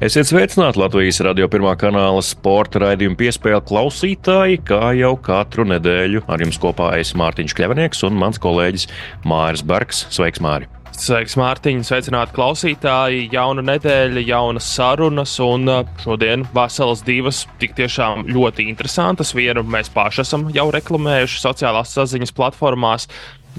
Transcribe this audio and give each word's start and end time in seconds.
Esiet 0.00 0.30
sveicināti 0.30 0.80
Latvijas 0.80 1.18
radio 1.20 1.44
pirmā 1.52 1.74
kanāla 1.76 2.22
sporta 2.24 2.80
raidījuma 2.80 3.18
piespēle 3.20 3.58
klausītāji, 3.68 4.62
kā 4.64 4.94
jau 4.96 5.10
katru 5.20 5.66
nedēļu 5.68 6.22
ar 6.24 6.40
jums 6.40 6.56
kopā 6.62 6.86
es 6.96 7.10
Mārtiņš 7.20 7.52
Kļavnieks 7.58 8.00
un 8.08 8.16
mans 8.16 8.40
kolēģis 8.40 8.88
Māris 9.28 9.60
Bergs. 9.60 10.06
Sveiks, 10.08 10.40
Māri! 10.40 10.70
Sveiks, 10.96 11.36
Mārtiņ! 11.36 11.84
Sveicināti 11.84 12.32
klausītāji! 12.32 13.28
Jauna 13.36 13.66
nedēļa, 13.74 14.24
jaunas 14.24 14.72
sarunas, 14.72 15.36
un 15.44 15.68
uh, 15.68 15.84
šodien 16.00 16.48
veselas 16.56 17.04
divas 17.04 17.44
tik 17.60 17.76
tiešām 17.76 18.24
ļoti 18.32 18.70
interesantas. 18.72 19.36
Vienu 19.36 19.68
mēs 19.68 19.92
paši 19.92 20.24
esam 20.24 20.48
jau 20.56 20.70
reklamējuši 20.72 21.44
sociālās 21.44 21.92
saziņas 22.00 22.38
platformās, 22.40 23.10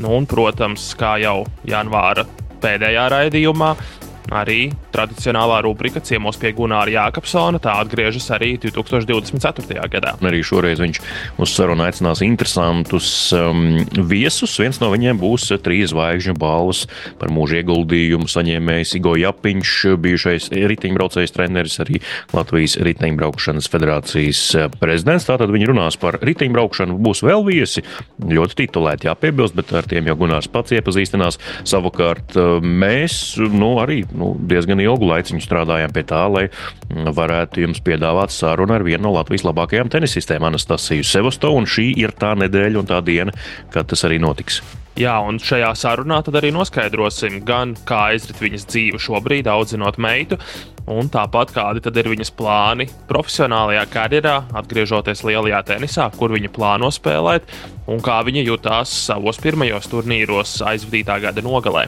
nu, 0.02 0.18
un, 0.18 0.26
protams, 0.26 0.96
kā 0.98 1.20
jau 1.22 1.44
janvāra 1.70 2.26
pēdējā 2.66 3.12
raidījumā. 3.14 3.76
Arī 4.32 4.70
tradicionālā 4.96 5.58
rubrika 5.66 6.00
ciemos 6.00 6.38
pie 6.40 6.54
Gunāra 6.56 6.88
Jākapsona. 6.88 7.60
Tā 7.60 7.74
atgriežas 7.84 8.30
arī 8.32 8.54
2024. 8.64 9.76
gadā. 9.92 10.14
Arī 10.24 10.40
šoreiz 10.46 10.80
viņš 10.80 11.00
uz 11.42 11.52
sarunu 11.52 11.84
aicinās 11.84 12.22
interesantus 12.24 13.10
um, 13.36 13.82
viesus. 14.08 14.54
Viens 14.62 14.80
no 14.80 14.88
viņiem 14.94 15.20
būs 15.20 15.50
trīs 15.60 15.92
zvaigžņu 15.92 16.38
balvas 16.40 16.86
par 17.20 17.34
mūža 17.34 17.60
ieguldījumu 17.60 18.30
saņēmējs 18.32 18.96
Igo 19.02 19.18
Japiņš, 19.20 19.74
bijušais 20.00 20.48
riteņbraucējs 20.56 21.36
treneris, 21.36 21.76
arī 21.84 22.00
Latvijas 22.32 22.78
riteņbraukšanas 22.88 23.68
federācijas 23.74 24.46
prezidents. 24.80 25.28
Tātad 25.28 25.52
viņi 25.52 25.70
runās 25.74 26.00
par 26.00 26.22
riteņbraukšanu. 26.24 26.96
Būs 27.04 27.26
vēl 27.28 27.44
viesi, 27.50 27.84
ļoti 28.24 28.62
titulēti 28.64 29.12
jāpiebilst, 29.12 29.60
bet 29.60 29.76
ar 29.76 29.92
tiem 29.92 30.08
jau 30.08 30.18
Gunārs 30.24 30.48
pats 30.52 30.72
iepazīstinās. 30.80 31.42
Savukārt 31.68 32.40
mēs 32.64 33.20
nu, 33.52 33.76
arī 33.84 34.02
nu, 34.22 34.34
diezgan 34.52 34.82
ilgu 34.84 35.10
laiku 35.10 35.42
strādājām 35.42 35.94
pie 35.96 36.06
tā, 36.08 36.22
lai 36.32 36.46
varētu 36.90 37.66
jums 37.66 37.82
piedāvāt 37.86 38.34
sarunu 38.34 38.78
ar 38.78 38.86
vienu 38.88 39.08
no 39.08 39.16
Latvijas 39.18 39.46
labākajām 39.48 39.90
tenisistēm, 39.92 40.46
Anastasiju 40.52 41.06
Sevostovu. 41.08 41.66
Šī 41.72 41.92
ir 42.00 42.14
tā 42.18 42.36
nedēļa 42.40 42.82
un 42.82 42.88
tā 42.90 43.02
diena, 43.06 43.34
kad 43.74 43.90
tas 43.92 44.06
arī 44.08 44.22
notiks. 44.22 44.62
Jā, 45.00 45.14
un 45.24 45.38
šajā 45.40 45.70
sarunā 45.80 46.18
tad 46.26 46.36
arī 46.36 46.50
noskaidrosim, 46.52 47.40
gan 47.48 47.78
kā 47.88 48.10
aizrit 48.12 48.42
viņas 48.44 48.68
dzīve 48.68 49.00
šobrīd, 49.00 49.48
audzinot 49.48 49.96
meitu, 50.02 50.36
un 50.92 51.08
tāpat 51.12 51.54
kādi 51.56 51.94
ir 52.02 52.10
viņas 52.12 52.34
plāni 52.36 52.90
profesionālajā 53.08 53.86
karjerā, 53.94 54.36
atgriežoties 54.62 55.24
lielajā 55.24 55.64
tenisā, 55.72 56.10
kur 56.18 56.36
viņa 56.36 56.52
plāno 56.52 56.92
spēlēt, 56.92 57.48
un 57.88 58.04
kā 58.04 58.20
viņa 58.28 58.44
jutās 58.52 58.92
savos 59.08 59.40
pirmajos 59.40 59.88
turnīros 59.94 60.60
aizvadītā 60.74 61.22
gada 61.24 61.46
nogalē. 61.46 61.88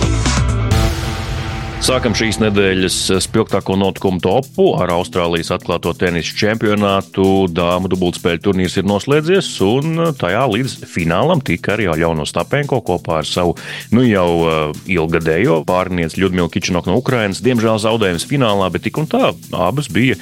Sākam 1.81 2.13
šīs 2.13 2.37
nedēļas 2.37 2.95
spilgtāko 3.25 3.73
notikumu 3.73 4.21
topu 4.21 4.67
ar 4.77 4.91
Austrālijas 4.93 5.49
atklāto 5.55 5.95
tenisa 5.97 6.35
čempionātu. 6.37 7.47
Dāmu 7.49 7.89
dubultspēļu 7.89 8.41
turnīrs 8.45 8.75
ir 8.77 8.85
noslēdzies, 8.85 9.49
un 9.65 9.97
tajā 10.19 10.43
līdz 10.51 10.75
finālam 10.85 11.41
tika 11.41 11.73
arī 11.73 11.87
Jāno 11.89 12.27
Stapenko 12.29 12.83
kopā 12.85 13.23
ar 13.23 13.27
savu 13.27 13.55
nu 13.97 14.05
jau 14.05 14.27
uh, 14.43 14.83
ilgadējo 14.93 15.63
pārnieci 15.65 16.21
Ļudmilu 16.21 16.51
Kičinoku 16.53 16.91
no 16.91 16.99
Ukrainas. 17.01 17.41
Diemžēl 17.41 17.81
zaudējums 17.81 18.27
finālā, 18.29 18.69
bet 18.69 18.85
tik 18.85 19.01
un 19.01 19.09
tā 19.09 19.31
abas 19.57 19.89
bija 19.89 20.19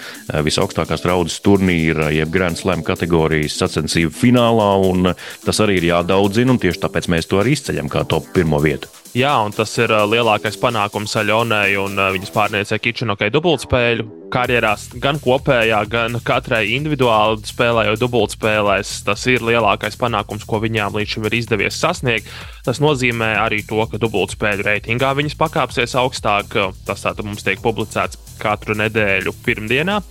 visaugstākās 0.48 1.04
raudas 1.12 1.42
turnīra, 1.44 2.08
jeb 2.16 2.32
Grand 2.32 2.56
Slam 2.56 2.88
kategorijas 2.88 3.60
sacensību 3.60 4.16
finālā, 4.16 4.72
un 4.88 5.12
tas 5.44 5.60
arī 5.60 5.82
ir 5.82 5.92
jādaudzina, 5.92 6.56
un 6.56 6.64
tieši 6.64 6.86
tāpēc 6.88 7.12
mēs 7.12 7.28
to 7.28 7.44
arī 7.44 7.60
izceļam 7.60 7.92
kā 7.92 8.08
top 8.08 8.32
pirmo 8.32 8.64
vietu. 8.64 8.88
Jā, 9.18 9.32
un 9.42 9.50
tas 9.50 9.72
ir 9.82 9.90
lielākais 9.90 10.54
panākums 10.62 11.16
Aļonai 11.18 11.74
un 11.82 11.98
viņas 11.98 12.30
pārniecei 12.30 12.78
Kičinokai 12.78 13.32
dubultspēļu 13.34 14.04
karjerās, 14.30 14.84
gan 15.02 15.18
kopējā, 15.18 15.80
gan 15.90 16.20
katrai 16.22 16.76
individuāli 16.76 17.42
spēlējot 17.50 18.04
dubultspēlēs. 18.04 18.92
Tas 19.08 19.26
ir 19.34 19.42
lielākais 19.48 19.98
panākums, 19.98 20.46
ko 20.46 20.62
viņām 20.62 20.94
līdz 21.00 21.16
šim 21.16 21.26
ir 21.26 21.38
izdevies 21.40 21.80
sasniegt. 21.82 22.30
Tas 22.68 22.84
nozīmē 22.86 23.32
arī 23.42 23.64
to, 23.66 23.82
ka 23.90 23.98
dubultspēļu 23.98 24.68
reitingā 24.70 25.16
viņas 25.18 25.40
pakāpsies 25.42 25.98
augstāk. 25.98 26.54
Tas 26.86 27.02
tātad 27.08 27.26
mums 27.26 27.42
tiek 27.48 27.66
publicēts 27.66 28.38
katru 28.38 28.78
nedēļu 28.78 29.34
pirmdienā. 29.42 30.04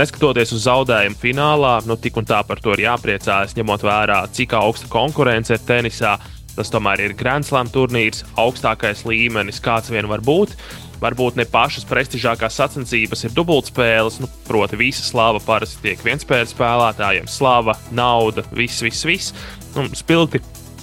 Neskatoties 0.00 0.54
uz 0.56 0.64
zaudējumu 0.64 1.18
finālā, 1.20 1.76
nu 1.84 2.00
tik 2.00 2.16
un 2.16 2.24
tā 2.24 2.40
par 2.46 2.62
to 2.62 2.72
ir 2.72 2.86
jāpriecājas, 2.86 3.56
ņemot 3.58 3.84
vērā, 3.84 4.22
cik 4.32 4.54
augsta 4.56 4.88
konkurence 4.88 5.52
ir 5.52 5.64
tenisā 5.66 6.16
Tas 6.60 6.68
tomēr 6.68 7.00
ir 7.00 7.16
Grand 7.16 7.46
Slam 7.46 7.70
turnīrs, 7.72 8.20
augstākais 8.36 9.06
līmenis, 9.08 9.62
kāds 9.64 9.88
vien 9.88 10.04
var 10.10 10.20
būt. 10.20 10.52
Varbūt 11.00 11.38
ne 11.40 11.46
pašas 11.48 11.86
prestižākās 11.88 12.58
sacensības 12.60 13.24
ir 13.24 13.32
dubultspēles, 13.32 14.18
nu, 14.20 14.28
proti, 14.44 14.76
visa 14.76 15.00
slava 15.00 15.40
parasti 15.40 15.80
tiek 15.86 16.02
vienspēļu 16.04 16.50
spēlētājiem. 16.50 17.30
Slava, 17.32 17.78
nauda, 17.96 18.44
viss, 18.52 18.84
viss, 18.84 19.06
viss. 19.08 19.32
Nu, 19.72 19.86
spilgti 19.96 20.42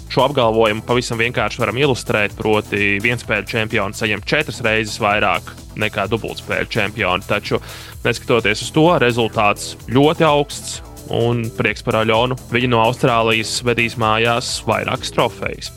šo 0.10 0.26
apgalvojumu 0.26 0.82
pavisam 0.88 1.22
vienkārši 1.22 1.62
varam 1.62 1.78
ilustrēt. 1.84 2.34
Proti, 2.42 2.98
vienspēļu 3.06 3.52
čempioni 3.54 4.02
saņem 4.02 4.26
četras 4.26 4.64
reizes 4.66 4.98
vairāk 5.04 5.54
nekā 5.78 6.08
dubultspēļu 6.10 6.74
čempioni. 6.74 7.30
Taču, 7.30 7.62
neskatoties 8.02 8.66
uz 8.66 8.74
to, 8.74 8.90
rezultāts 9.06 9.76
ļoti 9.94 10.26
augsts 10.26 10.82
un 11.14 11.46
prieks 11.58 11.86
par 11.86 12.02
Aļonu. 12.04 12.38
Viņa 12.54 12.72
no 12.74 12.84
Austrālijas 12.86 13.60
vedīs 13.68 13.98
mājās 14.00 14.58
vairākas 14.68 15.14
trofejas. 15.16 15.74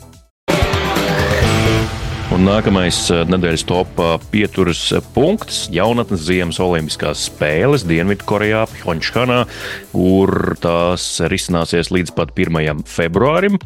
Un 2.31 2.45
nākamais 2.47 2.97
eh, 3.11 3.25
nedēļas 3.27 3.65
topā 3.67 4.13
pieturas 4.31 4.79
punkts- 5.11 5.65
jaunatnes 5.77 6.23
Ziemas 6.29 6.61
Olimpiskās 6.63 7.25
spēles 7.27 7.83
Dienvidkorejā, 7.83 8.61
Pjončkanā, 8.71 9.41
kur 9.91 10.55
tās 10.63 11.09
risināsies 11.27 11.91
līdz 11.91 12.15
pat 12.15 12.31
1. 12.33 12.85
februārim 12.87 13.59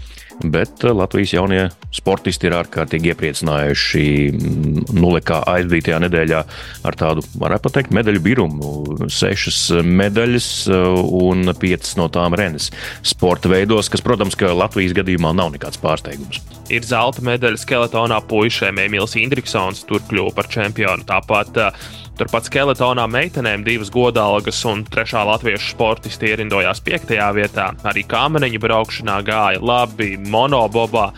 bet 0.44 0.84
eh, 0.84 0.94
Latvijas 0.94 1.34
jaunie 1.36 1.62
sportisti 1.96 2.50
ir 2.50 2.56
ārkārtīgi 2.58 3.12
iepriecinājuši 3.14 4.06
mm, 4.32 4.86
nulekā 4.98 5.42
aizdītajā 5.52 6.00
nedēļā 6.06 6.42
ar 6.86 6.98
tādu, 7.00 7.24
varētu 7.40 7.72
teikt, 7.76 7.94
medaļu 7.96 8.24
birumu. 8.26 8.74
Sešas 9.12 9.62
medaļas 9.86 10.50
eh, 10.70 10.88
un 11.22 11.54
piecas 11.60 11.96
no 12.00 12.10
tām 12.14 12.38
renes 12.38 12.72
sporta 13.06 13.52
veidos, 13.52 13.92
kas, 13.92 14.04
protams, 14.06 14.38
ka 14.40 14.54
Latvijas 14.56 14.96
gadījumā 14.98 15.36
nav 15.38 15.54
nekāds 15.56 15.82
pārsteigums. 15.82 16.42
Ir 16.74 16.86
zelta 16.86 17.22
medaļa 17.26 17.62
skeletonā 17.62 18.20
puišiem, 18.30 18.82
Emīls 18.88 19.14
Indriksons 19.22 19.86
tur 19.86 20.02
kļuva 20.10 20.34
par 20.34 20.50
čempionu. 20.50 21.06
Tāpat 21.06 21.60
uh, 21.62 21.90
Turpat 22.16 22.46
skeletonā 22.48 23.04
meitenēm 23.12 23.66
divas 23.66 23.90
godalgas 23.92 24.62
un 24.70 24.86
trešā 24.88 25.26
latviešu 25.28 25.74
sportisti 25.74 26.30
ierindojās 26.30 26.80
piektajā 26.86 27.26
vietā. 27.36 27.66
Arī 27.84 28.06
kāmeniņa 28.08 28.62
braukšanā 28.64 29.18
gāja 29.28 29.60
labi, 29.60 30.14
monobobā 30.24 31.10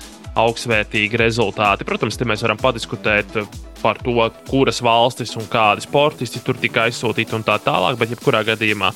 augstsvērtīgi 0.42 1.20
rezultāti. 1.22 1.86
Protams, 1.86 2.18
te 2.18 2.26
mēs 2.26 2.42
varam 2.42 2.58
padiskutēt 2.62 3.38
par 3.84 4.02
to, 4.02 4.16
kuras 4.50 4.82
valstis 4.82 5.36
un 5.38 5.46
kādi 5.52 5.86
sportisti 5.86 6.42
tur 6.42 6.58
tika 6.58 6.88
aizsūtīti 6.88 7.38
un 7.38 7.46
tā 7.46 7.60
tālāk, 7.62 8.00
bet 8.02 8.16
jebkurā 8.16 8.42
gadījumā 8.48 8.90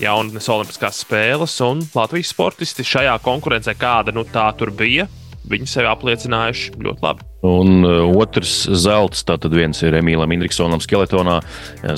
jaunatnes 0.00 0.48
Olimpiskās 0.54 1.02
spēles 1.04 1.58
un 1.68 1.84
Latvijas 1.92 2.32
sportisti 2.32 2.86
šajā 2.94 3.18
konkurencē, 3.28 3.76
kāda 3.76 4.16
nu 4.16 4.24
tā 4.24 4.48
tur 4.56 4.72
bija, 4.72 5.04
viņi 5.52 5.68
sevi 5.74 5.92
apliecinājuši 5.92 6.80
ļoti 6.80 7.06
labi. 7.08 7.31
Un 7.42 7.82
uh, 7.82 8.04
otrs 8.22 8.68
zelts, 8.78 9.24
tātad 9.26 9.50
viens 9.56 9.80
ir 9.82 9.96
Emīlam 9.98 10.30
Indriksonam 10.30 10.78
skeletonā, 10.82 11.40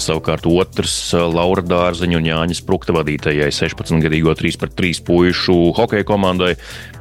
savukārt 0.00 0.49
otrs 0.49 0.94
uh, 1.12 1.26
Laura 1.29 1.61
Dārziņa 1.61 2.17
un 2.17 2.29
Jāņa 2.31 2.56
Sprukta 2.62 2.96
vadītajai 2.96 3.50
16-gadīgo 3.52 4.32
3-3 4.41 5.02
puišu 5.05 5.58
hokeja 5.76 6.08
komandai. 6.08 6.55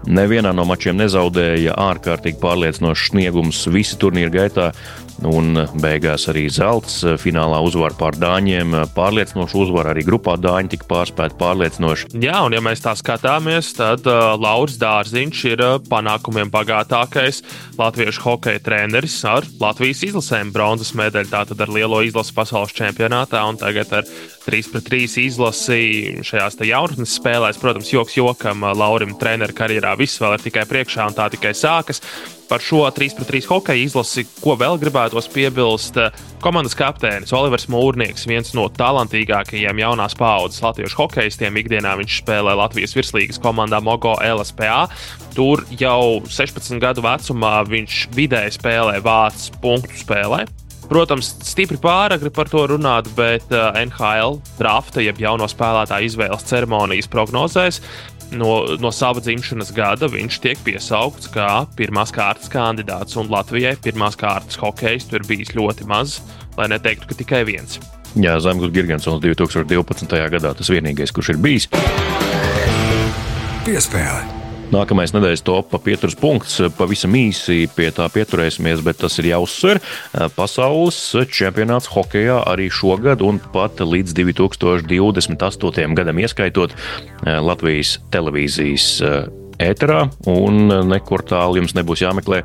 Nevienā 0.04 0.52
no 0.52 0.66
mačiem 0.68 1.00
nezaudēja 1.00 1.78
ārkārtīgi 1.80 2.42
pārliecinošs 2.44 3.14
sniegums 3.14 3.64
visi 3.72 3.96
turnīra 4.02 4.34
gaitā. 4.34 4.74
Un 5.24 5.56
beigās 5.80 6.26
arī 6.28 6.48
zelts 6.52 6.98
finālā 7.22 7.60
uzvar 7.64 7.94
pār 7.96 8.18
dāņiem. 8.20 8.74
Pārliecinoši 8.96 9.60
uzvar 9.62 9.92
arī 9.94 10.04
grupā 10.04 10.34
dāņi 10.42 10.74
tika 10.74 10.90
pārspēti 10.90 11.38
pārliecinoši. 11.40 12.10
Jā, 12.20 12.42
un 12.44 12.58
ja 12.58 12.60
mēs 12.66 12.84
tā 12.84 12.96
skatāmies, 13.00 13.72
tad 13.78 14.04
uh, 14.10 14.34
Lauris 14.36 14.76
Dārziņš 14.82 15.44
ir 15.54 15.64
panākumiem 15.88 16.52
bagātākais 16.52 17.44
latviešu 17.80 18.26
hokeja 18.26 18.33
treneris 18.42 19.16
ar 19.28 19.46
Latvijas 19.62 20.04
izlasēm 20.08 20.52
bronzas 20.54 20.94
medaļu, 20.98 21.30
tātad 21.32 21.62
ar 21.64 21.72
lielo 21.74 22.02
izlases 22.06 22.36
pasaules 22.36 22.76
čempionātā 22.76 23.42
un 23.48 23.60
tagad 23.62 23.92
ar 23.94 24.08
3 24.46 24.72
pret 24.74 24.88
3 24.90 25.18
izlasi 25.24 25.80
šajās 26.26 26.60
jaunatnes 26.68 27.18
spēlēs. 27.20 27.60
Protams, 27.62 27.92
joks 27.94 28.18
jokam, 28.18 28.66
Laurim 28.76 29.16
treneru 29.20 29.56
karjerā 29.56 29.96
viss 30.00 30.22
vēl 30.22 30.38
ir 30.38 30.48
tikai 30.48 30.66
priekšā 30.70 31.10
un 31.10 31.18
tā 31.18 31.30
tikai 31.34 31.54
sākas. 31.58 32.04
Par 32.50 32.62
šo 32.62 32.84
3 32.92 33.16
pret 33.18 33.30
3 33.32 33.48
hokeja 33.50 33.82
izlasi, 33.86 34.26
ko 34.44 34.54
vēl 34.60 34.78
gribētos 34.82 35.30
piebilst, 35.32 35.98
komandas 36.44 36.76
kapteinis 36.78 37.34
Olivers 37.34 37.70
Mūrnieks, 37.72 38.28
viens 38.30 38.52
no 38.58 38.68
talantīgākajiem 38.78 39.80
jaunās 39.84 40.18
paaudzes 40.20 40.64
latviešu 40.64 41.00
hokeistiem. 41.00 41.62
Ikdienā 41.64 41.96
viņš 42.02 42.20
spēlē 42.22 42.56
Latvijas 42.60 42.96
virslīgas 42.98 43.42
komandā 43.44 43.80
Mogo 43.84 44.18
LSPA. 44.22 44.88
Tur 45.34 45.64
jau 45.80 46.20
16 46.28 46.82
gadu 46.84 47.06
vecumā 47.06 47.62
viņš 47.70 48.04
vidēji 48.14 48.58
spēlē 48.60 49.00
vācu 49.04 49.64
punktu 49.64 50.04
spēlē. 50.04 50.44
Protams, 50.90 51.30
stipri 51.48 51.78
pāragri 51.80 52.30
par 52.34 52.50
to 52.52 52.66
runāt, 52.70 53.08
bet 53.18 53.46
uh, 53.56 53.72
NHL 53.80 54.36
drafta, 54.60 55.02
jeb 55.02 55.22
jauno 55.22 55.48
spēlētāju 55.50 56.10
izvēles 56.10 56.44
ceremonijas 56.50 57.08
prognozēs, 57.10 57.80
no, 58.38 58.78
no 58.82 58.92
sava 58.94 59.24
dzimšanas 59.24 59.72
gada 59.76 60.10
viņš 60.12 60.40
tiek 60.44 60.62
piesaukts 60.66 61.32
kā 61.34 61.64
pirmās 61.78 62.14
kārtas 62.16 62.52
kandidāts. 62.54 63.18
Un 63.20 63.32
Latvijai 63.34 63.76
pirmās 63.84 64.18
kārtas 64.20 64.60
hokejs 64.62 65.10
tur 65.12 65.26
bijis 65.30 65.56
ļoti 65.58 65.88
maz, 65.90 66.20
lai 66.60 66.70
neteiktu, 66.74 67.10
ka 67.10 67.20
tikai 67.24 67.44
viens. 67.50 67.80
Jā, 68.14 68.38
Zemgājs 68.44 68.74
Gigantsons 68.76 69.24
2012. 69.24 70.22
gadā 70.36 70.54
tas 70.54 70.70
vienīgais, 70.70 71.14
kurš 71.16 71.34
ir 71.34 71.42
bijis. 71.42 71.70
Piespēle. 73.66 74.43
Nākamais 74.72 75.12
nedēļas 75.14 75.44
topā 75.46 75.78
pieturas 75.84 76.16
punkts. 76.18 76.62
Pavisam 76.78 77.14
īsi 77.18 77.68
pie 77.76 77.90
tā 77.94 78.08
pieturēsimies, 78.14 78.82
bet 78.86 79.02
tas 79.04 79.20
ir 79.20 79.28
jāuzsver. 79.34 79.82
Pasaules 80.38 80.98
čempionāts 81.34 81.92
hokeja 81.94 82.40
arī 82.50 82.70
šogad 82.74 83.22
un 83.26 83.42
pat 83.54 83.84
līdz 83.84 84.16
2028. 84.22 85.94
gadam 86.00 86.24
ieskaitot 86.24 86.74
Latvijas 87.24 87.98
televīzijas 88.14 88.90
ēterā, 89.62 90.08
un 90.32 90.72
nekur 90.90 91.22
tālu 91.28 91.60
jums 91.62 91.76
nebūs 91.78 92.02
jāmeklē. 92.06 92.42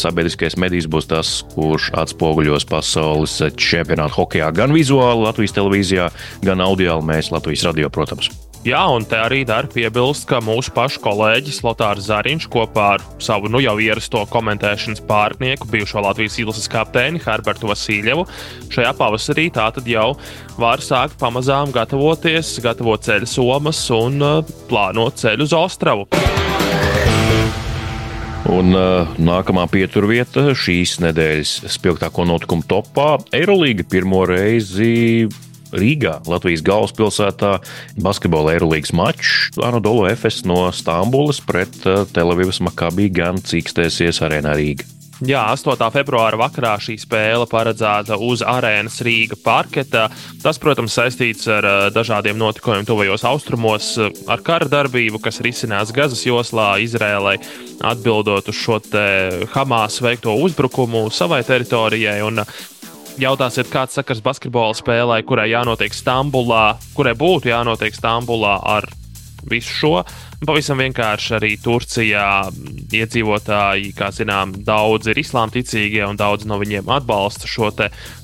Sabiedriskais 0.00 0.58
medijs 0.60 0.88
būs 0.90 1.08
tas, 1.10 1.30
kurš 1.54 1.92
atspoguļos 2.02 2.66
pasaules 2.68 3.38
čempionātu 3.54 4.22
hokeja 4.22 4.50
gan 4.56 4.74
vizuāli 4.74 5.28
Latvijas 5.28 5.56
televīzijā, 5.60 6.10
gan 6.44 6.64
audio 6.64 7.00
mēs 7.04 7.32
Latvijas 7.34 7.68
radio, 7.70 7.92
protams. 7.92 8.47
Jā, 8.66 8.80
un 8.90 9.04
te 9.06 9.14
arī 9.14 9.44
dara 9.46 9.68
piebilst, 9.70 10.24
ka 10.26 10.40
mūsu 10.42 10.72
pašu 10.74 10.98
kolēģis 11.04 11.60
Lotārs 11.62 12.08
Zariņš 12.08 12.48
kopā 12.50 12.86
ar 12.96 13.04
savu 13.22 13.46
nu 13.52 13.60
jau 13.62 13.76
ierasto 13.78 14.24
komentēšanas 14.32 15.04
pārnieku, 15.06 15.68
bijušo 15.70 16.02
Latvijas 16.02 16.40
izlases 16.42 16.66
kapteini 16.72 17.22
Herbertu 17.22 17.70
Vasīļevu, 17.70 18.26
šajā 18.74 18.90
pavasarī 18.98 19.46
tātad 19.54 19.86
jau 19.86 20.10
var 20.58 20.82
sākt 20.82 21.14
pamazām 21.22 21.70
gatavoties, 21.70 22.56
gatavot 22.64 23.06
ceļu 23.06 23.30
somas 23.30 23.84
un 23.94 24.18
uh, 24.26 24.54
plānot 24.66 25.22
ceļu 25.22 25.46
uz 25.46 25.54
Ostravu. 25.54 26.08
Un 28.50 28.74
uh, 28.74 29.18
nākamā 29.22 29.68
pieturvieta 29.70 30.48
šīs 30.58 30.98
nedēļas 31.06 31.60
spilgtāko 31.78 32.26
notikumu 32.26 32.66
topā- 32.66 33.20
Eirolīga 33.38 33.86
pirmo 33.86 34.26
reizi 34.26 35.28
Rīgā, 35.72 36.18
Latvijas 36.28 36.62
galvaspilsētā, 36.66 37.58
basketbola 38.00 38.54
aerolīgas 38.56 38.94
mačs 38.96 39.58
Anadolu 39.60 40.06
FS 40.12 40.44
no 40.48 40.62
Stambulas 40.74 41.42
pret 41.44 41.82
uh, 41.86 42.04
Telavivas 42.12 42.62
Makabī 42.64 43.10
gan 43.12 43.42
cīkstēsies 43.42 44.22
arēnā 44.24 44.56
Rīgā. 44.58 44.94
Jā, 45.26 45.40
8. 45.50 45.80
februāra 45.90 46.38
vakarā 46.38 46.76
šī 46.78 46.94
spēle 47.02 47.48
paredzēta 47.50 48.14
uz 48.22 48.38
arēnas 48.46 49.00
Rīga 49.02 49.34
parketa. 49.42 50.04
Tas, 50.44 50.60
protams, 50.62 50.94
saistīts 50.94 51.48
ar 51.50 51.66
uh, 51.66 51.78
dažādiem 51.90 52.38
notikumiem 52.38 52.86
tuvajos 52.86 53.26
austrumos, 53.26 53.90
uh, 53.98 54.12
ar 54.30 54.44
kara 54.46 54.70
darbību, 54.70 55.18
kas 55.24 55.42
risinās 55.42 55.90
Gazas 55.94 56.22
joslā, 56.22 56.76
Izrēlai, 56.84 57.34
atbildot 57.82 58.52
uz 58.52 58.62
šo 58.62 58.78
Hamas 59.56 59.98
veikto 60.04 60.36
uzbrukumu 60.38 61.08
savai 61.10 61.42
teritorijai. 61.46 62.20
Un 62.22 62.44
jautāsiet, 63.22 63.70
kāds 63.72 63.98
sakars 63.98 64.22
basketbola 64.24 64.76
spēlē, 64.76 65.20
kurai 65.26 65.50
jānotiek 65.52 65.94
Stambulā, 65.94 66.78
kurai 66.96 67.14
būtu 67.18 67.50
jānotiek 67.50 67.96
Stambulā 67.96 68.58
ar 68.76 68.88
visu 69.48 69.74
šo. 69.74 69.92
Pavisam 70.46 70.78
vienkārši 70.78 71.34
arī 71.38 71.50
Turcijā 71.58 72.26
iedzīvotāji, 72.94 73.90
kā 73.98 74.10
zinām, 74.14 74.52
daudz 74.66 75.10
ir 75.10 75.18
islām 75.18 75.50
ticīgie 75.54 76.04
un 76.06 76.18
daudz 76.18 76.46
no 76.46 76.60
viņiem 76.60 76.90
atbalsta 76.94 77.50
šo 77.50 77.72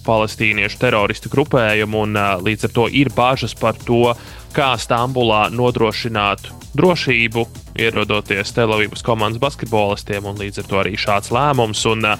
palestīniešu 0.06 0.78
teroristu 0.82 1.32
grupējumu. 1.32 2.04
Un, 2.06 2.20
līdz 2.46 2.68
ar 2.68 2.74
to 2.76 2.86
ir 2.92 3.10
bažas 3.14 3.56
par 3.58 3.78
to, 3.86 4.12
kā 4.54 4.72
Stambulā 4.80 5.48
nodrošināt 5.52 6.48
drošību, 6.78 7.44
ierodoties 7.78 8.54
Telavīvas 8.54 9.04
komandas 9.06 9.42
basketbolistiem, 9.42 10.26
un 10.30 10.38
līdz 10.40 10.62
ar 10.62 10.68
to 10.70 10.82
arī 10.82 10.98
šāds 11.00 11.32
lēmums. 11.34 11.84
Un, 11.90 12.14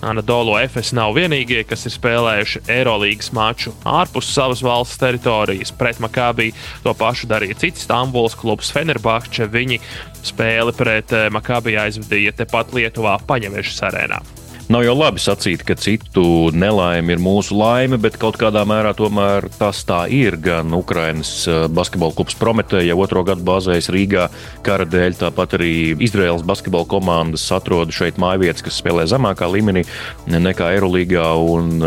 Anadolu 0.00 0.54
FS 0.64 0.94
nav 0.96 1.12
vienīgie, 1.12 1.60
kas 1.68 1.84
ir 1.84 1.92
spēlējuši 1.92 2.62
Eirolandes 2.72 3.28
maču 3.36 3.74
ārpus 3.84 4.30
savas 4.32 4.62
valsts 4.64 4.96
teritorijas. 5.02 5.74
Pret 5.76 6.00
Makabī 6.00 6.50
to 6.84 6.96
pašu 6.96 7.28
darīja 7.28 7.58
cits 7.60 7.84
Stambuls 7.84 8.38
klubs 8.40 8.72
Fenerbahče. 8.72 9.50
Viņi 9.52 9.82
spēli 10.24 10.76
pret 10.76 11.12
eh, 11.12 11.28
Makabī 11.28 11.76
aizvadīja 11.84 12.38
tepat 12.40 12.72
Lietuvā, 12.76 13.18
Paņemešas 13.28 13.88
arēnā. 13.90 14.24
Nav 14.70 14.84
jau 14.86 14.92
labi 14.94 15.18
sacīt, 15.18 15.64
ka 15.66 15.74
citu 15.74 16.22
nelaime 16.54 17.16
ir 17.16 17.18
mūsu 17.18 17.56
laime, 17.58 17.96
bet 17.98 18.14
kaut 18.22 18.36
kādā 18.38 18.60
mērā 18.62 18.92
tomēr 18.94 19.48
tas 19.58 19.80
tā 19.82 20.04
ir. 20.14 20.36
Gan 20.38 20.70
Ukrainas 20.78 21.32
eh, 21.50 21.64
basketbola 21.66 22.14
klubs 22.14 22.36
Prometēja 22.38 22.94
otro 22.94 23.24
gadu 23.26 23.42
bāzējas 23.48 23.90
Rīgā 23.90 24.28
kara 24.62 24.86
dēļ, 24.86 25.16
tāpat 25.24 25.56
arī 25.58 25.72
Izraels 26.06 26.44
basketbola 26.46 26.86
komandas 26.86 27.48
atrodas 27.56 27.98
šeit 27.98 28.20
mājvietas, 28.22 28.62
kas 28.62 28.78
spēlē 28.78 29.08
zemākā 29.10 29.48
līmenī 29.50 29.82
nekā 30.30 30.70
Eirolandā. 30.76 31.26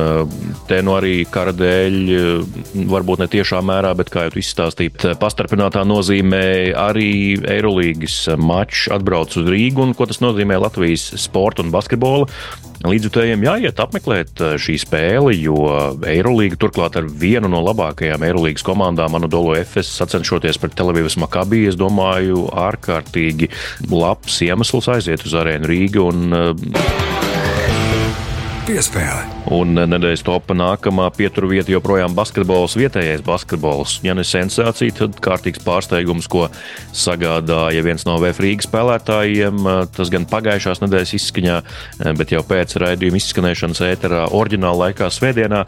Eh, 0.04 0.60
te 0.68 0.82
nu 0.84 0.98
arī 0.98 1.14
kara 1.32 1.56
dēļ, 1.56 1.98
eh, 2.04 2.84
varbūt 2.92 3.24
ne 3.24 3.30
tiešā 3.32 3.64
mērā, 3.64 3.96
bet 3.96 4.12
kā 4.12 4.28
jau 4.28 4.36
izstāstīt, 4.44 5.08
pastarpinātā 5.24 5.88
nozīmē 5.88 6.76
arī 6.84 7.40
Eirolandas 7.48 8.28
mačs 8.36 8.92
atbrauc 8.92 9.40
uz 9.40 9.48
Rīgu 9.56 9.88
un 9.88 9.96
ko 9.96 10.12
tas 10.12 10.20
nozīmē 10.20 10.60
Latvijas 10.68 11.14
sporta 11.30 11.64
un 11.64 11.72
basketbola 11.72 12.28
Līdzjutējiem 12.84 13.46
jāiet 13.46 13.80
apmeklēt 13.80 14.42
eh, 14.44 14.56
šī 14.60 14.76
spēle, 14.82 15.32
jo 15.38 15.56
Eirolandā 16.10 16.60
turklāt 16.60 16.98
ar 17.00 17.08
vienu 17.08 17.48
no 17.52 17.62
labākajām 17.64 18.26
Eirolandas 18.28 18.66
komandām, 18.68 19.16
Anadolu 19.16 19.56
FS, 19.62 19.94
sacenšoties 20.02 20.60
pret 20.60 20.76
Televīvas 20.80 21.16
Makabiju, 21.22 21.72
es 21.72 21.80
domāju, 21.80 22.48
ārkārtīgi 22.52 23.52
labs 23.92 24.42
iemesls 24.44 24.92
aiziet 24.98 25.24
uz 25.24 25.38
arēnu 25.40 25.72
Rīgu. 25.72 26.08
Un, 26.12 26.36
uh, 26.36 27.13
Piespēle. 28.64 29.26
Un 29.52 29.76
nedēļas 29.76 30.22
topā 30.24 30.56
nākamā 30.56 31.10
pieturvieta 31.18 31.74
joprojām 31.74 32.14
basketbols, 32.16 32.78
vietējais 32.80 33.24
basketbols. 33.26 33.98
Ja 34.08 34.14
ne 34.16 34.24
sensācija, 34.24 34.96
tad 35.02 35.18
kārtīgs 35.24 35.60
pārsteigums, 35.66 36.30
ko 36.32 36.46
sagādāja 36.96 37.84
viens 37.84 38.08
no 38.08 38.16
VF 38.24 38.40
spēlētājiem. 38.64 39.68
Tas 39.98 40.14
gan 40.14 40.30
pagājušās 40.32 40.80
nedēļas 40.80 41.12
izskaņā, 41.20 41.58
bet 42.16 42.32
jau 42.32 42.40
pēc 42.48 42.78
raidījuma 42.86 43.20
izskanēšanas 43.20 43.84
ēterā, 43.90 44.24
oriģinālā 44.32 44.88
laikā 44.88 45.12
svētdienā 45.12 45.66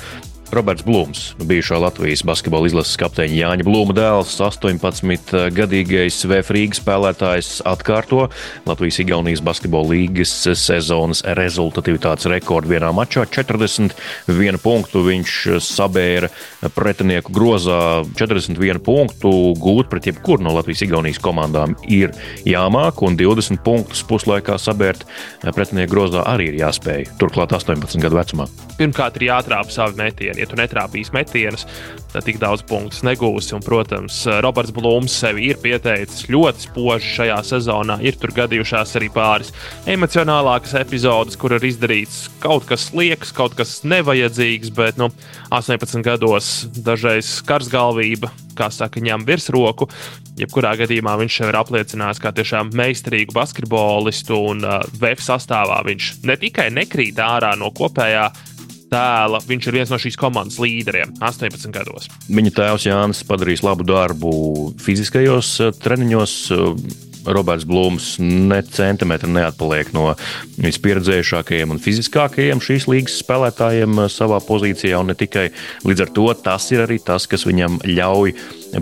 Roberts 0.54 0.86
Blūms, 0.86 1.22
bijušā 1.42 1.80
Latvijas 1.82 2.22
basketbola 2.26 2.68
izlases 2.70 2.96
kapteiņa 3.02 3.36
Jāņa 3.36 3.66
Blūma 3.66 3.96
dēls, 3.98 4.36
18-gadīgais 4.46 6.20
VF 6.30 6.52
spēlētājs, 6.78 7.50
atkārto 7.66 8.28
Latvijas-Igaunijas 8.70 9.42
basketbola 9.46 9.96
līgas 9.96 10.32
sezonas 10.62 11.24
rezultatīvitātes 11.40 12.30
rekordu 12.30 12.76
vienā 12.76 12.92
mačā. 12.96 13.26
41 13.26 14.62
punktu 14.62 15.02
viņš 15.08 15.34
sabēra 15.66 16.30
pretinieku 16.78 17.34
grozā. 17.36 18.06
41 18.16 18.84
punktu 18.86 19.34
gūt 19.58 19.90
pret 19.90 20.12
jebkuru 20.12 20.46
no 20.46 20.54
Latvijas-Igaunijas 20.60 21.22
komandām 21.26 21.74
ir 21.90 22.14
jāmāk, 22.46 23.02
un 23.02 23.18
20 23.18 23.64
punktus 23.66 24.06
puslaikā 24.06 24.60
sabērt 24.62 25.08
pretinieku 25.42 25.96
grozā 25.98 26.22
arī 26.30 26.52
ir 26.54 26.62
jāspēj. 26.62 27.10
Turklāt 27.18 27.58
18 27.58 27.98
gadu 28.06 28.22
vecumā. 28.22 28.48
Pirmkārt, 28.78 29.18
ir 29.20 29.30
jātrāpa 29.32 29.72
savi 29.74 30.00
metieni 30.04 30.35
metieni. 30.36 30.46
Ja 30.46 30.50
tu 30.50 30.60
netrāpīsi 30.60 31.14
metienus, 31.14 31.66
tad 32.12 32.26
tik 32.26 32.40
daudz 32.40 32.64
punktus 32.68 33.04
negūsi. 33.04 33.56
Un, 33.56 33.64
protams, 33.64 34.26
Roberts 34.44 34.74
Blūms 34.76 35.14
sevi 35.22 35.50
ir 35.50 35.60
pieteicis 35.62 36.28
ļoti 36.30 36.68
spoži 36.68 37.14
šajā 37.16 37.40
sezonā. 37.44 38.00
Ir 38.02 38.18
tur 38.20 38.34
gadījušās 38.36 38.96
arī 39.00 39.10
pāris 39.14 39.54
emocionālākas 39.88 40.76
epizodes, 40.80 41.38
kur 41.38 41.56
ir 41.56 41.66
izdarīts 41.66 42.30
kaut 42.44 42.66
kas 42.70 42.92
liekas, 42.94 43.32
kaut 43.36 43.56
kas 43.56 43.84
nevajadzīgs, 43.88 44.74
bet 44.76 44.98
nu, 44.98 45.10
18 45.52 46.04
gados 46.06 46.68
dažreiz 46.76 47.42
karsgalvība, 47.46 48.32
kā 48.56 48.70
saka, 48.72 49.02
ņem 49.04 49.26
virsroku. 49.28 49.90
Jebkurā 50.40 50.76
gadījumā 50.80 51.16
viņš 51.20 51.40
jau 51.40 51.50
ir 51.52 51.58
apliecinājis 51.60 52.22
kā 52.24 52.32
tiešām 52.36 52.74
meistarīgu 52.76 53.36
basketbolistu, 53.36 54.40
un 54.52 54.66
uh, 54.68 54.82
VF 55.00 55.24
sastāvā 55.24 55.82
viņš 55.88 56.12
ne 56.28 56.36
tikai 56.40 56.70
nekrīt 56.76 57.20
ārā 57.24 57.54
no 57.60 57.72
kopējā 57.76 58.30
tēla. 58.92 59.42
Viņš 59.48 59.70
ir 59.70 59.78
viens 59.80 59.92
no 59.94 60.00
šīs 60.02 60.18
komandas 60.20 60.60
līderiem 60.62 61.16
18 61.20 61.74
gados. 61.76 62.10
Viņa 62.30 62.54
tēvs 62.60 62.88
Jānis 62.90 63.26
padarījis 63.28 63.66
labu 63.66 63.88
darbu 63.88 64.32
fiziskajos 64.86 65.56
eh, 65.64 65.76
treniņos. 65.84 66.38
Roberts 67.26 67.66
Blūms 67.68 68.16
ne 68.20 68.62
centimetru 68.64 69.30
neatpaliek 69.34 69.92
no 69.96 70.12
vispieredzējušākajiem 70.62 71.74
un 71.74 71.82
fiziskākajiem 71.82 72.62
šīs 72.64 72.88
līgas 72.92 73.20
spēlētājiem 73.24 74.00
uh, 74.00 74.10
savā 74.12 74.42
pozīcijā. 74.46 75.00
Un 75.02 75.12
ne 75.12 75.18
tikai 75.18 75.48
līdz 75.88 76.06
ar 76.06 76.14
to 76.16 76.28
tas 76.46 76.70
ir 76.74 76.86
arī 76.86 77.00
tas, 77.04 77.28
kas 77.30 77.46
viņam 77.48 77.80
ļauj 77.86 78.36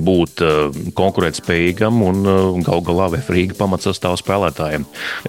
būt 0.04 0.44
uh, 0.44 0.82
konkurētspējīgam 0.98 2.02
un 2.06 2.24
uh, 2.26 2.42
gal 2.66 2.84
galā 2.86 3.10
vefrīga 3.18 3.58
pamatsastāv 3.60 4.18
spēlētājiem. 4.22 4.88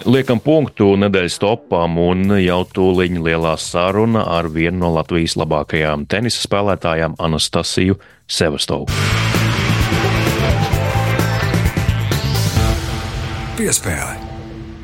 Liekam 0.09 0.42
punktu 0.44 0.94
nedēļas 1.00 1.38
topam 1.42 1.99
un 2.02 2.37
jau 2.40 2.62
tūliņ 2.76 3.23
lielā 3.25 3.56
saruna 3.61 4.26
ar 4.38 4.50
vienu 4.52 4.85
no 4.85 4.94
Latvijas 4.99 5.38
labākajām 5.40 6.09
tenisa 6.11 6.42
spēlētājām 6.47 7.18
Anastasiju 7.23 8.00
Sevastovu. 8.26 9.33
Piespēle. 13.64 14.18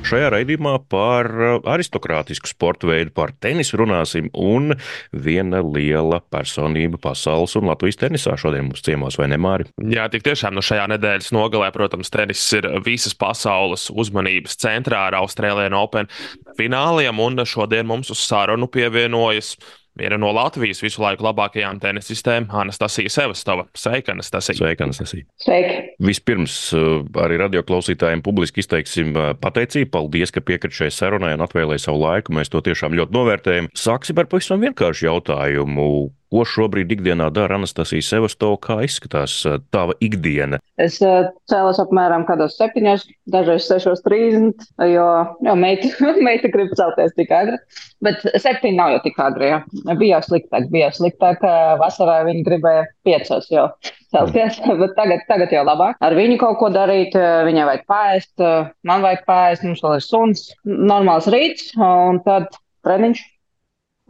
Šajā 0.09 0.31
raidījumā 0.33 0.71
par 0.89 1.27
uh, 1.29 1.49
aristokrātisku 1.69 2.49
sporta 2.49 2.89
veidu, 2.89 3.11
par 3.13 3.35
tenisu 3.37 3.77
runāsim, 3.77 4.31
un 4.33 4.73
viena 5.13 5.61
liela 5.61 6.23
personība 6.33 6.97
pasaules 7.03 7.59
un 7.61 7.69
Latvijas 7.69 8.01
tenisā 8.01 8.39
šodien 8.41 8.71
mums 8.71 8.81
ciemos, 8.87 9.19
vai 9.21 9.27
ne, 9.29 9.37
Māri? 9.37 9.69
Jā, 9.85 10.07
tik 10.09 10.25
tiešām 10.25 10.57
no 10.57 10.65
šajā 10.65 10.87
nedēļas 10.95 11.29
nogalē, 11.37 11.69
protams, 11.77 12.09
tenis 12.15 12.47
ir 12.57 12.71
visas 12.87 13.13
pasaules 13.21 13.91
uzmanības 13.93 14.57
centrā 14.65 15.03
ar 15.11 15.19
Austrālijas 15.21 15.77
Open 15.77 16.09
fināliem, 16.57 17.21
un 17.21 17.45
šodien 17.45 17.85
mums 17.91 18.09
uz 18.17 18.25
sarunu 18.25 18.71
pievienojas 18.73 19.59
Viena 19.99 20.17
no 20.21 20.31
Latvijas 20.33 20.83
visu 20.85 21.03
laiku 21.03 21.25
labākajām 21.27 21.81
tenisistēm- 21.83 22.47
Anastasija 22.63 23.11
Sevastova. 23.11 23.67
Sveika, 23.75 24.15
Anastasija! 24.15 24.57
Sveika, 24.61 24.87
Anastasija! 24.87 25.27
Sveiki! 25.43 25.97
Vispirms 26.07 26.55
uh, 26.79 27.03
arī 27.25 27.41
radioklausītājiem 27.43 28.23
publiski 28.23 28.63
izteiksim 28.63 29.11
uh, 29.17 29.33
pateicību. 29.41 29.91
Paldies, 29.91 30.31
ka 30.31 30.41
piekrīt 30.41 30.77
šai 30.79 30.93
sarunai 30.95 31.35
un 31.35 31.45
atvēlēja 31.45 31.89
savu 31.89 32.05
laiku. 32.05 32.37
Mēs 32.39 32.53
to 32.53 32.63
tiešām 32.63 32.95
ļoti 32.97 33.17
novērtējam. 33.19 33.71
Sāksim 33.75 34.23
ar 34.23 34.31
pavisam 34.31 34.63
vienkāršu 34.63 35.09
jautājumu. 35.11 35.91
Ko 36.31 36.45
šobrīd 36.47 36.93
ikdienā 36.95 37.27
dara 37.35 37.57
Anastasija 37.59 38.05
Sevasto? 38.07 38.53
Kā 38.63 38.77
izskatās 38.87 39.33
uh, 39.49 39.57
tava 39.75 39.97
ikdiena? 39.99 40.61
Es 40.79 41.01
uh, 41.03 41.27
cēlos 41.51 41.81
apmēram 41.83 42.23
kādos 42.29 42.55
septiņos, 42.55 43.03
dažreiz 43.35 43.65
sešos 43.67 44.05
trīsdesmit, 44.05 44.63
jo, 44.93 45.07
jo 45.43 45.55
meita, 45.59 45.89
meita 46.29 46.51
grib 46.53 46.71
celties 46.79 47.17
tik 47.17 47.33
agri. 47.35 47.59
Bet 48.07 48.23
septiņi 48.31 48.79
nav 48.79 48.93
jau 48.95 49.01
tik 49.09 49.19
agri. 49.25 49.49
Ja. 49.51 49.59
Bija 49.91 50.21
jau 50.21 50.29
sliktāk, 50.29 50.69
bija 50.71 50.87
jau 50.87 51.01
sliktāk. 51.01 51.43
Vasarā 51.83 52.21
viņi 52.29 52.45
gribēja 52.47 52.85
piecos 53.09 53.51
jau 53.51 53.67
celties, 54.15 54.61
mm. 54.63 54.79
bet 54.85 54.95
tagad, 55.01 55.25
tagad 55.27 55.57
jau 55.57 55.65
labāk. 55.67 55.99
Ar 55.99 56.15
viņu 56.15 56.37
kaut 56.45 56.61
ko 56.63 56.69
darīt, 56.71 57.17
viņai 57.49 57.65
vajag 57.73 57.83
pāriest, 57.91 58.45
man 58.87 59.03
vajag 59.03 59.27
pāriest, 59.27 59.67
mums 59.67 59.83
vēl 59.83 59.99
ir 59.99 60.07
suns, 60.07 60.47
normāls 60.63 61.27
rīts 61.35 61.75
un 61.75 62.23
tad 62.23 62.55
treniņš. 62.87 63.25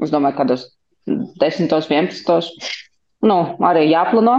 Es 0.05 0.13
domāju, 0.13 0.37
kādos 0.43 0.69
10, 1.41 1.71
11. 1.71 2.73
Nu, 3.27 3.39
arī 3.71 3.87
jāplāno. 3.91 4.39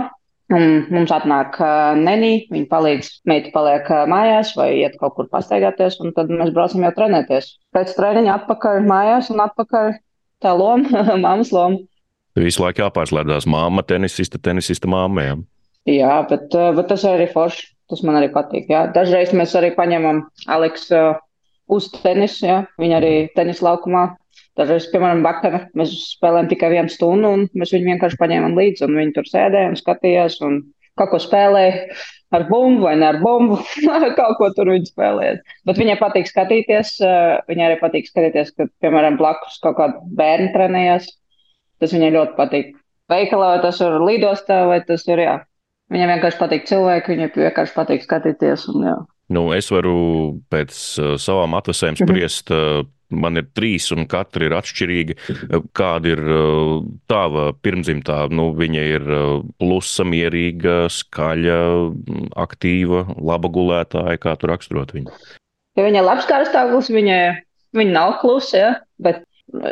Un 0.52 0.82
mums 0.92 1.12
atnāk 1.16 1.56
uh, 1.64 1.94
nenī, 1.96 2.32
viņa 2.52 2.68
palīdz, 2.68 3.10
meita 3.30 3.54
paliek 3.54 3.88
uh, 3.88 4.02
mājās 4.12 4.50
vai 4.58 4.68
iet 4.82 4.98
kaut 5.00 5.14
kur 5.16 5.30
pastaigāties, 5.32 5.96
un 6.04 6.12
tad 6.18 6.28
mēs 6.28 6.52
braucam 6.52 6.84
jau 6.84 6.92
trenēties. 6.98 7.54
Pēc 7.72 7.94
treniņa 7.96 8.34
atpakaļ 8.42 8.82
mājās 8.84 9.30
un 9.32 9.40
atpakaļ 9.46 9.94
tā 10.44 10.52
loma, 10.60 11.06
mammas 11.24 11.54
loma. 11.56 11.80
Visu 12.36 12.66
laiku 12.66 12.84
jāpārslēdzās 12.84 13.48
māma, 13.48 13.84
tenisista, 13.88 14.42
tenisista 14.44 14.92
māma. 14.92 15.38
Jā, 15.88 16.20
bet, 16.28 16.52
uh, 16.52 16.74
bet 16.76 16.92
tas 16.92 17.08
arī 17.08 17.32
forši. 17.32 17.70
Tas 17.92 18.04
man 18.08 18.16
arī 18.20 18.30
patīk. 18.32 18.70
Jā. 18.72 18.86
Dažreiz 18.96 19.34
mēs 19.36 19.52
arī 19.60 19.74
paņemam 19.76 20.22
Aleksu 20.52 21.00
uz 21.72 21.90
tenisu. 21.98 22.46
Jā. 22.48 22.60
Viņa 22.80 23.00
arī 23.02 23.16
tenisa 23.36 23.66
laukumā 23.68 24.06
Dažreiz, 24.60 24.90
piemēram, 24.92 25.22
vakar 25.24 25.68
mēs 25.80 25.94
spēlējām 26.18 26.50
tikai 26.52 26.74
vienu 26.74 26.92
stundu, 26.92 27.30
un 27.38 27.46
mēs 27.56 27.72
viņu 27.72 27.94
vienkārši 27.94 28.20
paņēmām 28.20 28.58
līdzi, 28.60 28.84
un 28.88 28.98
viņi 29.00 29.14
tur 29.16 29.30
sēdēja 29.30 29.72
un 29.72 29.78
skatījās, 29.80 30.42
un 30.44 30.58
kaut 31.00 31.14
ko 31.14 31.20
spēlēja 31.24 31.86
ar 32.32 32.48
bumbu 32.50 32.86
vai 32.88 32.96
ne 33.00 33.08
ar 33.08 33.20
bumbu. 33.22 33.60
kaut 34.20 34.36
ko 34.40 34.50
tur 34.56 34.72
viņi 34.72 34.92
spēlēja. 34.92 35.40
Bet 35.68 35.80
viņai 35.82 35.98
patīk 36.00 36.30
skatīties. 36.30 36.98
Eh, 37.04 37.38
viņai 37.52 37.68
arī 37.68 37.80
patīk 37.82 38.08
skatīties, 38.10 38.54
kad, 38.58 38.72
piemēram, 38.84 39.20
blakus 39.20 39.60
kaut 39.64 39.78
kāda 39.80 40.04
bērna 40.20 40.52
trenējas. 40.56 41.10
Tas 41.82 41.96
viņai 41.96 42.14
ļoti 42.16 42.38
patīk. 42.38 42.76
Veikalā 43.12 43.56
vai 43.56 43.64
tas 43.64 43.82
ir 43.84 43.98
lidostā, 44.00 44.62
vai 44.70 44.80
tas 44.88 45.04
ir, 45.10 45.24
jā. 45.26 45.40
Viņai 45.92 46.08
vienkārši 46.14 46.40
patīk 46.40 46.70
cilvēki, 46.70 47.16
viņai 47.16 47.32
vienkārši 47.36 47.76
patīk 47.76 48.06
skatīties. 48.06 48.70
Un, 48.72 48.86
jā. 48.88 48.96
nu, 49.36 49.50
es 49.56 49.68
varu 49.74 49.96
pēc 50.54 50.78
uh, 51.02 51.16
savām 51.20 51.58
atvesēm 51.60 52.00
spriest. 52.04 52.54
Uh, 52.54 52.86
man 53.12 53.40
ir 53.42 53.48
trīs, 53.56 53.90
un 53.96 54.08
katra 54.10 54.48
ir 54.48 54.56
atšķirīga. 54.58 55.18
Kāda 55.78 56.14
ir 56.14 56.22
uh, 56.26 56.78
tava 57.12 57.52
pirmdzimtā? 57.64 58.24
Nu, 58.34 58.50
viņa 58.58 58.86
ir 58.96 59.08
uh, 59.08 59.42
plusa, 59.62 60.06
mierīga, 60.08 60.86
skaļa, 60.92 61.60
aktīva, 62.44 63.06
laba 63.20 63.52
gulētāja. 63.52 64.20
Kā 64.22 64.36
tu 64.40 64.52
raksturot 64.52 64.96
viņu? 64.96 65.14
Ja 65.80 65.86
viņa 65.88 66.02
ir 66.02 66.08
labs 66.08 66.28
karstāvoklis, 66.30 66.92
viņa, 66.92 67.20
viņa 67.78 67.94
nav 67.96 68.18
klusa, 68.24 68.58
ja? 68.58 68.72
bet 69.02 69.24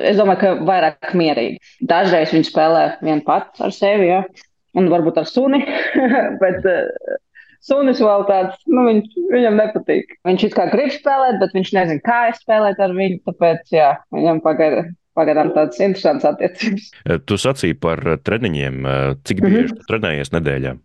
es 0.03 0.19
domāju, 0.19 0.39
ka 0.41 0.53
vairāk 0.67 1.11
mierīga. 1.17 1.59
Dažreiz 1.87 2.35
viņa 2.35 2.47
spēlē 2.47 2.85
vien 3.03 3.23
pats 3.25 3.63
ar 3.63 3.75
sevi, 3.75 4.11
ja? 4.11 4.23
un 4.79 4.87
varbūt 4.91 5.19
ar 5.19 5.27
suni, 5.27 5.63
bet 6.43 6.65
Sunis 7.65 7.99
vēl 7.99 8.23
tāds, 8.29 8.55
nu, 8.71 8.85
viņš, 8.87 9.17
viņam 9.33 9.57
nepatīk. 9.59 10.13
Viņš 10.27 10.45
it 10.47 10.55
kā 10.55 10.69
grib 10.71 10.93
spēlēt, 10.95 11.41
bet 11.41 11.55
viņš 11.57 11.73
nezina, 11.75 12.03
kā 12.05 12.19
spēlēt 12.37 12.79
ar 12.79 12.95
viņu. 12.95 13.19
Tāpēc, 13.27 13.73
jā, 13.75 13.91
viņam 14.15 14.41
pagaidām 14.45 14.93
pagaidām 15.19 15.49
tādas 15.55 15.79
interesantas 15.83 16.29
attiecības. 16.29 16.91
Tu 17.27 17.37
sacīji 17.41 17.75
par 17.83 17.99
treniņiem. 18.23 18.85
Cik 19.27 19.41
bieži 19.43 19.65
mm 19.65 19.73
-hmm. 19.73 19.87
trenējies 19.89 20.31
nedēļā? 20.35 20.75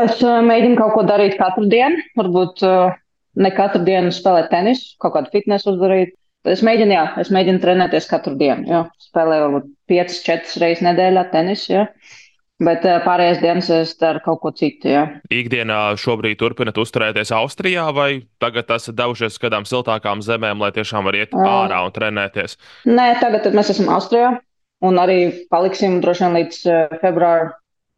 Es 0.00 0.22
mēģinu 0.22 0.78
kaut 0.78 0.96
ko 0.96 1.04
darīt 1.08 1.36
katru 1.38 1.68
dienu. 1.70 2.00
Varbūt 2.18 2.64
ne 3.40 3.50
katru 3.54 3.84
dienu 3.86 4.14
spēlēt 4.14 4.50
tenisu, 4.50 4.96
kaut 5.02 5.14
kādu 5.16 5.30
fitnesu 5.34 5.74
uzdarīt. 5.74 6.16
Es 6.48 6.62
mēģinu, 6.64 6.94
jā, 6.96 7.04
es 7.20 7.30
mēģinu 7.30 7.60
trenēties 7.60 8.08
katru 8.08 8.34
dienu. 8.40 8.64
Jā. 8.68 8.84
Spēlēju 9.10 9.46
varbūt 9.46 9.66
5-4 9.92 10.62
reizes 10.62 10.84
nedēļā 10.86 11.24
tenisu. 11.34 11.72
Jā. 11.74 11.86
Bet 12.60 12.84
eh, 12.84 12.98
pārējās 13.04 13.40
dienas 13.40 13.70
es 13.72 13.94
daru 14.00 14.20
kaut 14.24 14.42
ko 14.42 14.52
citu. 14.52 14.90
Jā. 14.92 15.06
Ikdienā 15.32 15.78
šobrīd 16.00 16.36
turpināt 16.42 16.76
uzturēties 16.80 17.32
Austrijā, 17.32 17.86
vai 17.96 18.26
tagad 18.42 18.68
esat 18.76 18.98
devušies 18.98 19.38
uz 19.38 19.40
kādām 19.40 19.64
siltākām 19.68 20.20
zemēm, 20.24 20.60
lai 20.60 20.72
tiešām 20.76 21.08
varētu 21.08 21.24
iet 21.24 21.36
uh, 21.38 21.48
ārā 21.64 21.80
un 21.86 21.96
trenēties? 21.96 22.58
Nē, 22.90 23.14
tagad 23.22 23.48
mēs 23.56 23.72
esam 23.72 23.88
Austrijā 23.94 24.34
un 24.84 25.00
arī 25.00 25.46
paliksim 25.52 26.00
droši 26.04 26.26
vien 26.26 26.38
līdz 26.38 26.60
eh, 26.68 26.98
februāra 27.02 27.50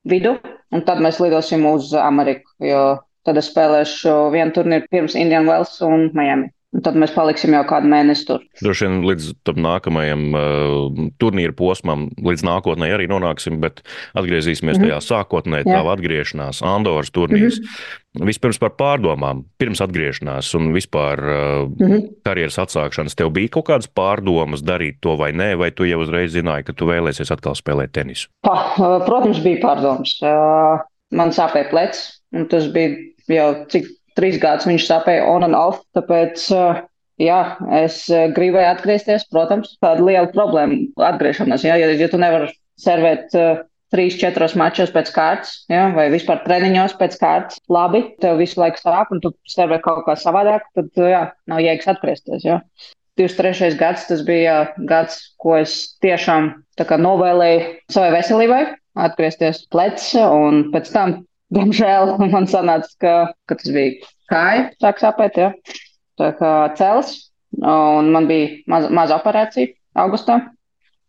vidu, 0.09 0.37
un 0.75 0.87
tad 0.87 1.03
mēs 1.03 1.21
lidosim 1.23 1.67
uz 1.71 1.93
Ameriku, 1.99 2.55
jo 2.63 2.83
tad 3.27 3.39
es 3.39 3.51
spēlēšu 3.53 4.15
vienu 4.35 4.55
turnīru 4.57 4.89
pirms 4.91 5.19
Indian 5.19 5.47
Wells 5.51 5.79
un 5.87 6.11
Miami. 6.17 6.51
Un 6.73 6.81
tad 6.81 6.97
mēs 6.97 7.13
paliksim 7.13 7.53
jau 7.53 7.61
kādu 7.69 7.89
mēnesi 7.93 8.25
tur. 8.31 8.45
Droši 8.65 8.87
vien 8.87 9.03
līdz 9.05 9.27
tam 9.45 9.59
nākamajam 9.61 10.23
uh, 10.33 11.01
turnīra 11.21 11.53
posmam, 11.57 12.07
līdz 12.17 12.47
nākotnē 12.49 12.89
arī 12.95 13.11
nonāksim, 13.11 13.59
bet 13.61 13.83
atgriezīsimies 14.17 14.79
mm 14.79 14.87
-hmm. 14.87 14.89
tajā 14.89 15.01
sākotnē, 15.05 15.61
tā 15.69 15.83
atgriešanās, 15.93 16.63
Andoras 16.65 17.13
turnīrs. 17.13 17.61
Mm 17.61 17.69
-hmm. 17.69 18.27
Vispirms 18.29 18.59
par 18.59 18.73
pārdomām, 18.81 19.45
pirms 19.59 19.81
atgriešanās 19.85 20.55
un 20.55 20.73
vispār 20.73 21.21
uh, 21.21 21.69
mm 21.69 21.87
-hmm. 21.87 22.09
karjeras 22.25 22.59
atsākšanas. 22.59 23.17
Tev 23.17 23.31
bija 23.31 23.49
kaut 23.49 23.69
kādas 23.69 23.89
pārdomas 23.89 24.65
darīt 24.65 24.97
to 25.01 25.17
vai 25.17 25.33
nē, 25.33 25.57
vai 25.59 25.71
tu 25.71 25.85
jau 25.85 26.01
uzreiz 26.01 26.33
zināji, 26.33 26.65
ka 26.65 26.73
tu 26.73 26.87
vēlēsies 26.87 27.33
atkal 27.33 27.55
spēlēt 27.55 27.93
tenisu? 27.93 28.29
Pa, 28.43 28.73
uh, 28.79 29.05
protams, 29.05 29.45
bija 29.45 29.61
pārdomas. 29.61 30.21
Uh, 30.23 30.81
man 31.11 31.29
sāpēja 31.29 31.71
plecs, 31.71 32.23
un 32.33 32.49
tas 32.49 32.67
bija 32.73 32.97
jau 33.29 33.67
cik 33.69 33.85
trīs 34.19 34.39
gadus 34.43 34.69
viņš 34.69 34.87
sāpēja 34.89 35.27
on 35.31 35.47
and 35.49 35.59
off. 35.59 35.83
Tāpēc, 35.97 36.47
jā, 37.23 37.41
es 37.83 38.05
gribēju 38.11 38.71
atgriezties. 38.75 39.29
Protams, 39.33 39.77
tāda 39.83 40.05
liela 40.05 40.31
problēma 40.33 40.81
atgriešanās. 41.13 41.67
Jā, 41.69 41.79
ja, 41.81 41.93
ja 41.97 42.11
tu 42.13 42.21
nevari 42.21 42.53
servēt 42.81 43.35
trīs, 43.93 44.17
četros 44.21 44.57
mačos 44.59 44.93
pēc 44.93 45.13
kārtas, 45.15 45.53
jā, 45.71 45.85
vai 45.97 46.09
vispār 46.13 46.41
treniņos 46.47 46.97
pēc 47.01 47.19
kārtas, 47.21 47.61
labi, 47.73 48.03
tev 48.23 48.41
visu 48.41 48.61
laiku 48.63 48.81
sāp, 48.81 49.13
un 49.13 49.21
tu 49.25 49.35
servē 49.53 49.79
kaut 49.85 50.07
kā 50.07 50.17
savādāk, 50.19 50.65
tad, 50.77 50.91
jā, 50.97 51.27
nav 51.51 51.63
jēgas 51.63 51.91
atgriezties. 51.93 52.47
Jā. 52.49 52.61
23. 53.21 53.75
gads, 53.77 54.07
tas 54.09 54.23
bija 54.25 54.63
gads, 54.89 55.19
ko 55.43 55.59
es 55.59 55.99
tiešām 56.05 56.49
novēlēju 56.81 57.67
savai 57.93 58.15
veselībai, 58.15 58.63
atgriezties 59.05 59.67
plecs, 59.73 60.15
un 60.17 60.71
pēc 60.73 60.89
tam 60.95 61.19
Diemžēl 61.53 62.17
man 62.35 62.49
sanāca, 62.51 62.93
ka, 63.03 63.15
ka 63.49 63.59
tas 63.61 63.75
bija 63.75 64.13
kāja, 64.33 64.71
sāk 64.83 65.03
sāpēt, 65.03 65.39
ja. 65.41 65.53
tā 66.21 66.33
kā 66.39 66.53
cels, 66.79 67.15
un 67.61 68.13
man 68.15 68.29
bija 68.31 68.55
maza, 68.71 68.91
maza 68.95 69.19
operācija 69.21 69.75
augustā. 70.05 70.41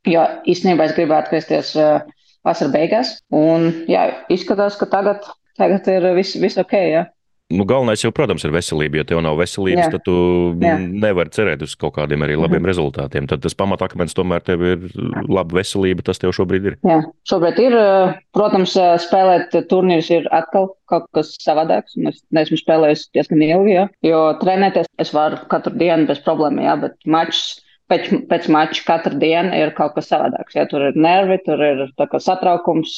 Jo 0.09 0.25
īstenībā 0.51 0.89
es 0.89 0.97
gribētu 0.97 1.29
atgriezties 1.29 1.69
uh, 1.79 2.01
vasarā 2.43 2.73
beigās. 2.73 3.13
Un 3.31 3.69
jā, 3.87 4.09
izskatās, 4.33 4.75
ka 4.79 4.89
tagad, 4.91 5.23
tagad 5.59 5.87
ir 5.93 6.09
viss 6.17 6.35
vis 6.39 6.59
ok. 6.59 6.75
Ja? 6.91 7.05
Nu, 7.51 7.65
galvenais 7.67 8.01
jau, 8.01 8.09
protams, 8.15 8.43
ir 8.47 8.53
veselība. 8.53 9.01
Ja 9.01 9.05
tev 9.07 9.19
nav 9.21 9.35
veselības, 9.37 9.83
Jā. 9.85 9.89
tad 9.91 10.03
tu 10.07 10.15
Jā. 10.63 10.77
nevari 10.79 11.33
cerēt 11.33 11.63
uz 11.65 11.73
kaut 11.79 11.97
kādiem 11.97 12.23
arī 12.25 12.37
labiem 12.39 12.61
mhm. 12.61 12.69
rezultātiem. 12.71 13.27
Tad 13.29 13.43
tas 13.43 13.57
pamatakmens 13.57 14.15
tomēr 14.17 14.45
tev 14.45 14.63
ir 14.65 14.85
laba 15.27 15.59
veselība, 15.59 16.05
tas 16.07 16.21
tev 16.21 16.33
šobrīd 16.35 16.69
ir. 16.71 16.77
Jā, 16.87 17.01
šobrīd 17.29 17.59
ir. 17.61 17.75
Protams, 18.33 18.77
spēlēt 19.03 19.57
turnīrus 19.69 20.09
ir 20.15 20.29
atkal 20.33 20.71
kaut 20.89 21.09
kas 21.15 21.33
savādāks. 21.43 21.97
Es 22.09 22.23
neesmu 22.33 22.57
spēlējis 22.61 23.09
diezgan 23.17 23.43
ilgi, 23.45 23.75
ja? 23.75 23.85
jo 24.05 24.23
trenēties 24.41 24.89
es 25.03 25.13
varu 25.13 25.41
katru 25.51 25.75
dienu 25.77 26.07
bez 26.09 26.23
problēmām, 26.25 26.63
ja? 26.63 26.77
bet 26.79 26.97
mačs 27.05 27.59
pēc, 27.91 28.09
pēc 28.31 28.49
mača 28.55 28.87
katru 28.87 29.19
dienu 29.21 29.53
ir 29.59 29.75
kaut 29.77 29.97
kas 29.99 30.09
savādāks. 30.09 30.55
Ja? 30.57 30.65
Tur 30.71 30.89
ir 30.89 30.97
nervi, 30.97 31.37
tur 31.45 31.61
ir 31.61 31.85
satraukums, 32.23 32.97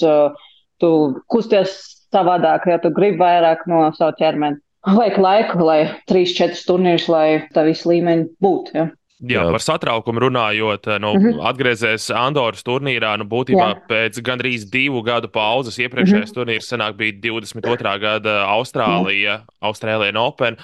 tu 0.80 0.92
kusties 1.32 1.95
savādāk, 2.16 2.70
ja 2.72 2.80
tu 2.82 2.92
gribi 2.96 3.22
vairāk 3.22 3.68
no 3.72 3.86
sava 3.98 4.16
ķermeņa. 4.20 4.62
Vajag 4.86 5.18
laiku, 5.18 5.64
lai 5.66 5.80
3-4 6.10 6.62
turnīrus, 6.68 7.08
lai 7.10 7.28
tā 7.54 7.64
visi 7.66 7.90
līmeņi 7.90 8.30
būtu. 8.42 8.76
Ja? 8.78 8.92
Jā, 9.24 9.46
par 9.48 9.64
satraukumu 9.64 10.26
runājot, 10.26 10.90
nu, 11.00 11.14
mm 11.16 11.22
-hmm. 11.24 11.46
atgriezies 11.50 12.10
Andoras 12.12 12.64
turnīrā. 12.68 13.16
Nu, 13.18 13.26
būtībā 13.26 13.68
Jā. 13.72 13.78
pēc 13.88 14.20
gandrīz 14.22 14.68
divu 14.70 15.02
gadu 15.02 15.30
pauzes 15.32 15.80
iepriekšējais 15.80 16.30
mm 16.30 16.34
-hmm. 16.34 16.36
turnīrs 16.36 16.70
senāk 16.70 16.98
bija 17.00 17.14
22. 17.24 18.00
gada 18.00 18.46
Austrālija, 18.52 19.38
mm. 19.40 19.46
Austrālija 19.62 20.20
Open. 20.20 20.58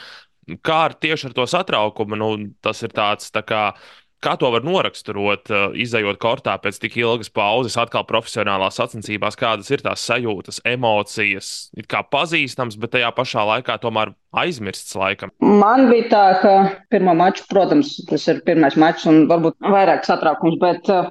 Kā 0.62 0.86
ar 0.86 0.94
tieši 0.94 1.28
ar 1.28 1.34
to 1.34 1.48
satraukumu? 1.48 2.16
Nu, 2.16 2.38
tas 2.62 2.84
ir 2.84 2.90
tāds 2.90 3.32
tā 3.32 3.42
kā 3.42 3.72
Kā 4.22 4.36
to 4.38 4.52
var 4.54 4.62
noraksturot, 4.62 5.50
eh, 5.50 5.62
izējot 5.82 6.20
kortā 6.22 6.54
pēc 6.62 6.78
tik 6.84 6.98
ilgas 7.02 7.32
pauzes, 7.34 7.74
atkal 7.82 8.04
profesionālās 8.06 8.76
sacensībās, 8.78 9.38
kādas 9.40 9.72
ir 9.74 9.82
tās 9.82 10.04
sajūtas, 10.06 10.60
emocijas, 10.70 11.72
it 11.74 11.88
kā 11.90 12.04
pazīstams, 12.06 12.78
bet 12.78 12.94
tajā 12.94 13.10
pašā 13.18 13.42
laikā 13.50 13.80
tomēr 13.82 14.14
aizmirsts 14.44 14.94
laikam? 14.94 15.34
Man 15.42 15.90
bija 15.90 16.10
tā, 16.12 16.26
ka 16.44 16.54
pirmā 16.94 17.16
mača, 17.18 17.48
protams, 17.50 17.96
tas 18.06 18.28
ir 18.30 18.44
pirmais 18.46 18.78
mačs 18.78 19.08
un 19.10 19.26
varbūt 19.32 19.58
vairāk 19.66 20.06
satraukums, 20.06 20.60
bet 20.62 20.94
eh, 20.94 21.10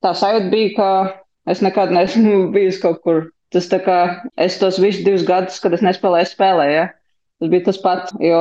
tā 0.00 0.14
sajūta 0.16 0.48
bija, 0.54 0.72
ka 0.78 0.88
es 1.52 1.60
nekad 1.60 1.92
neesmu 1.92 2.46
bijis 2.56 2.80
kaut 2.80 3.04
kur. 3.04 3.28
Tas 3.52 3.66
tā 3.68 3.82
kā 3.84 4.00
es 4.38 4.56
tos 4.62 4.78
visus 4.78 5.04
divus 5.04 5.26
gadus, 5.28 5.60
kad 5.60 5.74
es 5.74 5.84
nespēlēju, 5.84 6.32
spēlēju. 6.32 6.72
Ja? 6.72 6.88
Tas 7.40 7.48
bija 7.48 7.64
tas 7.70 7.78
pats, 7.80 8.14
jo 8.20 8.40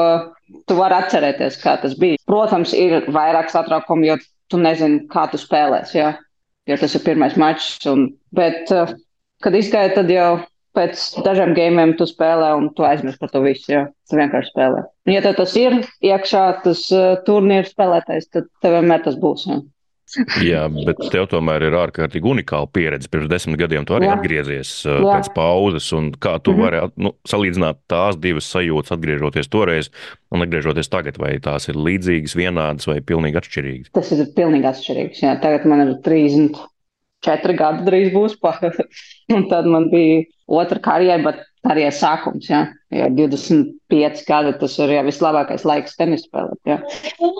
tu 0.67 0.75
vari 0.75 0.97
atcerēties, 0.97 1.59
kā 1.61 1.77
tas 1.79 1.95
bija. 1.99 2.19
Protams, 2.27 2.73
ir 2.75 3.05
vairāk 3.15 3.51
satraukumu, 3.53 4.07
jo 4.09 4.17
tu 4.51 4.59
nezini, 4.59 5.05
kā 5.11 5.27
tu 5.31 5.39
spēlēsi. 5.39 5.99
Ja? 6.01 6.13
Jo 6.67 6.77
tas 6.81 6.95
ir 6.97 7.05
pirmais 7.05 7.37
mačs. 7.39 7.77
Un, 7.89 8.09
bet, 8.35 8.67
uh, 8.75 8.91
kad 9.45 9.55
izgāja, 9.55 9.93
tad 9.95 10.11
jau 10.11 10.41
pēc 10.77 11.01
dažiem 11.25 11.55
gājumiem 11.57 11.95
tu 11.97 12.05
spēlē 12.09 12.51
un 12.59 12.69
tu 12.75 12.85
aizmirsti 12.85 13.23
par 13.23 13.31
to 13.33 13.43
visu. 13.45 13.71
Ja? 13.71 13.85
Tu 14.09 14.19
vienkārši 14.19 14.51
spēlē. 14.51 14.83
Un, 15.07 15.15
ja 15.15 15.23
tas 15.25 15.55
ir 15.59 15.79
iekšā, 16.11 16.45
tas 16.65 16.85
uh, 16.95 17.15
turnīrs 17.27 17.71
spēlētais, 17.71 18.29
tad 18.35 18.51
tev 18.63 18.79
vienmēr 18.79 19.05
tas 19.07 19.17
būs. 19.21 19.47
Ja? 19.47 19.61
Jā, 20.41 20.63
bet 20.73 21.01
tev 21.13 21.27
tomēr 21.29 21.67
ir 21.67 21.75
ārkārtīgi 21.77 22.31
unikāla 22.31 22.69
pieredze. 22.73 23.09
Pirms 23.11 23.29
desmit 23.29 23.59
gadiem 23.61 23.85
tu 23.85 23.93
arī 23.97 24.07
Jā. 24.07 24.15
atgriezies 24.17 24.71
uh, 24.87 24.97
Jā. 25.03 25.17
pēc 25.17 25.29
pauzes. 25.35 25.89
Kā 26.17 26.37
tu 26.41 26.53
mm 26.53 26.57
-hmm. 26.57 26.63
vari 26.63 26.79
nu, 26.97 27.13
salīdzināt 27.29 27.81
tās 27.91 28.17
divas 28.17 28.49
sajūtas, 28.49 28.95
atgriežoties 28.97 29.51
toreiz 29.53 29.91
un 30.31 30.41
atgriežoties 30.45 30.89
tagad? 30.89 31.19
Vai 31.21 31.37
tās 31.39 31.69
ir 31.69 31.75
līdzīgas, 31.75 32.35
vienādas 32.35 32.87
vai 32.87 33.01
pilnīgi 33.01 33.37
atšķirīgas? 33.37 33.91
Tas 33.93 34.11
ir 34.11 34.25
pilnīgi 34.35 34.65
atšķirīgs. 34.71 35.21
Jā. 35.21 35.35
Tagad 35.41 35.65
man 35.65 35.85
ir 35.85 35.93
34 36.01 37.53
gadi, 37.53 37.85
drīz 37.85 38.13
būs. 38.13 38.37
tad 39.53 39.65
man 39.65 39.89
bija 39.89 40.23
otra 40.47 40.79
karjera, 40.79 41.21
bet 41.23 41.45
arī 41.69 41.85
sākums. 41.91 42.49
Jā. 42.49 42.65
Jā, 42.89 43.09
25 43.13 44.25
gadi 44.25 44.55
tas 44.57 44.79
ir 44.79 44.89
jā, 44.89 45.03
vislabākais 45.05 45.65
laiks 45.65 45.95
tenis 45.99 46.25
spēlēt. 46.25 46.57
Jā. 46.65 46.81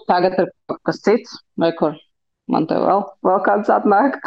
Tagad 0.07 0.37
ir 0.37 0.53
kas 0.85 1.01
cits, 1.01 1.33
vai 1.57 1.71
kur 1.73 1.97
man 2.51 2.67
te 2.69 2.77
vēl, 2.79 3.03
vēl 3.25 3.41
kāds 3.45 3.71
atnāk. 3.73 4.19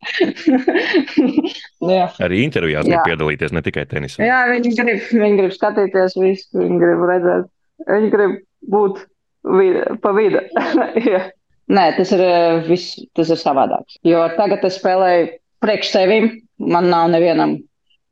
jā. 1.92 2.06
Arī 2.24 2.44
intervijās 2.46 2.88
grib 2.88 3.02
piedalīties, 3.08 3.54
ne 3.56 3.62
tikai 3.66 3.84
tenisā. 3.90 4.22
Jā, 4.24 4.42
viņi 4.50 4.74
grib, 4.78 5.08
viņi 5.12 5.40
grib 5.42 5.56
skatīties 5.56 6.16
visu, 6.20 6.62
viņi 6.62 6.80
grib 6.80 7.04
redzēt, 7.10 7.50
viņi 7.90 8.12
grib 8.14 8.38
būt 8.72 9.02
vid 9.58 9.82
pa 10.04 10.14
vidu. 10.16 10.42
Nē, 11.76 11.84
tas 11.94 12.10
ir, 12.16 12.22
viss, 12.66 12.98
tas 13.14 13.30
ir 13.30 13.38
savādāks. 13.38 14.00
Jo 14.06 14.24
tagad 14.34 14.64
es 14.66 14.80
spēlēju 14.80 15.28
priekš 15.62 15.92
sevim, 15.92 16.30
man 16.58 16.88
nav 16.90 17.12
nevienam 17.12 17.60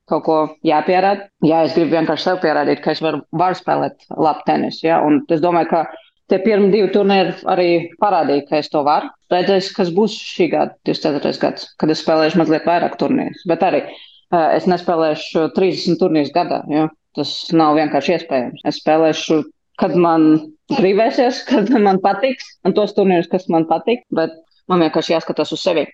kaut 0.09 0.25
ko 0.25 0.37
jāpierāda. 0.65 1.27
Jā, 1.45 1.65
es 1.67 1.75
gribu 1.77 1.97
vienkārši 1.97 2.31
sev 2.31 2.39
pierādīt, 2.45 2.81
ka 2.85 2.95
es 2.95 3.03
varu, 3.05 3.21
varu 3.37 3.59
spēlēt 3.59 4.07
labu 4.15 4.45
tenisu. 4.47 4.87
Ja? 4.87 5.01
Un 5.05 5.21
es 5.33 5.43
domāju, 5.45 5.73
ka 5.73 5.83
Tie 6.29 6.37
pirmie 6.45 6.69
divi 6.73 6.91
turnīri 6.93 7.33
arī 7.49 7.69
parādīja, 8.03 8.45
ka 8.51 8.59
es 8.61 8.69
to 8.73 8.83
varu. 8.85 9.09
Redzēs, 9.33 9.71
kas 9.77 9.93
būs 9.97 10.17
šī 10.35 10.51
gada, 10.53 10.75
24. 10.89 11.33
gads, 11.41 11.71
kad 11.81 11.93
es 11.93 12.03
spēlēšu 12.05 12.41
mazliet 12.41 12.69
vairāk 12.69 12.99
turnīrus. 13.01 13.47
Bet 13.49 13.65
arī 13.65 13.81
uh, 13.87 14.51
es 14.57 14.69
nespēlēšu 14.69 15.47
30 15.57 16.01
turnīrus 16.03 16.35
gadā. 16.35 16.61
Ja? 16.73 16.89
Tas 17.17 17.33
nav 17.57 17.79
vienkārši 17.81 18.19
iespējams. 18.19 18.67
Es 18.69 18.83
spēlēšu, 18.83 19.41
kad 19.81 19.97
man 19.97 20.29
gribēsies, 20.77 21.43
kad 21.51 21.73
man 21.81 22.03
patiks, 22.05 22.53
un 22.69 22.77
tos 22.77 22.93
turnīrus, 22.99 23.33
kas 23.33 23.49
man 23.53 23.65
patīk. 23.71 24.05
Bet 24.13 24.37
man 24.69 24.85
vienkārši 24.85 25.17
jāskatās 25.17 25.57
uz 25.57 25.65
sevi. 25.65 25.89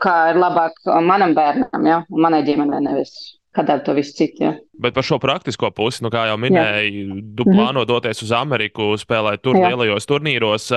Kā 0.00 0.16
ir 0.32 0.40
labāk 0.40 0.80
manam 1.04 1.36
bērnam, 1.36 1.84
ja? 1.84 2.04
manai 2.08 2.40
ģimenei, 2.48 2.80
nevis 2.88 3.12
kādam 3.54 3.80
to 3.84 3.94
visu 3.94 4.14
citu. 4.18 4.42
Ja. 4.42 4.52
Bet 4.82 4.96
par 4.96 5.06
šo 5.06 5.20
praktisko 5.22 5.70
pusi, 5.74 6.02
nu, 6.04 6.10
kā 6.12 6.26
jau 6.28 6.36
minēji, 6.40 7.04
tu 7.36 7.46
mhm. 7.46 7.54
plāno 7.54 7.84
doties 7.88 8.22
uz 8.26 8.32
Ameriku, 8.34 8.92
spēlēt 9.00 9.44
tur 9.44 9.58
Jā. 9.58 9.70
lielajos 9.72 10.08
turnīros. 10.10 10.68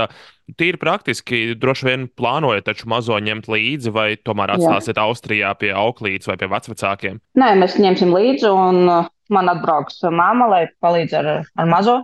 Tīri 0.58 0.80
praktiski, 0.80 1.42
droši 1.60 1.90
vien 1.90 2.08
plānojat 2.08 2.70
taču 2.70 2.88
mazo 2.92 3.18
ņemt 3.20 3.50
līdzi, 3.52 3.92
vai 3.94 4.10
tomēr 4.22 4.56
atstāsiet 4.56 4.96
Jā. 4.96 5.08
Austrijā 5.10 5.52
pie 5.60 5.74
auklītes 5.76 6.30
vai 6.30 6.38
pie 6.40 6.50
vecākiem? 6.52 7.20
Nē, 7.40 7.52
mēs 7.60 7.80
ņemsim 7.82 8.13
līdzi, 8.16 8.52
un 8.54 8.86
man 9.34 9.52
atbrauks 9.52 10.00
mamma, 10.08 10.48
lai 10.54 10.63
palīdz 10.84 11.18
ar, 11.20 11.32
ar 11.44 11.70
mazo. 11.70 12.00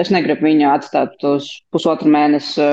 Es 0.00 0.10
negribu 0.14 0.48
viņu 0.48 0.72
atstāt 0.72 1.20
uz 1.28 1.52
pusotru 1.70 2.10
mēnesi 2.10 2.64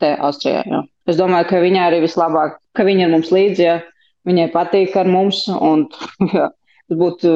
te 0.00 0.12
Austrijā. 0.18 0.66
Jā. 0.66 0.82
Es 1.08 1.16
domāju, 1.18 1.48
ka 1.48 1.62
viņai 1.62 1.86
arī 1.86 2.04
vislabāk, 2.04 2.60
ka 2.76 2.84
viņa 2.86 3.06
ir 3.06 3.14
mums 3.14 3.32
līdzi. 3.34 3.64
Ja 3.64 3.78
viņai 4.28 4.50
patīk 4.54 4.96
ar 5.00 5.10
mums. 5.10 5.46
Un, 5.48 5.86
jā, 6.32 6.50
tas 6.50 7.00
būtu, 7.02 7.34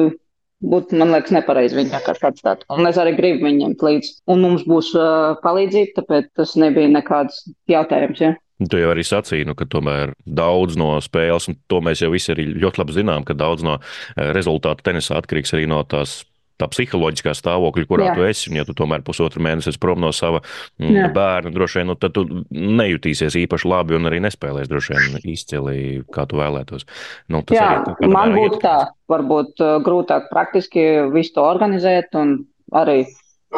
būtu, 0.65 0.99
man 1.01 1.13
liekas, 1.15 1.33
nepareizi 1.35 1.79
viņu 1.79 1.93
vienkārši 1.95 2.27
atstāt. 2.31 2.65
Un 2.73 2.89
es 2.89 2.99
arī 3.01 3.15
gribu 3.17 3.47
viņu 3.47 3.61
ņemt 3.63 3.85
līdzi. 3.89 4.15
Un 4.31 4.43
mums 4.45 4.65
būs 4.69 4.93
uh, 4.97 5.37
palīdzība, 5.45 5.99
tāpēc 6.01 6.33
tas 6.41 6.55
nebija 6.61 6.91
nekāds 6.93 7.45
jautājums. 7.71 8.23
Ja? 8.23 8.35
Tu 8.71 8.79
jau 8.79 8.93
arī 8.93 9.03
sacīji, 9.03 9.47
nu, 9.49 9.55
ka 9.57 9.67
tomēr 9.67 10.13
daudz 10.23 10.77
no 10.79 10.93
spēles, 11.03 11.49
un 11.51 11.57
to 11.67 11.81
mēs 11.83 12.05
jau 12.05 12.13
visi 12.13 12.31
arī 12.31 12.47
ļoti 12.55 12.81
labi 12.81 12.95
zinām, 12.95 13.25
ka 13.27 13.35
daudz 13.35 13.65
no 13.67 13.81
rezultātu 14.15 14.85
tenisā 14.87 15.19
atkarīgs 15.19 15.51
arī 15.57 15.67
no 15.67 15.81
tās 15.83 16.21
tā 16.61 16.67
psiholoģiskā 16.71 17.33
stāvokļa, 17.35 17.85
kurā 17.89 18.09
Jā. 18.09 18.13
tu 18.15 18.25
esi. 18.27 18.49
Un, 18.49 18.59
ja 18.59 18.65
tu 18.67 18.75
tomēr 18.77 19.03
pusotru 19.05 19.43
mēnesi 19.43 19.73
esi 19.73 19.81
prom 19.81 19.99
no 20.03 20.11
sava 20.15 20.41
mm, 20.41 20.93
Jā. 20.95 21.09
bērna, 21.15 21.53
droši 21.55 21.81
vien, 21.81 21.89
nu, 21.91 21.97
tad 21.99 22.15
tu 22.15 22.25
nejutīsies 22.51 23.37
īpaši 23.43 23.71
labi 23.71 23.97
un 23.97 24.09
arī 24.09 24.21
nespēlēsi 24.23 24.71
droši 24.71 24.95
vien 24.95 25.19
izcili, 25.35 25.77
kā 26.15 26.27
tu 26.29 26.39
vēlētos. 26.39 26.87
Nu, 27.33 27.43
Jā, 27.51 27.69
arī, 27.81 28.11
man 28.11 28.35
būtu 28.37 28.61
tā, 28.63 28.77
varbūt 29.11 29.63
uh, 29.63 29.77
grūtāk 29.85 30.29
praktiski 30.31 30.85
visu 31.13 31.35
to 31.35 31.45
organizēt, 31.45 32.15
un 32.19 32.37
arī 32.75 33.03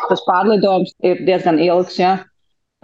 tas 0.10 0.23
pārlidojums 0.27 0.97
ir 1.05 1.21
diezgan 1.27 1.62
ilgs. 1.63 1.99
Ja? 2.01 2.17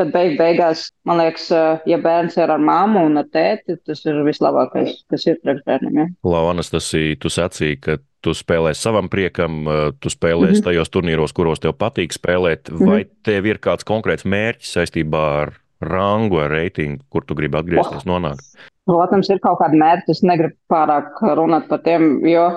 Bet 0.01 0.10
beig 0.10 0.39
beigās, 0.39 0.88
man 1.06 1.19
liekas, 1.21 1.51
ja 1.86 1.97
bērns 2.01 2.34
ir 2.39 2.49
ar 2.49 2.62
māmu 2.62 3.03
un 3.06 3.21
ar 3.21 3.27
tēti, 3.29 3.75
tas 3.86 3.99
ir 4.08 4.23
vislabākais, 4.25 5.03
kas 5.12 5.27
ir 5.29 5.38
priekš 5.43 5.62
bērniem. 5.67 5.99
Ja? 6.01 6.06
Launas, 6.25 6.71
tas 6.73 6.88
ir, 6.97 7.12
tu 7.21 7.29
sacīji, 7.29 7.77
ka 7.77 7.99
tu 8.25 8.34
spēlē 8.34 8.71
savam 8.73 9.10
priekam, 9.12 9.67
tu 10.01 10.10
spēlēsi 10.10 10.49
mm 10.49 10.60
-hmm. 10.60 10.65
tajos 10.65 10.89
turnīros, 10.89 11.36
kuros 11.38 11.62
tev 11.62 11.75
patīk 11.77 12.15
spēlēt, 12.15 12.71
mm 12.71 12.77
-hmm. 12.77 12.89
vai 12.89 13.06
tev 13.21 13.45
ir 13.45 13.62
kāds 13.62 13.86
konkrēts 13.86 14.25
mērķis 14.25 14.73
saistībā 14.79 15.23
ar 15.43 15.53
rangu, 15.84 16.39
ar 16.39 16.51
reitingu, 16.51 17.03
kur 17.10 17.25
tu 17.25 17.36
gribi 17.36 17.60
atgriezties, 17.60 18.06
oh. 18.06 18.10
nonākt? 18.15 18.45
Protams, 18.88 19.29
ir 19.32 19.39
kaut 19.43 19.62
kāda 19.62 19.79
mērķa. 19.79 20.12
Es 20.12 20.23
negribu 20.23 20.56
pārāk 20.71 21.21
runāt 21.38 21.69
par 21.69 21.84
tiem, 21.86 22.17
jo 22.27 22.47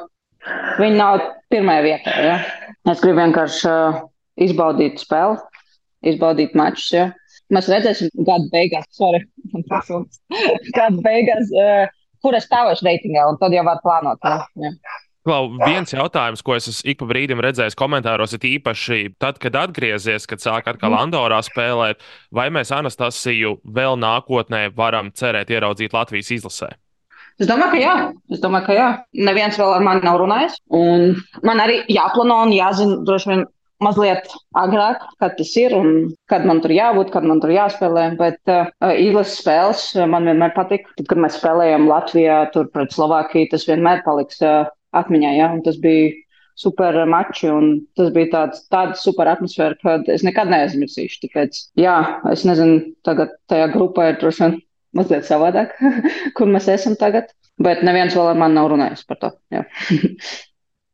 viņi 0.80 0.96
nav 0.98 1.20
pirmajā 1.52 1.84
vietā. 1.86 2.16
Ja? 2.22 2.38
Es 2.90 3.02
gribu 3.02 3.20
vienkārši 3.20 3.68
uh, 3.70 4.00
izbaudīt 4.46 5.02
spēli, 5.02 5.38
izbaudīt 6.02 6.56
mačus. 6.58 6.90
Ja? 6.94 7.06
Mēs 7.54 7.68
redzēsim, 7.70 8.10
gada 8.26 8.48
beigās, 8.50 8.86
sorry, 8.96 9.22
gada 10.76 11.02
beigās, 11.04 11.50
uh, 11.54 11.90
kur 12.24 12.34
es 12.38 12.48
stāvēšu 12.48 12.86
reitingā, 12.88 13.26
un 13.30 13.38
tad 13.38 13.54
jau 13.54 13.62
var 13.66 13.82
plānot. 13.84 14.22
Ja? 14.58 14.72
Klau, 15.26 15.48
viens 15.58 15.90
jautājums, 15.90 16.42
ko 16.46 16.54
es 16.54 16.80
ik 16.86 17.00
pa 17.00 17.08
brīdim 17.10 17.40
redzēju 17.42 17.74
komentāros, 17.78 18.36
ir 18.36 18.44
īpaši 18.46 19.16
tad, 19.22 19.40
kad 19.42 19.58
atgriezies, 19.58 20.26
kad 20.30 20.42
sāk 20.42 20.70
atkal 20.70 20.92
mm. 20.92 21.00
Andorā 21.02 21.40
spēlēt, 21.42 22.02
vai 22.34 22.46
mēs 22.54 22.70
Anastasiju 22.74 23.56
vēl 23.74 23.98
nākotnē 23.98 24.68
varam 24.76 25.10
cerēt 25.10 25.50
ieraudzīt 25.50 25.96
Latvijas 25.96 26.30
izlasē? 26.38 26.70
Es 27.42 27.50
domāju, 27.50 27.74
ka 27.74 27.80
jā. 27.82 27.94
Es 28.32 28.40
domāju, 28.40 28.68
ka 28.68 28.76
jā. 28.76 28.86
Neviens 29.26 29.58
vēl 29.60 29.74
ar 29.76 29.82
mani 29.84 30.06
nav 30.06 30.20
runājis. 30.22 30.56
Un 30.72 31.18
man 31.44 31.60
arī 31.60 31.82
jāplāno 31.92 32.38
un 32.46 32.54
jāzina 32.54 33.02
droši 33.04 33.32
vien 33.32 33.44
mazliet 33.84 34.28
agrāk, 34.56 35.02
kad 35.20 35.36
tas 35.38 35.52
ir 35.60 35.74
un 35.76 35.90
kad 36.30 36.46
man 36.48 36.62
tur 36.64 36.74
jābūt, 36.74 37.10
kad 37.14 37.26
man 37.28 37.40
tur 37.42 37.52
jāspēlē. 37.54 38.06
Bet 38.20 38.52
uh, 38.52 38.70
izlases 38.92 39.40
spēles 39.42 39.86
man 40.10 40.28
vienmēr 40.28 40.54
patika. 40.56 40.92
Tad, 40.98 41.08
kad 41.12 41.22
mēs 41.24 41.40
spēlējām 41.40 41.88
Latvijā, 41.90 42.38
tur 42.54 42.70
pret 42.72 42.94
Slovākiju, 42.96 43.50
tas 43.52 43.66
vienmēr 43.68 44.04
paliks 44.06 44.40
uh, 44.44 44.70
atmiņā. 44.96 45.34
Ja? 45.38 45.50
Un 45.56 45.64
tas 45.66 45.78
bija 45.82 46.14
super 46.56 46.96
mači, 47.10 47.50
un 47.52 47.72
tas 47.98 48.12
bija 48.14 48.32
tāds, 48.32 48.64
tāda 48.72 48.96
super 48.98 49.28
atmosfēra, 49.30 49.76
ka 49.82 49.98
es 50.12 50.24
nekad 50.26 50.50
neaizmirsīšu. 50.52 51.20
Tāpēc, 51.26 51.62
jā, 51.80 51.96
es 52.32 52.46
nezinu, 52.48 52.80
tagad 53.06 53.36
tajā 53.52 53.68
grupā 53.74 54.12
ir 54.12 54.20
droši 54.22 54.44
vien 54.44 54.60
mazliet 54.96 55.28
savādāk, 55.28 55.76
kur 56.36 56.48
mēs 56.48 56.70
esam 56.72 56.96
tagad, 56.98 57.28
bet 57.62 57.84
neviens 57.84 58.16
vēl 58.16 58.32
ar 58.32 58.40
mani 58.40 58.56
nav 58.56 58.70
runājis 58.72 59.04
par 59.08 59.20
to. 59.20 59.32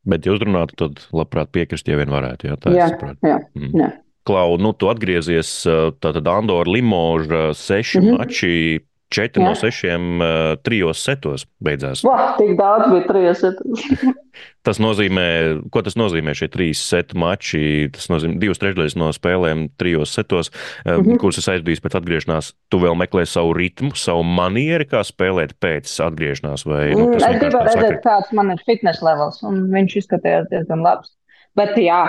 bet, 0.08 0.26
ja 0.26 0.36
uzrunātu, 0.36 0.78
tad 0.78 1.02
labprāt 1.14 1.52
piekrist, 1.54 1.88
ja 1.88 1.98
vien 2.00 2.12
varētu. 2.12 2.50
Jā, 2.50 2.56
jā, 2.72 2.88
jā, 3.22 3.38
mm. 3.58 3.74
jā. 3.78 3.90
Klau, 4.28 4.54
nu, 4.62 4.70
tu 4.78 4.86
atgriezies, 4.86 5.50
tātad 5.98 6.28
Andorra 6.30 6.70
Limoža 6.70 7.48
seši 7.58 7.98
mm 7.98 8.04
-hmm. 8.04 8.18
mači 8.18 8.80
Četri 9.12 9.42
Jā. 9.42 9.50
no 9.50 9.58
sešiem 9.58 10.08
uh, 10.18 10.40
trijos 10.64 11.02
setos 11.04 11.44
beidzās. 11.62 12.02
Vā, 12.06 12.32
tik 12.38 12.54
daudz 12.58 12.88
bija 12.90 13.06
trijos 13.08 13.42
setos. 13.44 13.84
tas 14.66 14.80
nozīmē, 14.82 15.26
ko 15.74 15.82
tas 15.84 15.96
nozīmē 16.00 16.34
šie 16.38 16.48
trīs 16.52 16.82
setu 16.88 17.18
mači? 17.20 17.90
Tas 17.94 18.08
nozīmē 18.12 18.40
divas 18.42 18.62
trešdaļas 18.62 18.98
no 19.00 19.10
spēlēm 19.14 19.66
trijos 19.80 20.14
setos, 20.16 20.52
uh, 20.52 20.96
mm 20.96 21.04
-hmm. 21.04 21.22
kuras 21.22 21.42
es 21.42 21.50
aizbiju 21.52 21.84
pēc 21.84 21.98
atgriešanās. 22.00 22.52
Tu 22.72 22.82
vēl 22.82 22.98
meklē 23.04 23.26
savu 23.28 23.54
ritmu, 23.58 23.92
savu 23.98 24.24
manieri, 24.26 24.88
kā 24.88 25.04
spēlēt 25.06 25.56
pēc 25.60 25.92
atgriešanās. 26.08 26.66
Vai, 26.66 26.84
nu, 26.96 27.10
es 27.16 27.24
gribēju 27.24 27.66
redzēt, 27.68 28.00
kāds 28.04 28.32
man 28.32 28.54
ir 28.56 28.62
fitnes 28.66 29.02
levels, 29.04 29.42
un 29.46 29.66
viņš 29.72 29.98
izskatījās 30.04 30.48
diezgan 30.50 30.84
labs. 30.84 31.12
Bet 31.58 31.76
jā, 31.76 32.00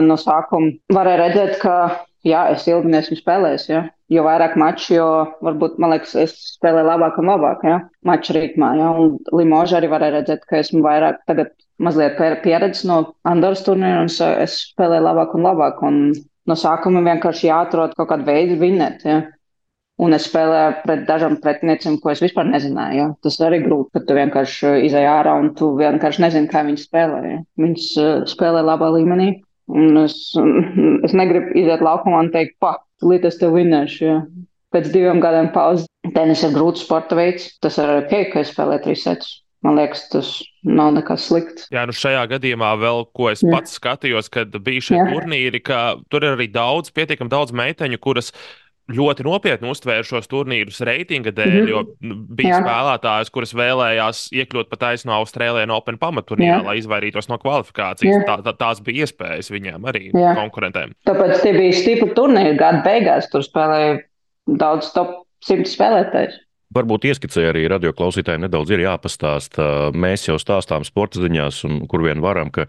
no 0.00 0.16
sākuma 0.16 0.72
varēja 0.92 1.18
redzēt, 1.26 1.58
ka 1.60 2.05
jā, 2.26 2.46
es 2.54 2.66
ilgi 2.70 2.92
nesmu 2.92 3.20
spēlējis. 3.20 3.68
Ja? 3.72 3.86
jo 4.12 4.24
vairāk 4.26 4.56
maču, 4.60 4.94
jo 4.94 5.06
varbūt, 5.44 5.78
man 5.82 5.94
liekas, 5.94 6.14
es 6.26 6.34
spēlēju 6.54 6.88
labāk 6.88 7.18
un 7.20 7.30
labāk, 7.32 7.64
ja, 7.66 7.78
maču 8.06 8.36
ritmā, 8.36 8.72
ja, 8.78 8.90
un 8.94 9.16
Limoža 9.34 9.80
arī 9.80 9.90
varēja 9.92 10.20
redzēt, 10.20 10.44
ka 10.46 10.60
esmu 10.62 10.84
vairāk 10.86 11.22
tagad 11.28 11.52
mazliet 11.82 12.18
pieredzis 12.44 12.86
no 12.88 13.02
Andoras 13.28 13.64
turnīra, 13.66 14.04
un 14.06 14.10
es 14.42 14.58
spēlēju 14.72 15.06
labāk 15.08 15.34
un 15.36 15.48
labāk, 15.48 15.82
un 15.86 16.02
no 16.46 16.58
sākuma 16.58 17.02
vienkārši 17.06 17.50
jāatrod 17.50 17.96
kaut 17.98 18.12
kādu 18.12 18.28
veidu 18.28 18.60
vinēt, 18.62 19.08
ja. 19.08 19.24
Un 19.96 20.12
es 20.12 20.26
spēlēju 20.28 20.82
pret 20.82 21.06
dažiem 21.08 21.38
pretiniekiem, 21.40 21.94
ko 22.02 22.10
es 22.12 22.20
vispār 22.20 22.44
nezināju. 22.50 22.96
Ja? 22.98 23.06
Tas 23.24 23.38
arī 23.40 23.62
grūti, 23.62 23.94
ka 23.96 24.02
tu 24.04 24.16
vienkārši 24.18 24.74
izai 24.84 25.06
ārā 25.08 25.32
un 25.40 25.54
tu 25.56 25.70
vienkārši 25.78 26.20
nezini, 26.20 26.50
kā 26.50 26.60
viņi 26.66 26.82
spēlē. 26.82 27.20
Ja? 27.24 27.38
Viņas 27.62 27.86
uh, 28.02 28.10
spēlē 28.28 28.60
labā 28.66 28.90
līmenī. 28.92 29.30
Un 29.66 29.98
es, 30.04 30.18
es 31.06 31.14
negribu 31.16 31.56
iziet 31.58 31.82
laukumā 31.82 32.20
un 32.26 32.28
teikt, 32.34 32.54
pa, 32.62 32.76
Līdz 33.04 33.28
es 33.28 33.40
tev 33.40 33.56
vinnēšu. 33.56 34.04
Jā. 34.06 34.20
Pēc 34.74 34.88
diviem 34.92 35.20
gadiem 35.20 35.50
pauzes. 35.54 35.88
Tenis 36.14 36.42
ir 36.46 36.54
grūts 36.54 36.84
sporta 36.86 37.16
veids. 37.18 37.50
Tas 37.64 37.76
ir 37.82 37.90
ok, 37.98 38.14
ka 38.32 38.42
es 38.42 38.52
spēlēju 38.54 38.84
trīs 38.86 39.04
setus. 39.04 39.34
Man 39.64 39.78
liekas, 39.78 40.04
tas 40.12 40.30
nav 40.68 40.92
nekas 40.94 41.26
slikts. 41.26 41.66
Jā, 41.74 41.86
nu 41.88 41.94
šajā 41.96 42.22
gadījumā 42.30 42.70
vēl, 42.78 43.06
ko 43.16 43.30
es 43.32 43.42
Jā. 43.42 43.50
pats 43.56 43.74
skatījos, 43.80 44.28
kad 44.32 44.52
bija 44.62 44.84
šie 44.88 44.98
Jā. 44.98 45.06
turnīri, 45.10 45.60
ka 45.64 45.80
tur 46.12 46.26
ir 46.26 46.36
arī 46.36 46.46
daudz, 46.52 46.92
pietiekami 46.94 47.32
daudz 47.32 47.54
meiteņu, 47.56 47.98
kuras 48.04 48.30
ļoti 48.92 49.24
nopietni 49.26 49.70
uztvēra 49.70 50.04
šos 50.06 50.28
turnīrus 50.30 50.78
reitinga 50.86 51.32
dēļ, 51.34 51.50
mm 51.50 51.58
-hmm. 51.58 51.70
jo 51.72 51.82
nu, 52.06 52.16
bija 52.38 52.54
Jā. 52.54 52.60
spēlētājas, 52.62 53.32
kuras 53.34 53.54
vēlējās 53.58 54.22
iekļūt 54.36 54.70
pat 54.70 54.86
aizno 54.92 55.16
Austrālijā 55.18 55.66
Open 55.74 55.98
pamaturnīrā, 55.98 56.62
lai 56.66 56.78
izvairītos 56.78 57.28
no 57.32 57.38
kvalifikācijas. 57.42 58.22
Tā, 58.28 58.38
tā, 58.46 58.54
tās 58.54 58.82
bija 58.86 59.06
iespējas 59.06 59.50
viņiem 59.50 59.90
arī 59.90 60.10
Jā. 60.14 60.36
konkurentiem. 60.38 60.94
Tāpēc 61.08 61.42
tie 61.42 61.54
bija 61.58 61.74
stipri 61.74 62.10
turnīri 62.14 62.56
gada 62.58 62.82
beigās. 62.86 63.30
Tur 63.32 63.42
spēlēja 63.42 63.98
daudz 64.46 64.92
top 64.94 65.26
100 65.46 65.66
spēlētājus. 65.72 66.38
Varbūt 66.74 67.04
ieskicēji 67.06 67.46
arī 67.46 67.60
radioklausītājiem 67.70 68.42
nedaudz 68.42 68.72
ir 68.74 68.80
jāpastāsta. 68.82 69.92
Mēs 69.94 70.24
jau 70.26 70.34
stāstām 70.42 70.82
sporta 70.82 71.20
ziņās, 71.22 71.60
un 71.68 71.76
kur 71.86 72.02
vien 72.02 72.18
varam, 72.24 72.50
ka 72.50 72.64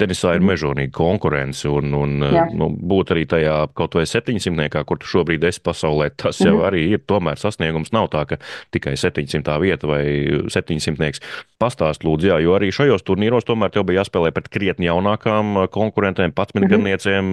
tenisā 0.00 0.32
ir 0.32 0.40
mhm. 0.40 0.48
mežonīga 0.48 0.94
konkurence. 0.96 1.68
Un, 1.68 1.92
un 1.92 2.14
Jā. 2.24 2.46
nu, 2.56 2.70
būt 2.72 3.12
arī 3.12 3.26
tajā 3.28 3.56
kaut 3.76 3.98
vai 3.98 4.06
700, 4.08 4.82
kur 4.88 5.00
tu 5.02 5.10
šobrīd 5.10 5.44
esi 5.44 5.60
pasaulē, 5.64 6.08
tas 6.16 6.40
jau 6.40 6.56
mhm. 6.56 6.64
arī 6.70 6.86
ir 6.96 7.02
tomēr 7.04 7.40
sasniegums. 7.40 7.92
Nav 7.92 8.08
tā, 8.14 8.24
ka 8.30 8.38
tikai 8.72 8.94
700 8.96 9.58
vieta 9.60 9.90
vai 9.90 10.02
700. 10.52 11.20
Pastāst, 11.60 12.08
lūdzu, 12.08 12.32
jā, 12.32 12.40
jo 12.42 12.56
arī 12.56 12.72
šajos 12.74 13.04
turnīros 13.06 13.46
tomēr 13.46 13.70
tev 13.74 13.84
bija 13.86 14.00
jāspēlē 14.00 14.32
pret 14.34 14.48
krietni 14.50 14.88
jaunākām 14.88 15.68
konkurentēm, 15.76 16.32
11 16.32 16.56
mhm. 16.56 16.72
gadniecēm, 16.72 17.30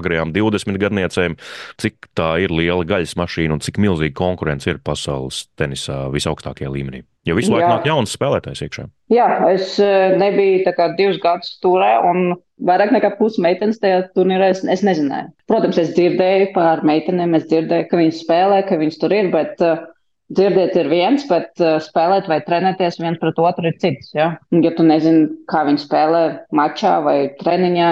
agrējām 0.00 0.32
20 0.32 0.80
gadniecēm. 0.80 1.38
Cik 1.78 2.08
tā 2.16 2.32
ir 2.40 2.56
liela 2.56 2.88
gaļas 2.88 3.18
mašīna 3.20 3.58
un 3.58 3.62
cik 3.68 3.78
milzīga 3.84 4.16
konkurence 4.16 4.72
ir 4.72 4.80
pasaules 4.82 5.44
tenisā 5.58 6.06
visaugstākajā 6.14 6.70
līmenī? 6.72 7.02
Jo 7.28 7.36
visu 7.36 7.52
laiku 7.52 7.68
nāk 7.68 7.86
jauns 7.88 8.14
spēlētājs 8.16 8.62
iekšā. 8.64 8.86
Jā, 9.12 9.26
es 9.52 9.74
eh, 9.82 10.14
nebiju 10.20 10.72
kā, 10.76 10.88
divus 10.98 11.18
gadus 11.22 11.56
turē, 11.64 11.90
un 12.08 12.38
vairāk 12.68 12.94
nekā 12.94 13.12
pusi 13.18 13.42
meitenes 13.44 13.80
tajā 13.82 14.06
turnīrā 14.16 14.52
es, 14.54 14.64
es 14.64 14.84
nezināju. 14.86 15.30
Protams, 15.50 15.78
es 15.82 15.92
dzirdēju 15.96 16.50
par 16.56 16.84
meitenēm, 16.88 17.36
es 17.38 17.46
dzirdēju, 17.50 17.88
ka 17.90 18.00
viņas 18.00 18.24
spēlē, 18.24 18.60
ka 18.68 18.80
viņas 18.80 19.00
tur 19.02 19.14
ir, 19.16 19.30
bet 19.34 19.64
uh, 19.64 19.86
dzirdēt 20.34 20.76
ir 20.80 20.90
viens, 20.92 21.24
bet 21.28 21.64
uh, 21.64 21.78
spēlēt 21.84 22.28
vai 22.30 22.40
trenēties 22.46 23.00
viens 23.02 23.20
pret 23.20 23.40
otru 23.40 23.70
ir 23.70 23.78
cits. 23.82 24.12
Ja, 24.16 24.34
ja 24.64 24.74
tu 24.76 24.86
nezini, 24.86 25.28
kā 25.50 25.64
viņi 25.68 25.84
spēlē 25.84 26.22
mačā 26.56 26.98
vai 27.04 27.18
treniņā, 27.40 27.90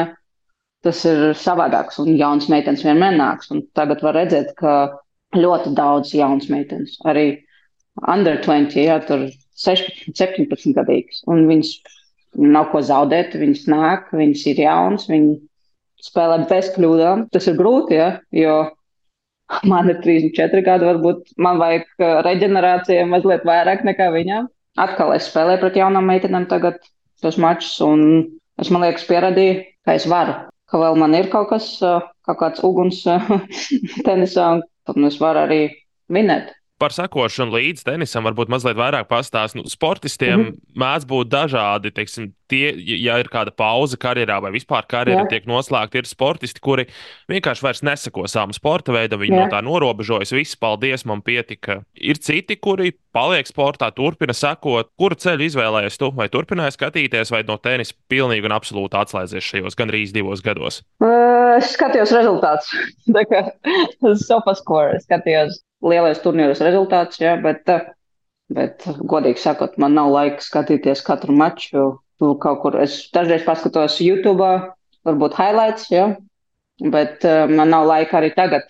tas 0.87 1.02
ir 1.09 1.33
savādāks, 1.38 1.98
un 2.02 2.14
jauns 2.18 2.48
meitenes 2.52 2.85
vienmēr 2.87 3.16
nāks. 3.18 3.50
Un 3.55 3.64
tagad 3.76 4.05
var 4.07 4.16
redzēt, 4.20 4.52
ka 4.61 4.76
ļoti 5.37 5.72
daudz 5.76 6.12
jaunas 6.14 6.48
meitenes 6.52 6.96
arī 7.09 7.26
under 8.04 8.38
20, 8.42 8.76
jā, 8.76 8.96
tur 9.06 9.28
16, 9.56 10.12
17 10.16 10.74
gadīgas. 10.76 11.22
Un 11.30 11.46
viņas 11.48 11.72
nav 12.37 12.70
ko 12.72 12.82
zaudēt, 12.85 13.37
viņas 13.38 13.66
nāk, 13.72 14.11
viņas 14.16 14.42
ir 14.52 14.64
jaunas, 14.66 15.06
viņi 15.11 15.37
spēlē 16.04 16.42
bez 16.50 16.72
kļūdām. 16.74 17.26
Tas 17.32 17.48
ir 17.48 17.56
grūti, 17.59 17.96
ja, 17.96 18.11
jo 18.37 18.56
man 19.68 19.90
ir 19.92 20.00
34 20.04 20.64
gadi, 20.66 20.88
varbūt 20.90 21.32
man 21.42 21.61
vajag 21.62 21.87
uh, 22.00 22.18
reģenerācija 22.26 23.06
mazliet 23.09 23.46
vairāk 23.48 23.87
nekā 23.87 24.11
viņām. 24.14 24.50
Atkal 24.82 25.14
es 25.16 25.30
spēlēju 25.30 25.62
pret 25.62 25.78
jaunām 25.80 26.11
meitenēm 26.11 26.48
tagad 26.50 26.82
tos 27.24 27.38
mačus, 27.40 27.78
un 27.80 28.02
es, 28.61 28.68
man 28.68 28.85
liekas, 28.85 29.06
pieradīju, 29.09 29.62
ka 29.88 29.96
es 29.96 30.04
varu, 30.11 30.37
ka 30.68 30.82
vēl 30.82 30.98
man 31.00 31.16
ir 31.16 31.30
kaut 31.32 31.48
kas, 31.54 31.70
uh, 31.80 32.04
kaut 32.28 32.42
kāds 32.42 32.64
uguns 32.66 33.00
uh, 33.09 33.24
tenisā, 34.06 34.50
un 34.59 34.64
tad 34.85 35.00
es 35.09 35.16
varu 35.22 35.46
arī 35.46 35.62
vinēt 36.12 36.52
par 36.79 36.93
sekošanu 36.93 37.57
līdz 37.57 37.85
tenisam 37.87 38.27
varbūt 38.29 38.51
mazliet 38.53 38.77
vairāk 38.79 39.09
pastāstīt. 39.11 39.62
Nu, 39.62 39.71
sportistiem 39.71 40.39
mm 40.39 40.47
-hmm. 40.47 40.81
mēdz 40.83 41.09
būt 41.09 41.33
dažādi. 41.33 41.93
Teiksim, 41.97 42.33
tie, 42.50 42.70
ja 43.00 43.18
ir 43.22 43.30
kāda 43.32 43.52
pauze 43.54 43.98
karjerā 44.00 44.38
vai 44.44 44.52
vispār 44.54 44.87
karjerā 44.90 45.24
Jā. 45.24 45.30
tiek 45.32 45.48
noslēgta, 45.50 46.00
ir 46.00 46.09
sportisti, 46.11 46.62
kuri 46.62 46.87
vienkārši 47.32 47.66
vairs 47.66 47.82
neseko 47.87 48.26
savam 48.30 48.54
sporta 48.56 48.94
veidam, 48.94 49.22
viņi 49.22 49.37
Jā. 49.37 49.42
no 49.44 49.54
tā 49.54 49.62
norobežojas. 49.66 50.35
Viss, 50.37 50.59
paldies, 50.61 51.06
man 51.09 51.22
pietika. 51.26 51.80
Ir 51.94 52.20
citi, 52.22 52.59
kuri 52.61 52.92
paliek 53.16 53.48
sportā, 53.48 53.90
turpina 53.94 54.35
sekot. 54.37 54.90
Kuru 55.00 55.18
ceļu 55.18 55.46
izvēlējies 55.48 56.00
tu? 56.00 56.11
Vai 56.16 56.28
turpināji 56.32 56.76
skatīties, 56.76 57.32
vai 57.35 57.42
no 57.48 57.59
tenisa 57.62 57.96
pilnīgi 58.11 58.48
un 58.48 58.56
absolūti 58.56 58.98
atslēdzies 59.00 59.52
šajos 59.52 59.78
gandrīz 59.78 60.14
divos 60.16 60.44
gados? 60.44 60.82
Es 61.56 61.72
skatījos 61.76 62.12
rezultātus. 62.16 62.72
Tā 63.16 63.24
kā 63.30 63.44
Sofascore 64.26 65.00
skatījos 65.04 65.62
lielais 65.87 66.20
turnīros 66.24 66.62
rezultāts, 66.64 67.20
jā, 67.20 67.37
bet, 67.42 67.68
eh, 67.68 67.92
bet, 68.52 68.87
godīgi 69.09 69.42
sakot, 69.42 69.76
man 69.82 69.96
nav 69.96 70.12
laika 70.12 70.44
skatīties 70.44 71.04
katru 71.06 71.37
maču. 71.37 71.87
Nu, 72.22 72.33
kaut 72.40 72.62
kur 72.62 72.79
es 72.81 72.96
dažreiz 73.12 73.44
paskatos 73.44 73.98
YouTube, 74.00 74.46
varbūt 75.07 75.37
highlights, 75.37 75.90
jā, 75.92 76.07
bet 76.94 77.26
uh, 77.29 77.44
man 77.50 77.72
nav 77.74 77.85
laika 77.90 78.20
arī 78.20 78.31
tagad 78.37 78.64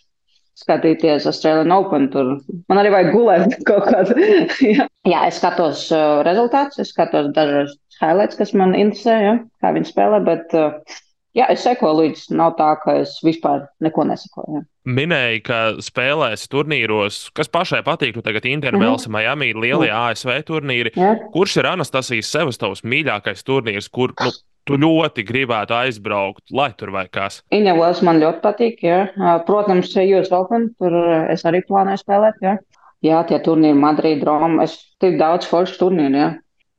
skatīties 0.57 1.29
Australian 1.29 1.75
Open. 1.75 2.09
Tur 2.13 2.37
man 2.71 2.81
arī 2.81 2.93
vajag 2.95 3.13
gulēt 3.15 3.57
kaut 3.69 3.87
kādā. 3.91 4.17
jā. 4.65 4.89
jā, 5.07 5.25
es 5.29 5.39
skatos 5.41 5.87
uh, 5.95 6.23
rezultātus, 6.27 6.83
es 6.83 6.95
skatos 6.95 7.31
dažreiz 7.37 7.77
highlights, 8.01 8.39
kas 8.41 8.55
man 8.57 8.75
interesē, 8.77 9.19
jā, 9.23 9.35
kā 9.63 9.73
viņi 9.77 9.93
spēlē, 9.93 10.23
bet 10.27 10.57
uh, 10.59 10.99
jā, 11.37 11.47
es 11.53 11.63
sekoju 11.67 12.01
līdzi. 12.01 12.33
Nav 12.39 12.57
tā, 12.59 12.73
ka 12.83 12.97
es 13.03 13.19
vispār 13.25 13.67
neko 13.85 14.07
nesakoju. 14.09 14.59
Jā. 14.59 14.65
Minēja, 14.87 15.39
ka 15.47 15.61
spēlēs 15.83 16.47
turnīros, 16.51 17.27
kas 17.37 17.51
pašai 17.53 17.83
patīk, 17.87 18.17
nu 18.17 18.23
tagad 18.23 18.47
Intervels, 18.47 19.07
mm 19.07 19.15
-hmm. 19.15 19.19
Miami, 19.19 19.53
lielie 19.55 19.91
mm. 19.91 20.11
ASV 20.11 20.31
turnīri. 20.47 20.93
Jā. 20.95 21.17
Kurš 21.35 21.57
ir 21.57 21.67
Anastasijas 21.67 22.31
Sevastovs 22.31 22.85
mīļākais 22.85 23.43
turnīrs, 23.43 23.91
kur 23.91 24.15
nu, 24.21 24.31
tu 24.67 24.79
ļoti 24.79 25.25
gribētu 25.27 25.75
aizbraukt, 25.75 26.45
lai 26.51 26.73
tur 26.79 26.91
vai 26.91 27.07
kas? 27.11 27.43
Intervels 27.51 28.03
man 28.03 28.21
ļoti 28.23 28.41
patīk, 28.41 28.83
jā. 28.83 29.09
Protams, 29.47 29.95
US 29.97 30.33
Open, 30.33 30.71
tur 30.79 30.93
es 31.31 31.45
arī 31.45 31.63
plānoju 31.67 32.03
spēlēt, 32.03 32.43
jā. 32.43 32.57
Jā, 33.05 33.23
tie 33.29 33.39
turnīri 33.39 33.77
Madrīd, 33.77 34.25
Roma, 34.25 34.65
es 34.65 34.79
tik 35.01 35.19
daudz 35.19 35.47
foršu 35.47 35.79
turnīru, 35.79 36.17
jā. 36.17 36.31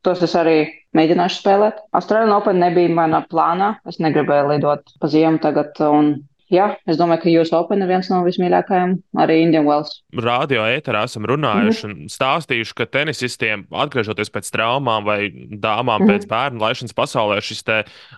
Tos 0.06 0.22
es 0.26 0.34
arī 0.40 0.58
mēģināšu 0.98 1.42
spēlēt. 1.42 1.80
Austrālija 1.98 2.38
Open 2.38 2.60
nebija 2.64 2.94
mana 3.00 3.24
plānā. 3.32 3.74
Es 3.90 4.00
negribēju 4.04 4.52
lidot 4.54 4.94
pa 5.02 5.10
ziemu 5.12 5.42
tagad. 5.44 5.74
Un 5.84 6.14
Jā, 6.48 6.68
es 6.88 6.96
domāju, 6.96 7.26
ka 7.26 7.32
jūs 7.32 7.50
Open 7.58 7.82
ir 7.84 7.90
viens 7.90 8.08
no 8.08 8.22
vismīļākajiem, 8.24 8.94
arī 9.20 9.36
Indian 9.44 9.66
Wells. 9.68 9.98
Radio 10.16 10.64
ēterā 10.64 11.02
esam 11.04 11.26
runājuši 11.28 11.84
mm 11.84 11.92
-hmm. 11.92 12.06
un 12.08 12.14
stāstījuši, 12.14 12.76
ka 12.78 12.88
tenisistiem, 12.88 13.66
atgriežoties 13.84 14.32
pēc 14.32 14.48
traumām 14.56 15.04
vai 15.04 15.28
dāmām 15.28 16.00
mm 16.00 16.08
-hmm. 16.08 16.12
pēc 16.14 16.28
bērnu 16.32 16.64
laišanas 16.64 16.96
pasaulē, 16.96 17.42
šis 17.44 17.64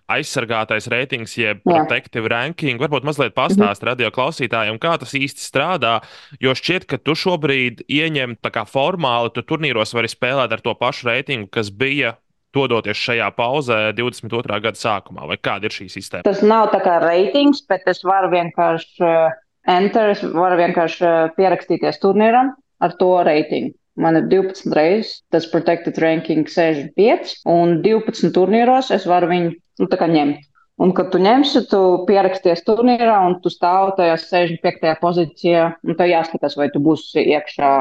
aizsargātais 0.07 0.87
reitings, 0.93 1.37
jeb 1.37 1.63
protective 1.63 2.29
ranking, 2.29 2.79
varbūt 2.79 3.03
mazliet 3.03 3.33
pastāst 3.33 3.81
mm 3.81 3.87
-hmm. 3.87 3.89
radio 3.89 4.09
klausītājiem, 4.11 4.77
kā 4.77 4.99
tas 4.99 5.13
īsti 5.13 5.41
strādā, 5.41 5.99
jo 6.39 6.53
šķiet, 6.53 6.85
ka 6.85 6.97
tu 6.97 7.15
šobrīd 7.15 7.81
ieņem 7.89 8.37
tā 8.45 8.51
kā 8.53 8.65
formāli, 8.65 9.33
tu 9.33 9.41
turnīros 9.41 9.93
vari 9.93 10.07
spēlēt 10.07 10.53
ar 10.53 10.61
to 10.61 10.73
pašu 10.73 11.07
reitingu, 11.07 11.47
kas 11.49 11.69
bija 11.71 12.13
dodoties 12.55 12.97
šajā 12.97 13.29
pauzē 13.37 13.79
22. 13.97 14.61
gada 14.63 14.79
sākumā, 14.79 15.27
vai 15.29 15.37
kāda 15.37 15.69
ir 15.69 15.75
šī 15.75 15.89
sistēma? 15.93 16.25
Tas 16.27 16.41
nav 16.45 16.71
tā 16.73 16.81
kā 16.85 16.97
reitings, 17.03 17.61
bet 17.69 17.85
es 17.91 18.01
varu 18.07 18.31
vienkārši 18.33 19.05
uh, 19.05 19.37
enter, 19.69 20.13
es 20.15 20.23
varu 20.23 20.59
vienkārši 20.63 21.05
uh, 21.05 21.31
pierakstīties 21.37 22.01
turnīram 22.03 22.55
ar 22.83 22.97
to 22.99 23.11
reitingu. 23.27 23.75
Man 23.99 24.15
ir 24.15 24.29
12 24.31 24.71
reizes, 24.77 25.17
tas 25.33 25.47
protected 25.51 25.97
ranking 25.99 26.47
65, 26.47 27.41
un 27.51 27.81
12 27.83 28.31
turnīros 28.35 28.93
es 28.95 29.07
varu 29.09 29.27
viņu 29.33 29.51
nu, 29.83 29.89
ņemt. 29.89 30.45
Un, 30.79 30.93
kad 30.95 31.09
tu 31.11 31.19
ņemsi, 31.19 31.65
tu 31.67 31.79
pieraksties 32.07 32.61
turnīrā, 32.63 33.17
un 33.27 33.33
tu 33.43 33.51
stāv 33.51 33.97
tajā 33.97 34.13
65. 34.21 34.93
pozīcijā, 35.01 35.65
tev 35.99 36.07
jāskatās, 36.07 36.55
vai 36.55 36.69
tu 36.71 36.79
būsi 36.79 37.25
iekšā 37.35 37.71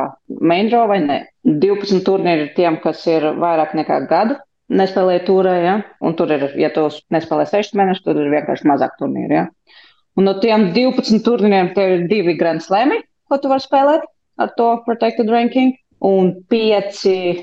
main 0.42 0.66
draw 0.72 0.88
vai 0.90 0.98
nē. 1.04 1.20
12 1.62 2.02
turnīri 2.09 2.48
ir 2.48 2.50
tiem, 2.57 2.81
kas 2.83 3.04
ir 3.07 3.28
vairāk 3.38 3.76
nekā 3.78 4.00
gadu, 4.11 4.40
nespēlēja 4.68 5.24
turē, 5.26 5.54
ja? 5.64 5.74
un 6.04 6.16
tur 6.18 6.33
ir, 6.35 6.46
ja 6.61 6.70
tu 6.74 6.87
nespēlē 7.14 7.46
6 7.48 7.76
mēnešus, 7.78 8.04
tad 8.04 8.20
ir 8.20 8.31
vienkārši 8.33 8.68
mazāk 8.68 8.96
turnīru. 9.00 9.40
Ja? 9.40 9.74
Un 10.18 10.28
no 10.28 10.37
tiem 10.42 10.70
12 10.76 11.22
turnīriem 11.26 11.72
tev 11.76 11.94
ir 11.96 12.07
divi 12.11 12.37
Grand 12.38 12.64
Slami, 12.64 13.00
ko 13.28 13.38
tu 13.40 13.50
vari 13.52 13.64
spēlēt 13.64 14.07
ar 14.38 14.52
to 14.59 14.70
Protected 14.87 15.31
Ranking, 15.33 15.74
un 16.04 16.31
5 16.52 17.00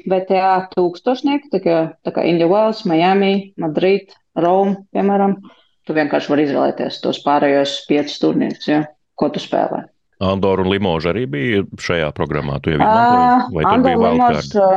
VTA 0.07 0.53
tūkstošnieki, 0.71 1.51
tā 1.51 1.61
kā, 1.63 1.79
tā 2.07 2.13
kā 2.15 2.23
India 2.27 2.47
Wells, 2.51 2.85
Miami, 2.87 3.51
Madrid, 3.59 4.13
Rome, 4.39 4.85
piemēram. 4.95 5.39
Tu 5.85 5.93
vienkārši 5.93 6.31
vari 6.31 6.45
izvēlēties 6.47 7.01
tos 7.03 7.19
pārējos 7.25 7.81
5 7.89 8.15
turnīrus, 8.23 8.69
ja? 8.71 8.85
ko 9.19 9.29
tu 9.31 9.41
spēlē. 9.43 9.85
Andoru 10.23 10.63
un 10.63 10.71
Limožu 10.71 11.11
arī 11.11 11.25
bija 11.27 11.63
šajā 11.81 12.07
programmā. 12.15 12.61
Tu 12.63 12.71
jau 12.71 12.79
izmantoji, 12.79 13.55
vai 13.55 13.65
tur 13.67 13.83
bija 13.83 13.99
vēl 13.99 14.21
kāda? 14.21 14.69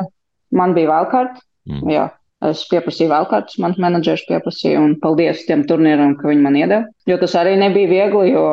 Man 0.59 0.75
bija 0.75 0.91
vēl 0.91 1.09
kāda. 1.13 1.45
Mm. 1.69 1.91
Jā, 1.93 2.05
Es 2.47 2.61
pieprasīju 2.71 3.11
vēl 3.11 3.25
kādus, 3.33 3.59
mans 3.59 3.79
menedžers 3.83 4.23
pieprasīja, 4.29 4.79
un 4.79 4.93
paldies 5.03 5.43
tiem 5.49 5.65
turnīram, 5.67 6.15
ka 6.21 6.29
viņi 6.31 6.45
man 6.45 6.59
iedeva. 6.59 6.85
Jo 7.11 7.17
tas 7.19 7.35
arī 7.41 7.57
nebija 7.59 7.91
viegli, 7.91 8.35
jo 8.37 8.45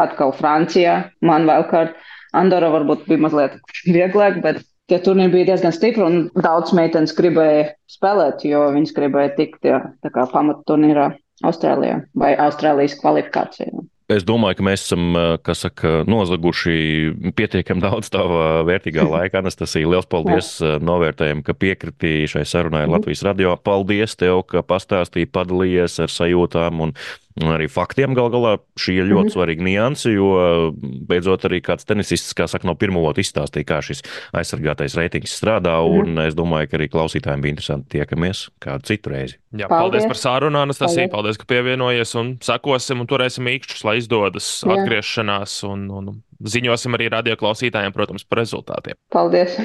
atkal 0.00 0.32
Francijā 0.36 0.96
man 1.24 1.44
vēl 1.48 1.66
kārt, 1.68 1.98
Andorra 2.36 2.70
varbūt 2.72 3.04
bija 3.10 3.22
mazliet 3.26 3.58
vieglāk, 3.96 4.40
bet 4.44 4.62
tie 4.90 5.00
turnīri 5.02 5.34
bija 5.34 5.50
diezgan 5.52 5.74
stipri, 5.74 6.04
un 6.04 6.44
daudz 6.46 6.72
meitenes 6.76 7.14
gribēja 7.16 7.68
spēlēt, 7.92 8.46
jo 8.48 8.66
viņas 8.76 8.96
gribēja 8.96 9.34
tikt 9.36 9.68
jā, 9.68 9.82
pamatu 10.32 10.62
turnīrā 10.70 11.10
Austrālijā 11.44 12.00
vai 12.16 12.32
Austrālijas 12.40 12.96
kvalifikācijā. 13.02 13.84
Es 14.12 14.22
domāju, 14.22 14.60
ka 14.60 14.64
mēs 14.68 14.84
esam 14.84 15.16
saka, 15.58 16.04
nozaguši 16.06 17.32
pietiekami 17.34 17.82
daudz 17.86 18.10
tava 18.14 18.62
vērtīgā 18.68 19.02
laika. 19.16 19.40
Anastasija, 19.42 19.88
liels 19.90 20.06
paldies! 20.10 20.52
Novērtējam, 20.62 21.42
ka 21.46 21.56
piekriti 21.58 22.28
šai 22.30 22.44
sarunai 22.46 22.84
mhm. 22.86 22.94
Latvijas 22.94 23.24
radio. 23.26 23.56
Paldies 23.58 24.14
tev, 24.18 24.44
ka 24.50 24.62
pastāstīji, 24.66 25.32
padalījies 25.34 25.98
ar 26.06 26.12
sajūtām 26.12 26.84
Un 26.86 26.92
arī 27.44 27.68
faktiem 27.68 28.14
gal 28.16 28.30
galā 28.32 28.56
šī 28.80 28.96
ir 29.00 29.08
ļoti 29.10 29.12
mm 29.12 29.28
-hmm. 29.28 29.34
svarīga 29.34 29.62
nianse, 29.62 30.12
jo 30.12 30.72
beidzot 31.08 31.44
arī 31.44 31.60
kāds 31.60 31.84
tenisists, 31.84 32.34
kā 32.34 32.46
saka, 32.48 32.66
no 32.66 32.74
pirmā 32.74 33.02
vota 33.02 33.20
izstāstīja, 33.20 33.64
kā 33.64 33.80
šis 33.82 34.02
aizsargātais 34.32 34.96
reitings 34.96 35.36
strādā. 35.36 35.76
Mm 35.76 35.92
-hmm. 35.92 36.16
Un 36.16 36.18
es 36.26 36.34
domāju, 36.34 36.70
ka 36.70 36.76
arī 36.78 36.88
klausītājiem 36.88 37.40
bija 37.40 37.50
interesanti 37.50 37.98
tiekamies 37.98 38.48
kādu 38.60 38.82
citu 38.82 39.10
reizi. 39.10 39.36
Jā, 39.52 39.68
paldies, 39.68 40.02
paldies 40.02 40.06
par 40.06 40.16
sārunu, 40.16 40.58
Anastasija. 40.58 41.08
Paldies. 41.08 41.12
paldies, 41.12 41.36
ka 41.36 41.44
pievienojies 41.44 42.14
un 42.14 42.38
sekosim 42.40 43.00
un 43.00 43.06
turēsim 43.06 43.44
īkšķus, 43.44 43.84
lai 43.84 43.96
izdodas 43.96 44.64
Jā. 44.64 44.72
atgriešanās 44.72 45.64
un, 45.64 45.90
un 45.90 46.22
ziņosim 46.44 46.94
arī 46.94 47.10
radio 47.10 47.36
klausītājiem, 47.36 47.92
protams, 47.92 48.24
par 48.24 48.38
rezultātiem. 48.38 48.94
Paldies! 49.12 49.56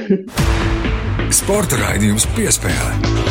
Sporta 1.32 1.80
raidījums 1.80 2.28
piespēlē. 2.36 3.31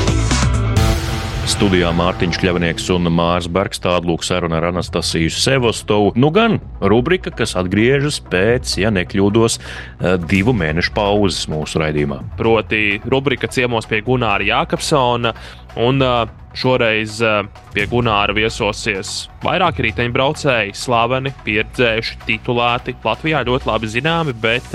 Studijā 1.51 1.89
Mārtiņš 1.97 2.37
Kļavnieks 2.39 2.85
un 2.95 3.09
Mārs 3.11 3.49
Bergs 3.51 3.81
tādu 3.83 4.13
lūk 4.13 4.23
sarunu 4.23 4.55
ar 4.55 4.69
Anastasiju 4.69 5.33
Sevostovu. 5.35 6.13
Nu 6.15 6.31
gan 6.35 6.61
rubrika, 6.79 7.33
kas 7.35 7.57
atgriežas 7.59 8.21
pēc, 8.31 8.77
ja 8.79 8.93
nekļūdos, 8.95 9.59
eh, 9.59 10.15
divu 10.31 10.55
mēnešu 10.55 10.95
pauzes 10.95 11.49
mūsu 11.51 11.83
raidījumā. 11.83 12.21
Proti, 12.39 13.01
rubrika 13.03 13.51
ciemos 13.51 13.89
pie 13.91 14.03
Gunāra 14.07 14.47
Jākapsona. 14.47 15.35
Un 15.77 16.03
uh, 16.03 16.27
šoreiz 16.55 17.21
uh, 17.23 17.45
pie 17.75 17.87
Gunāra 17.91 18.35
viesosies 18.35 19.29
vairāki 19.45 19.87
riteņbraucēji, 19.87 20.75
slaveni, 20.75 21.31
pieredzējuši, 21.47 22.19
titulēti, 22.27 22.97
Latvijā 23.07 23.45
ļoti 23.47 23.71
labi 23.71 23.91
zināmi, 23.91 24.35
bet 24.35 24.75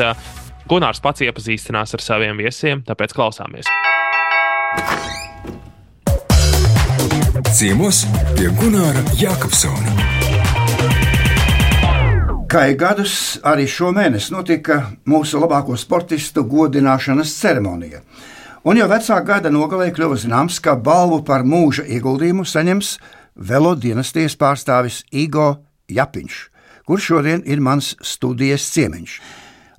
Gunārs 0.72 1.04
pats 1.04 1.28
iepazīstinās 1.28 1.96
ar 1.96 2.04
saviem 2.04 2.40
viesiem, 2.40 2.84
tāpēc 2.88 3.16
klausāmies. 3.16 3.68
Ciemos 7.44 8.06
pie 8.38 8.48
Gunāra 8.56 9.02
Jākapsona. 9.20 9.92
Kā 12.48 12.62
ik 12.72 12.78
gadus, 12.80 13.16
arī 13.44 13.66
šomēnes 13.68 14.30
notika 14.32 14.78
mūsu 15.04 15.42
labāko 15.44 15.76
sportistu 15.76 16.46
godināšanas 16.48 17.34
ceremonija. 17.36 18.00
Un 18.64 18.80
jau 18.80 18.88
vecā 18.88 19.20
gada 19.28 19.52
nogalē 19.52 19.90
kļuva 19.92 20.16
zināms, 20.22 20.62
ka 20.64 20.78
balvu 20.80 21.26
par 21.28 21.44
mūža 21.44 21.84
ieguldījumu 21.98 22.48
saņems 22.48 22.96
velo 23.36 23.76
dinastijas 23.76 24.40
pārstāvis 24.40 25.04
Igo 25.12 25.58
Japiņš, 25.92 26.40
kurš 26.88 27.12
šodien 27.12 27.44
ir 27.44 27.60
mans 27.60 27.98
studijas 28.00 28.72
ciemiņš. 28.72 29.20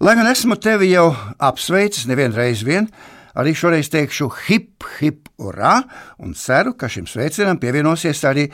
Lai 0.04 0.18
gan 0.18 0.28
esmu 0.28 0.60
tevi 0.60 0.92
jau 0.92 1.14
apsveicis 1.40 2.04
nevienreiz 2.04 2.60
vien, 2.68 2.90
Arī 3.36 3.52
šoreiz 3.52 3.90
teikšu 3.92 4.30
hip, 4.46 4.86
hip, 4.96 5.28
urā, 5.36 5.82
un 6.24 6.32
ceru, 6.32 6.72
ka 6.72 6.88
šim 6.88 7.04
sveicienam 7.10 7.58
pievienosies 7.60 8.22
arī 8.24 8.46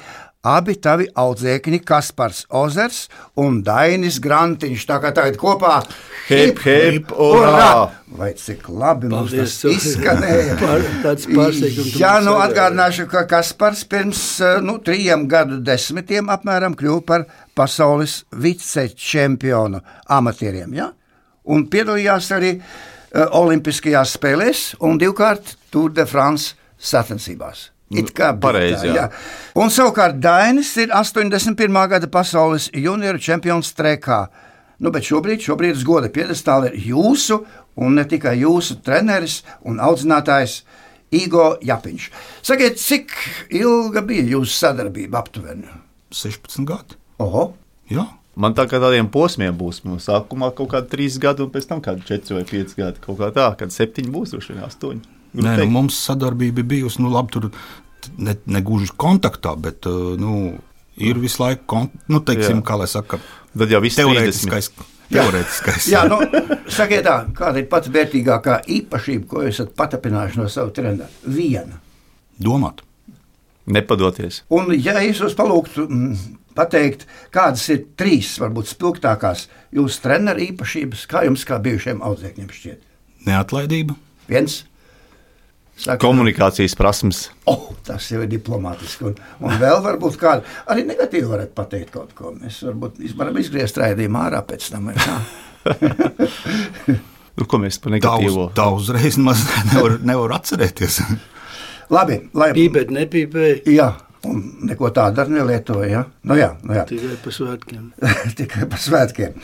abi 0.42 0.74
tavi 0.82 1.06
audzēkņi, 1.06 1.78
Kaspars 1.86 2.40
Ozers 2.58 3.04
un 3.38 3.60
Dainis 3.62 4.18
Grantiņš. 4.22 4.86
Tā 4.90 4.98
kā 5.04 5.12
tagad 5.14 5.38
kopā 5.38 5.76
hip, 6.26 6.58
hip, 6.66 7.14
urā! 7.14 7.92
Vai 8.12 8.32
cik 8.36 8.66
labi 8.68 9.08
mums 9.12 9.32
tas 9.32 9.54
izskanēja? 9.70 10.58
Tāds 11.06 11.30
pārsteigums. 11.30 11.94
Jā, 12.02 12.16
nu 12.26 12.34
atgādināšu, 12.42 13.06
ka 13.12 13.22
Kaspars 13.30 13.86
pirms 13.88 14.24
nu, 14.66 14.80
trījiem 14.82 15.28
gadu 15.30 15.62
desmitiem 15.62 16.32
apmēram 16.34 16.74
kļuva 16.74 17.06
par 17.06 17.28
pasaules 17.54 18.24
vicečempionu 18.34 19.78
amatieriem. 20.10 20.74
Ja? 20.74 20.90
Un 21.46 21.64
piedalījās 21.70 22.34
arī 22.34 22.56
uh, 22.58 22.66
Eh, 22.66 22.91
Olimpiskajās 23.12 24.16
spēlēs 24.16 24.62
un 24.80 24.98
divkārt 25.00 25.56
Tour 25.72 25.92
de 25.92 26.06
France 26.08 26.54
sacensībās. 26.80 27.68
It 27.92 28.14
kā 28.16 28.30
pareizi. 28.40 28.88
Jā. 28.88 28.94
Jā. 28.94 29.08
Un 29.60 29.68
savukārt 29.72 30.16
Dainis 30.22 30.70
ir 30.80 30.94
81. 30.96 31.76
gada 31.92 32.08
pasaules 32.08 32.70
junioru 32.72 33.20
čempions 33.20 33.74
trekā. 33.76 34.22
Nu, 34.82 34.90
bet 34.94 35.04
šobrīd, 35.06 35.44
šobrīd 35.44 35.76
uz 35.76 35.84
goda 35.86 36.08
piedestāla 36.10 36.72
ir 36.72 36.88
jūsu, 36.88 37.42
un 37.76 37.98
ne 38.00 38.06
tikai 38.08 38.38
jūsu 38.40 38.80
treneris 38.84 39.42
un 39.68 39.78
audzinātājs 39.82 40.62
Igo 41.12 41.58
Japiņš. 41.60 42.08
Sakiet, 42.48 42.80
cik 42.80 43.12
ilga 43.60 44.00
bija 44.08 44.24
jūsu 44.32 44.56
sadarbība 44.56 45.20
aptuveni? 45.20 45.68
16 46.16 46.64
gadi. 46.68 46.96
Oho! 47.20 47.50
Jā. 47.92 48.08
Man 48.36 48.54
tā 48.56 48.64
kā 48.70 48.78
tādiem 48.80 49.10
posmiem 49.12 49.52
būs. 49.58 49.82
Mums 49.84 50.06
sākumā 50.08 50.52
kaut 50.56 50.70
kādi 50.72 50.88
trīs 50.94 51.18
gadi, 51.20 51.44
un 51.44 51.50
pēc 51.52 51.66
tam 51.68 51.82
kādi 51.84 52.06
četri 52.08 52.38
vai 52.38 52.44
pieci 52.48 52.78
gadi. 52.78 53.00
Kaut 53.04 53.18
kā 53.20 53.28
tā, 53.34 53.50
kad 53.60 53.74
septiņi 53.74 54.12
būs, 54.14 54.32
droši 54.32 54.54
vien 54.54 54.62
astoņi. 54.64 55.02
Nē, 55.42 55.56
nu, 55.60 55.66
mums 55.72 55.98
sadarbība 56.06 56.64
bijusi, 56.68 57.00
nu, 57.04 57.10
labi, 57.12 57.32
tur 57.32 57.50
ne, 58.20 58.34
ne 58.46 58.60
gluži 58.64 58.88
kontaktā, 59.00 59.52
bet, 59.60 59.84
uh, 59.88 60.14
nu, 60.20 60.58
ir 60.96 61.20
visu 61.20 61.40
laiku, 61.42 61.64
kon- 61.72 61.90
nu, 62.08 62.20
teiksim, 62.20 62.60
Jā. 62.60 62.66
kā 62.68 62.76
lai 62.80 62.88
saka, 62.88 63.20
Tad 63.56 63.68
jau 63.72 63.80
viss 63.84 63.96
teorētiskais. 64.00 64.70
teorētiskais. 65.12 65.88
Jā, 65.92 66.02
nu, 66.08 66.18
sakiet 66.72 67.04
tā, 67.04 67.18
kāda 67.36 67.60
ir 67.60 67.68
pats 67.68 67.88
vērtīgākā 67.92 68.62
īpašība, 68.78 69.26
ko 69.28 69.42
esat 69.48 69.72
patapinājuši 69.76 70.40
no 70.40 70.48
sava 70.52 70.72
trenera? 70.72 71.08
Viena. 71.24 71.80
Domāt. 72.40 72.80
Nepadoties. 73.66 74.40
Un, 74.50 74.72
ja 74.74 74.96
es 75.04 75.20
jūs 75.22 75.36
palūgtu 75.38 75.84
mm, 75.86 76.16
pateikt, 76.56 77.06
kādas 77.34 77.64
ir 77.72 77.84
trīs, 77.98 78.34
varbūt 78.42 78.70
spilgtākās 78.72 79.46
jūsu 79.74 80.02
treneru 80.04 80.44
īpašības, 80.50 81.06
kā 81.10 81.24
jums, 81.28 81.46
kā 81.48 81.58
bijušiem 81.62 82.02
audzēkņiem, 82.04 82.52
šķiet? 82.58 82.82
Neatlaidība. 83.28 83.96
Viens. 84.30 84.62
Saka, 85.82 86.02
Komunikācijas 86.04 86.74
prasmes. 86.78 87.24
Oh, 87.48 87.70
tas 87.86 88.04
jau 88.12 88.20
ir 88.22 88.28
diplomātiski. 88.30 89.08
Un, 89.08 89.14
un 89.42 89.54
vēl 89.58 89.80
varbūt 89.82 90.18
kāda 90.20 90.44
arī 90.70 90.84
negatīva 90.86 91.32
varētu 91.32 91.56
pateikt 91.56 91.90
kaut 91.94 92.12
ko. 92.18 92.34
Mēs 92.36 92.60
varbūt 92.68 93.00
varam 93.18 93.38
izgriezt 93.40 93.80
raidījumu 93.80 94.20
ārā 94.20 94.42
pēc 94.46 94.68
tam. 94.74 94.92
Nu, 97.32 97.46
ko 97.48 97.56
mēs 97.62 97.78
par 97.80 97.94
Tā, 97.94 97.96
uz, 97.96 98.02
negatīvo? 98.04 98.42
tā 98.52 98.66
uzreiz 98.76 99.16
maz 99.16 99.40
nevar, 99.70 99.94
nevar 100.04 100.34
atcerēties. 100.36 100.98
Labi, 101.92 102.18
lai 102.36 102.50
Pīpēt, 102.52 102.92
nepīpēja. 102.92 103.54
Jā, 103.72 103.86
un 104.28 104.42
neko 104.68 104.90
tādu 104.94 105.22
arī 105.22 105.38
nelietoja. 105.38 105.90
Ja? 105.90 106.04
Nu, 106.28 106.36
jā, 106.38 106.52
nu, 106.62 106.76
jā. 106.76 106.86
Tikai 106.88 107.18
pa 107.24 107.34
svētkiem. 107.34 107.88
tikai 108.38 108.68
par 108.70 108.82
svētkiem. 108.82 109.36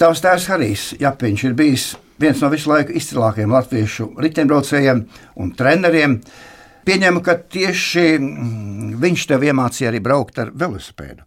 Tavs 0.00 0.22
tēvs 0.24 0.48
Harijs 0.50 0.86
Japiņš 1.00 1.44
ir 1.48 1.58
bijis 1.58 1.90
viens 2.22 2.40
no 2.42 2.50
visu 2.52 2.70
laiku 2.70 2.94
izcilākajiem 2.98 3.52
latviešu 3.52 4.08
riteņbraucējiem 4.22 5.04
un 5.42 5.52
treneriem. 5.58 6.16
Pieņemu, 6.86 7.20
ka 7.22 7.36
tieši 7.38 8.06
mm, 8.18 8.94
viņš 9.02 9.26
tev 9.30 9.44
iemācīja 9.46 9.92
arī 9.92 10.00
braukt 10.02 10.40
ar 10.42 10.50
velosipēdu. 10.50 11.26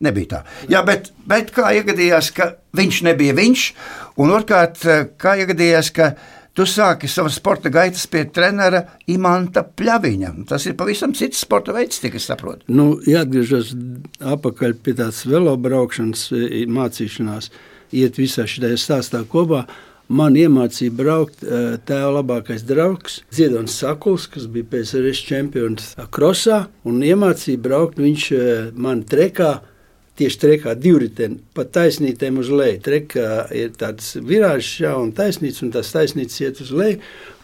Nebija 0.00 0.28
tā. 0.30 0.38
Jā, 0.72 0.80
bet, 0.86 1.10
bet 1.28 1.50
kā 1.52 1.74
iegadījās, 1.76 2.30
ka 2.32 2.54
viņš 2.78 3.00
nebija 3.04 3.34
viņš, 3.36 3.64
un 4.22 4.30
otrkārt, 4.32 4.80
kā 5.20 5.34
iegadījās, 5.42 5.90
ka 5.92 6.14
tu 6.54 6.66
sāki 6.68 7.08
savas 7.10 7.36
sporta 7.38 7.70
gaitas 7.72 8.06
pie 8.10 8.24
trenera 8.34 8.82
Imanta 9.10 9.62
Pļaviņa. 9.64 10.32
Tas 10.50 10.66
ir 10.68 10.76
pavisam 10.78 11.14
cits 11.16 11.42
sporta 11.44 11.74
veids, 11.76 12.00
cik 12.02 12.18
es 12.18 12.26
saprotu. 12.30 12.66
Nu, 12.72 12.92
jāatgriežas 13.06 13.74
atpakaļ 14.34 14.74
pie 14.84 14.96
tādas 14.98 15.22
velobraukšanas 15.28 16.26
e, 16.34 16.64
mācīšanās, 16.70 17.52
iet 17.96 18.20
visā 18.20 18.48
šajā 18.50 18.76
stāstā 18.80 19.22
kopā. 19.30 19.64
Man 20.10 20.34
iemācīja 20.34 20.90
braukt 20.98 21.44
e, 21.44 21.78
tēva 21.86 22.16
labākais 22.16 22.64
draugs, 22.66 23.20
Ziedonis 23.30 23.76
Sakuls, 23.78 24.26
kas 24.32 24.48
bija 24.50 24.66
PSRS 24.72 25.20
čempions 25.28 25.92
krosā, 26.10 26.64
un 26.82 26.98
iemācīja 27.06 27.62
braukt 27.62 28.00
viņš 28.02 28.30
e, 28.34 28.46
man 28.74 29.04
trekā. 29.06 29.60
Tieši 30.20 30.36
trekā 30.42 30.74
divriteni, 30.76 31.38
pa 31.56 31.64
taisnītēm 31.64 32.42
uz 32.42 32.50
leju. 32.52 32.80
Trekā 32.84 33.28
ir 33.56 33.70
tāds 33.80 34.12
virāžs, 34.20 34.74
jā, 34.82 34.92
un 35.00 35.14
taisnīts, 35.16 35.62
un 35.64 35.72
tas 35.72 35.92
taisnīts 35.94 36.42
iet 36.44 36.60
uz 36.60 36.72
leju. 36.76 37.00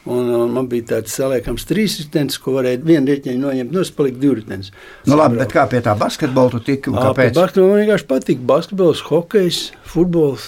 Un, 0.07 0.29
un 0.31 0.53
man 0.55 0.69
bija 0.71 0.85
tāds 0.93 1.17
saliekams 1.19 1.65
trīs 1.67 1.97
ritenis, 1.99 2.37
ko 2.39 2.53
varēja 2.55 2.79
vienu 2.87 3.11
riteņu 3.11 3.41
noņemt, 3.43 3.73
no 3.75 3.83
divi 4.21 4.37
ritenis. 4.39 4.71
Nu, 5.09 5.17
labi, 5.19 5.41
bet 5.41 5.51
kā 5.57 5.65
pie 5.73 5.81
tā 5.83 5.97
basketbola 5.99 6.53
tu 6.53 6.61
tiki 6.69 6.93
kāpēc? 6.95 7.33
Basketbols 7.35 7.73
man 7.73 7.81
vienkārši 7.83 8.07
patīk. 8.13 8.45
Basketbols, 8.53 9.03
hokejs, 9.09 9.61
futbols. 9.89 10.47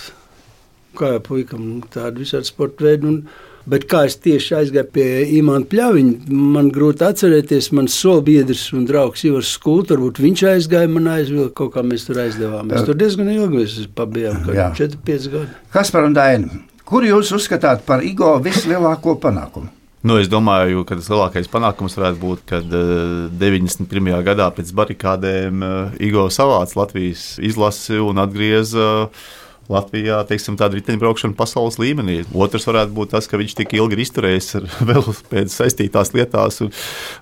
Kā 0.99 1.11
jau 1.17 1.25
puikam, 1.27 1.64
tādi 1.91 2.23
visādi 2.23 2.53
sporta 2.53 2.87
veidi. 2.87 3.11
Un, 3.11 3.19
Bet 3.68 3.85
kā 3.90 4.07
es 4.09 4.16
tieši 4.24 4.54
aizgāju 4.62 4.88
pie 4.94 5.07
Imants 5.37 5.68
Pļaviņa, 5.68 6.33
man 6.57 6.70
grūti 6.72 7.04
atcerēties, 7.04 7.70
mans 7.76 7.96
solbiedrs 8.00 8.62
un 8.76 8.87
draugs 8.88 9.26
Ivars 9.28 9.50
Skults. 9.59 9.92
Varbūt 9.92 10.20
viņš 10.24 10.44
aizgāja, 10.54 10.88
man 10.88 11.11
aizvilka 11.12 11.52
kaut 11.62 11.74
kā 11.74 11.85
mēs 11.85 12.07
tur 12.09 12.22
aizdevām. 12.22 12.70
Mēs 12.70 12.87
tur 12.88 12.96
diezgan 12.96 13.28
ilgi 13.35 13.88
pabijām, 13.98 14.46
Jā. 14.57 14.70
4-5 14.78 15.33
gadi. 15.35 15.59
Kaspar 15.74 16.09
un 16.09 16.16
Daina, 16.16 16.62
kur 16.88 17.04
jūs 17.04 17.35
uzskatāt 17.37 17.85
par 17.88 18.04
Igo 18.07 18.38
vislielāko 18.44 19.18
panākumu? 19.20 19.74
Nu, 20.09 20.14
es 20.22 20.31
domāju, 20.31 20.85
ka 20.88 20.96
tas 20.96 21.11
lielākais 21.11 21.50
panākums 21.50 21.96
varētu 21.98 22.20
būt, 22.22 22.44
kad 22.48 22.72
uh, 22.72 23.26
91. 23.37 24.14
gadā 24.24 24.46
pēc 24.54 24.70
barikādēm 24.78 25.61
uh, 25.66 25.98
Igo 26.00 26.28
savāca 26.33 26.78
Latvijas 26.78 27.35
izlasi 27.42 27.98
un 28.00 28.22
atgrieza 28.22 28.87
uh, 29.09 29.28
Latvijā 29.68 30.22
teiksim, 30.28 30.57
tādu 30.57 30.78
riteņbraukšanu 30.78 31.37
pasaules 31.37 31.76
līmenī. 31.81 32.22
Otrs 32.33 32.64
varētu 32.68 32.94
būt 32.96 33.12
tas, 33.12 33.28
ka 33.28 33.40
viņš 33.40 33.54
tik 33.59 33.74
ilgi 33.76 33.98
ir 33.98 34.02
izturējis 34.07 34.48
ar 34.61 34.68
velosipēdu 34.90 35.52
saistītās 35.52 36.14
lietās, 36.16 36.62
un 36.64 36.72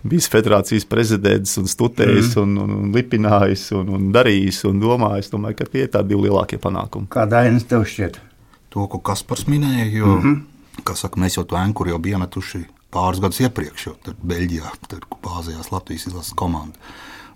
bijis 0.07 0.31
federācijas 0.31 0.87
prezidents, 0.87 1.57
un 1.59 1.67
studējis, 1.71 2.37
mm. 2.37 2.45
un, 2.45 2.63
un, 2.63 2.77
un 2.85 2.95
lipinājis, 2.95 3.67
un, 3.79 3.91
un 3.99 4.07
darījis 4.15 4.63
un 4.71 4.79
domājis. 4.83 5.33
Domāju, 5.35 5.59
ka 5.59 5.69
tie 5.73 5.87
ir 5.89 5.93
tādi 5.97 6.15
divi 6.15 6.29
lielākie 6.29 6.61
panākumi. 6.63 7.11
Kā 7.11 7.27
Daina 7.31 7.59
tev 7.67 7.83
šķiet? 7.91 8.21
To, 8.77 8.87
ko 8.93 9.03
Kaspars 9.03 9.47
minēja, 9.51 9.91
jo 9.91 10.15
mm 10.15 10.23
-hmm. 10.23 10.95
saka, 10.95 11.21
mēs 11.21 11.39
jau 11.39 11.45
to 11.45 11.57
ēnkuru 11.57 11.91
jau 11.91 11.99
bijām 11.99 12.23
metuši 12.23 12.67
pāris 12.93 13.21
gadus 13.21 13.41
iepriekš, 13.41 13.87
jo 13.87 13.95
tur 14.05 14.15
Beļģijā 14.23 14.73
tur 14.89 15.05
bāzējās 15.25 15.73
Latvijas 15.73 16.07
izlases 16.07 16.33
komanda. 16.33 16.79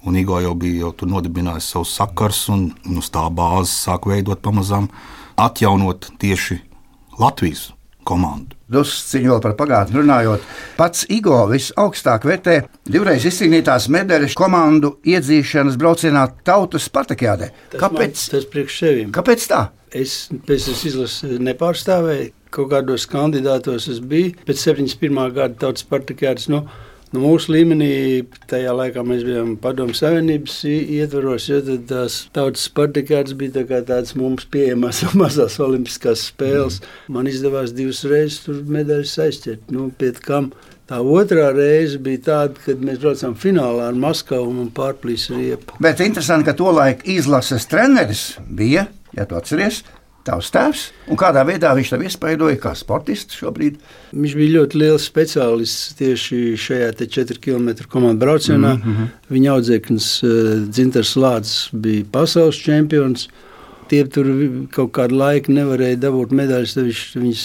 Un 0.09 0.17
Igo 0.17 0.39
jau 0.41 0.55
bija 0.57 0.87
jau 0.87 0.95
tur 0.97 1.11
nodibinājis 1.13 1.73
savus 1.75 1.93
sakars, 1.99 2.47
un, 2.53 2.71
uz 2.97 3.11
tā 3.13 3.27
bāzes 3.29 3.75
sāk 3.85 4.09
veidot 4.09 4.41
pamazām, 4.41 4.89
atjaunot 5.37 6.09
tieši 6.21 6.63
Latvijas 7.21 7.71
komandu. 8.07 8.57
Dusciņš 8.71 9.29
vēl 9.29 9.41
par 9.45 9.57
pagātni 9.59 9.99
runājot. 9.99 10.45
Pats 10.79 11.05
Igo 11.13 11.41
visaugstāk 11.51 12.25
vērtē 12.29 12.57
divreiz 12.89 13.27
izcīnītās 13.29 13.89
medaļas 13.93 14.37
komandu 14.39 14.95
iedzīšanas 15.11 15.79
braucienā 15.81 16.27
tautas 16.47 16.87
Spartakijādē. 16.89 17.51
Kāpēc? 17.75 18.25
Man, 18.25 18.35
tas 18.37 18.47
priekš 18.53 18.79
sevim. 18.85 19.15
Kāpēc 19.17 19.49
tā? 19.51 19.65
Es 19.91 20.29
pēc 20.47 20.69
tam 20.69 20.85
izlases 20.91 21.41
nepārstāvēju. 21.43 22.31
Kaut 22.51 22.71
kādos 22.73 23.05
kandidātos 23.11 23.87
es 23.91 24.01
biju. 24.03 24.33
Pēc 24.47 24.63
71. 24.73 25.21
gada 25.35 25.55
tautas 25.67 25.87
partijas 25.87 26.49
nu, 26.51 26.65
nu, 27.15 27.23
mūsu 27.23 27.55
līmenī, 27.55 27.93
tajā 28.51 28.73
laikā 28.77 29.05
mēs 29.07 29.25
bijām 29.27 29.55
Padomu 29.61 29.95
Savienības 29.97 30.59
ietvaros, 30.71 31.49
jo 31.51 31.61
tās 31.89 32.23
tautas 32.37 32.67
partijas 32.75 33.35
bija 33.39 33.59
tā 33.61 33.65
kā 33.69 33.81
tādas 33.87 34.17
mums 34.19 34.47
pieejamas 34.51 35.03
mazās 35.21 35.59
olimpiskās 35.63 36.29
spēles. 36.31 36.81
Man 37.13 37.31
izdevās 37.31 37.75
divas 37.77 38.05
reizes 38.09 38.43
tur 38.47 38.61
medaļas 38.67 39.17
aizķert. 39.27 39.73
Nu, 39.75 39.91
pie 39.97 40.13
kam? 40.21 40.53
Tā 40.91 40.99
otrā 41.07 41.53
reize 41.55 42.01
bija 42.03 42.19
tāda, 42.27 42.63
kad 42.65 42.81
mēs 42.83 42.99
braucām 42.99 43.37
finālā 43.39 43.93
ar 43.93 43.99
Maskavu 43.99 44.49
un 44.51 44.57
man 44.65 44.73
pārplīsa 44.75 45.37
riepa. 45.39 45.77
Bet 45.79 46.03
interesanti, 46.03 46.49
ka 46.49 46.57
tolaik 46.59 47.05
izlases 47.07 47.69
treneris 47.71 48.25
bija, 48.51 48.89
ja 49.15 49.27
tu 49.31 49.39
atceries, 49.39 49.85
tavs 50.27 50.51
tēvs. 50.55 50.85
Un 51.11 51.19
kādā 51.21 51.43
veidā 51.49 51.73
viņš 51.77 51.93
tev 51.93 52.05
iespaidoja 52.07 52.59
kā 52.61 52.73
sportists 52.79 53.39
šobrīd? 53.41 53.79
Viņš 54.15 54.37
bija 54.39 54.55
ļoti 54.59 54.81
liels 54.83 55.07
speciālists 55.09 55.95
tieši 55.99 56.41
šajā 56.61 56.91
4 57.01 57.39
km 57.43 57.71
komandu 57.91 58.27
braucienā. 58.27 58.75
Mm 58.77 58.83
-hmm. 58.83 59.13
Viņa 59.31 59.53
audzēknis 59.57 60.09
uh, 60.23 60.33
Dzintars 60.69 61.15
Lācis 61.17 61.69
bija 61.73 62.05
pasaules 62.13 62.57
čempions. 62.57 63.29
Tie 63.91 64.05
tur 64.07 64.27
kaut 64.71 64.93
kādu 64.95 65.17
laiku 65.19 65.51
nevarēja 65.51 65.97
dabūt 65.99 66.31
medaļas, 66.31 66.75
tad 66.75 66.85
viņš 66.87 67.01
viņus 67.17 67.41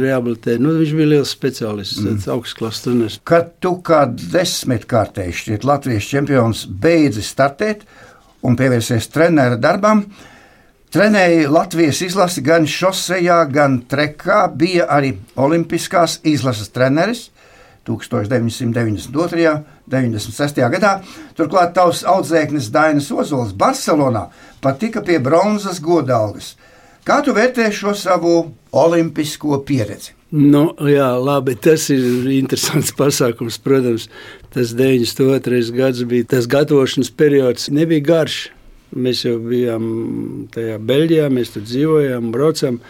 rehabilitēja. 0.00 0.58
Nu, 0.58 0.72
viņš 0.80 0.94
bija 0.98 1.06
liels 1.06 1.30
speciālists, 1.30 2.00
mm. 2.02 2.24
augstklases 2.34 2.82
treneris. 2.82 3.20
Kad 3.22 3.52
tu 3.62 3.76
kā 3.86 4.00
desmitkārtējs 4.10 5.44
šķiet 5.44 5.64
Latvijas 5.64 6.08
čempions 6.10 6.64
beidzi 6.66 7.22
startēt 7.22 7.86
un 8.42 8.58
pievērsies 8.58 9.06
treneru 9.14 9.60
darbam, 9.62 10.02
trenēja 10.94 11.48
Latvijas 11.50 12.02
izlasi 12.06 12.42
gan 12.46 12.66
šosejā, 12.68 13.40
gan 13.52 13.80
trekā, 13.88 14.46
bija 14.54 14.88
arī 14.92 15.16
Olimpiskās 15.36 16.20
izlases 16.24 16.70
treneris. 16.74 17.30
1992. 17.86 19.46
un 19.54 19.64
96. 19.86 20.58
gadā. 20.74 20.96
Turklāt 21.38 21.74
tavs 21.76 22.02
audzēknis 22.02 22.72
Dainis 22.74 23.12
Ozols 23.14 23.54
Barcelonā 23.54 24.26
pat 24.60 24.80
tika 24.82 25.04
pie 25.06 25.20
bronzas 25.22 25.78
godalgas. 25.78 26.56
Kā 27.06 27.20
tu 27.22 27.30
vērtē 27.36 27.68
šo 27.70 27.94
savu 27.94 28.34
olimpisko 28.74 29.60
pieredzi? 29.62 30.16
Nu, 30.34 30.72
jā, 30.90 31.12
labi, 31.22 31.54
tas 31.54 31.84
ir 31.94 32.26
interesants 32.34 32.90
pasākums. 32.98 33.60
Protams, 33.62 34.08
tas 34.50 34.74
92. 34.74 35.70
gads 35.76 36.02
bija 36.02 36.26
tas 36.34 36.50
gatavošanas 36.50 37.12
periods. 37.14 37.70
Nebija 37.70 38.02
garš. 38.10 38.40
Mēs 38.96 39.24
jau 39.26 39.36
bijām 39.42 39.84
tajā 40.54 40.78
Beļģijā, 40.88 41.28
mēs 41.32 41.52
tur 41.54 41.66
dzīvojām, 41.66 42.32
braucām. 42.34 42.80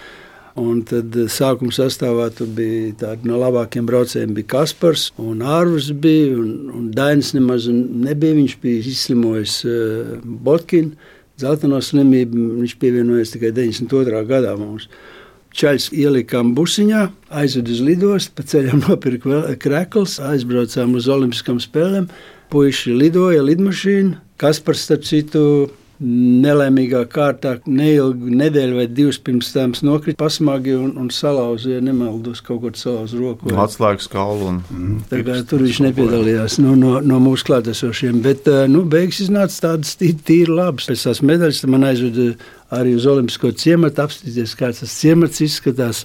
Un 0.57 0.79
tad 0.88 1.12
sākuma 1.29 1.75
sastāvā 1.75 2.31
bija 2.57 2.95
tādi 3.03 3.29
no 3.29 3.37
labākajiem 3.42 3.88
braucējiem. 3.90 4.33
Bija 4.38 4.49
Kaspars 4.55 5.11
un 5.21 5.42
Ārvis 5.45 5.90
bija, 5.92 6.31
un, 6.40 6.71
un 6.79 6.87
Dainis 6.96 7.35
nemaz 7.37 7.67
nebija. 7.69 8.38
Viņš 8.38 8.54
bija 8.63 8.87
izslimojis 8.94 9.59
uh, 9.69 10.15
Botkinu, 10.25 10.96
zeltaino 11.42 11.83
slimību. 11.85 12.46
Viņš 12.63 12.77
pievienojās 12.81 13.35
tikai 13.35 13.52
92. 13.52 14.25
gadā 14.31 14.57
mums. 14.57 14.88
Čaļs 15.57 15.90
ielikām 15.96 16.50
busiņā, 16.57 17.02
aizveda 17.40 17.73
uz 17.73 17.79
lidostu, 17.85 18.33
pa 18.37 18.44
ceļam 18.44 18.83
nopirka 18.87 19.31
vēl 19.33 19.54
krēkls, 19.61 20.19
aizbraucām 20.33 20.96
uz 20.96 21.09
Olimpiskām 21.13 21.61
spēlēm. 21.61 22.09
Puisši 22.52 22.92
lidoja 22.96 23.44
lidmašīnu, 23.44 24.19
Kaspars, 24.40 24.85
starp 24.85 25.04
citu, 25.09 25.42
nelaimīgā 26.01 27.03
kārtā 27.13 27.57
neilgi 27.67 28.35
nedēļu 28.37 28.77
vai 28.79 28.87
divas 28.92 29.19
pirms 29.23 29.49
tam 29.55 29.73
nokrita 29.87 30.19
pasmagi 30.21 30.75
un, 30.77 30.92
un 31.01 31.09
salauza, 31.15 31.71
ja 31.77 31.81
nemaldos, 31.85 32.42
kaut 32.44 32.61
ko 32.63 32.73
salauza 32.77 33.19
roku. 33.21 33.49
vai- 33.49 33.65
Atslēgas 33.65 34.09
kaulu 34.13 34.51
un 34.53 34.61
mm. 34.71 34.99
Kā 35.27 35.38
tur 35.49 35.65
viņš 35.65 35.81
nepiedalījās 35.88 36.59
no, 36.63 36.75
no, 36.79 36.99
no 37.01 37.21
mūsu 37.25 37.49
klātesošiem. 37.49 38.21
Bet 38.25 38.49
eh, 38.53 38.67
nu, 38.71 38.85
beigas 38.85 39.23
iznāca 39.25 39.71
tādas 39.71 39.97
tī- 39.99 40.15
tīri 40.17 40.53
labas. 40.53 40.88
Pēc 40.90 41.07
tās 41.09 41.23
medaļas 41.25 41.65
man 41.73 41.88
aizveda 41.88 42.33
arī 42.77 42.97
uz 42.99 43.07
Olimpisko 43.07 43.53
ciematu, 43.57 44.05
apstīties, 44.05 44.57
kāds 44.59 44.83
tas 44.85 44.94
ciemats 45.01 45.40
izskatās. 45.44 46.05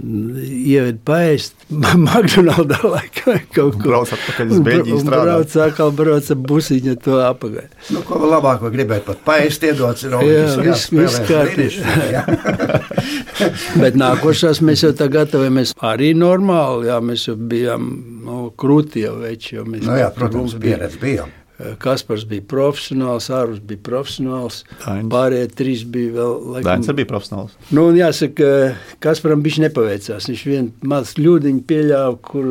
Ieved 0.00 1.02
paēst, 1.04 1.52
McDonald's 2.06 2.80
laikā 2.80 3.34
kaut 3.52 3.74
ko. 3.76 3.82
Brauc 3.84 4.12
atpakaļ 4.16 4.54
uz 4.56 4.62
Beļģiju 4.64 5.02
brauc 5.04 5.56
atkal 5.66 5.92
brauc 5.98 6.30
ar 6.32 6.38
busiņu 6.48 6.94
to 7.04 7.18
apakaļ. 7.26 7.66
Nu, 7.92 8.00
ko 8.08 8.16
labāk 8.24 8.64
var 8.64 8.72
gribēt, 8.72 9.04
pat 9.04 9.20
paēst, 9.26 9.66
iedots 9.68 10.06
ir 10.08 10.16
Jā, 10.16 10.46
viss- 10.64 11.20
kārtībā. 11.28 12.24
Bet 13.82 13.96
nākošās 14.00 14.62
mēs 14.64 14.82
jau 14.86 14.94
tā 14.96 15.10
gatavojamies 15.12 15.74
arī 15.84 16.12
normāli. 16.16 16.88
Jā, 16.88 16.96
mēs 17.04 17.28
jau 17.28 17.36
bijām 17.36 17.86
no, 18.24 18.40
krūti 18.56 19.04
jau 19.04 19.18
veči. 19.20 19.56
jo 19.58 19.64
mēs- 19.68 19.84
Nu, 19.86 19.98
jā, 20.00 20.08
protams, 20.16 20.54
bija- 20.56 20.78
pieredze 20.80 21.00
bija. 21.04 21.28
Kaspars 21.82 22.24
bija 22.28 22.42
profesionāls, 22.42 23.28
Ārus 23.32 23.60
bija 23.60 23.78
profesionāls. 23.86 24.62
Dainis. 24.84 25.10
Pārējie 25.12 25.48
trīs 25.58 25.84
bija 25.84 26.12
vēl. 26.16 26.32
laikam- 26.56 26.64
Dainis 26.64 26.86
bija 26.98 27.06
profesionāls. 27.10 27.50
Nu, 27.70 27.88
un 27.88 27.94
jāsaka, 27.96 28.74
Kasparam 29.00 29.42
bija 29.42 29.62
nepaveicās. 29.68 30.28
Viņš 30.30 30.44
vienu 30.46 30.72
mazu 30.82 31.14
kļūdiņu 31.20 31.62
pieļāva, 31.70 32.16
kur 32.22 32.44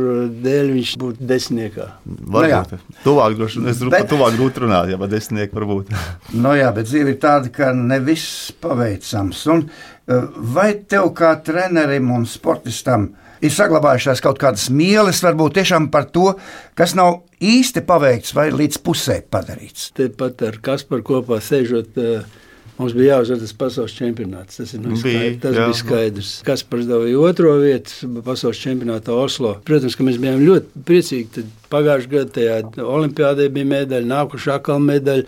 dēļ 0.46 0.72
viņš 0.78 0.94
būtu 0.98 1.28
desmitniekā. 1.32 1.88
Varbūt. 2.06 2.80
Tuvāk, 3.04 3.36
droši, 3.38 3.66
es 3.70 3.80
domāju, 3.80 3.90
Bet- 3.92 4.08
ka 4.10 4.16
tuvāk 4.16 4.38
grūti 4.38 4.64
runāt, 4.66 4.90
ja 4.90 4.98
pat 4.98 5.10
desmitnieki 5.10 5.54
varbūt. 5.54 5.88
Nu, 6.42 6.50
jā, 6.58 6.74
bet 6.74 6.86
dzīve 6.88 7.10
ir 7.16 7.18
tāda, 7.22 7.52
ka 7.52 7.74
ne 7.74 8.00
viss 8.00 8.52
paveicams. 8.62 9.46
Un, 9.52 9.70
eh, 10.08 10.22
vai 10.38 10.74
tev 10.74 11.14
kā 11.14 11.36
trenerim 11.44 12.12
un 12.12 12.26
sportistam 12.26 13.10
ir 13.42 13.50
saglabājušās 13.50 14.22
kaut 14.22 14.38
kādas 14.40 14.70
mīlas, 14.70 15.22
varbūt 15.24 15.54
tiešām 15.60 15.90
par 15.92 16.06
to, 16.06 16.36
kas 16.76 16.94
nav 16.96 17.22
īsti 17.42 17.84
paveikts 17.88 18.36
vai 18.38 18.50
līdz 18.54 18.78
pusē 18.86 19.22
padarīts? 19.34 19.90
Tepat 19.98 20.46
ar 20.48 20.62
Kasparu 20.64 21.04
kopā 21.08 21.42
sēžot. 21.44 21.98
eh, 21.98 22.38
Mums 22.82 22.96
bija 22.98 23.18
jāuzvar 23.20 23.38
tas 23.38 23.52
pasaules 23.54 23.94
čempionāts. 23.94 24.56
Tas, 24.58 24.72
ir, 24.74 24.80
nu, 24.82 24.96
Bija, 24.96 25.02
skaidrs, 25.04 25.42
tas 25.44 25.54
jā. 25.54 25.66
bija 25.68 25.78
skaidrs. 25.78 26.30
Kas 26.48 26.64
pārdevīja 26.66 27.20
otro 27.22 27.52
vietu 27.62 28.10
pasaules 28.26 28.58
čempionātā 28.58 29.14
Oslo. 29.14 29.52
Protams, 29.68 29.94
ka 30.00 30.06
mēs 30.08 30.18
bijām 30.18 30.42
ļoti 30.42 30.82
priecīgi. 30.88 31.44
Pagājušajā 31.70 32.12
gadā 32.16 32.32
tajā 32.40 32.56
olimpiādē 32.82 33.50
bija 33.54 33.70
medaļa, 33.76 34.10
nākušā 34.10 34.56
atkal 34.58 34.82
medaļa. 34.82 35.28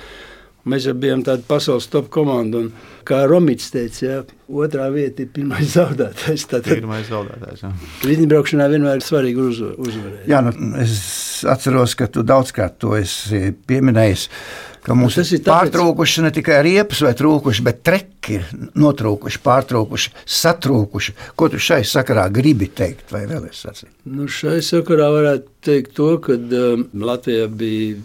Mēs 0.69 0.85
jau 0.87 0.93
bijām 0.95 1.25
tāda 1.27 1.43
pasaules 1.43 1.89
top 1.91 2.05
komanda. 2.13 2.61
Un, 2.63 2.69
kā 3.03 3.17
Romits 3.27 3.65
teica, 3.73 3.99
jā, 4.05 4.19
otrā 4.47 4.85
vieta 4.93 5.25
ir 5.25 5.31
pirmais 5.35 5.73
zaudētājs. 5.75 6.45
Tātad 6.53 6.77
Pirmais 6.79 7.09
zaudētājs. 7.09 7.65
jā. 7.65 7.71
riteņbraukšanā 8.07 8.67
vienmēr 8.71 9.01
ir 9.01 9.03
svarīgi 9.03 9.43
uzva- 9.43 9.73
uzvarēt. 9.83 10.21
Jā, 10.31 10.39
nu, 10.45 10.53
es 10.79 11.43
atceros, 11.51 11.97
ka 11.99 12.07
tu 12.07 12.23
daudzkārt 12.23 12.77
to 12.79 12.93
esi 12.95 13.49
pieminējis. 13.67 14.29
Ka 14.83 14.95
mums 14.99 15.15
Tas 15.15 15.29
ir 15.31 15.39
ir 15.39 15.43
tāpēc- 15.45 15.71
pārtraukuši 15.71 16.23
ne 16.25 16.31
tikai 16.35 16.57
riepas 16.63 16.99
vai 17.05 17.13
trūkuši, 17.15 17.63
bet 17.63 17.83
treki 17.87 18.33
ir 18.39 18.47
notrūkuši, 18.75 19.39
pārtraukuši, 19.43 20.11
satrūkuši. 20.27 21.13
Ko 21.39 21.47
tu 21.51 21.59
šai 21.59 21.81
sakarā 21.87 22.25
gribi 22.31 22.67
teikt, 22.67 23.11
vai 23.11 23.25
vēl 23.27 23.47
es 23.49 23.63
sacīju? 23.63 23.91
Nu, 24.11 24.27
šai 24.27 24.57
sakarā 24.63 25.07
varētu 25.11 25.47
teikt 25.63 25.93
to, 25.99 26.09
ka 26.23 26.35
um, 26.35 26.87
Latvijā 26.99 27.47
bija 27.47 27.95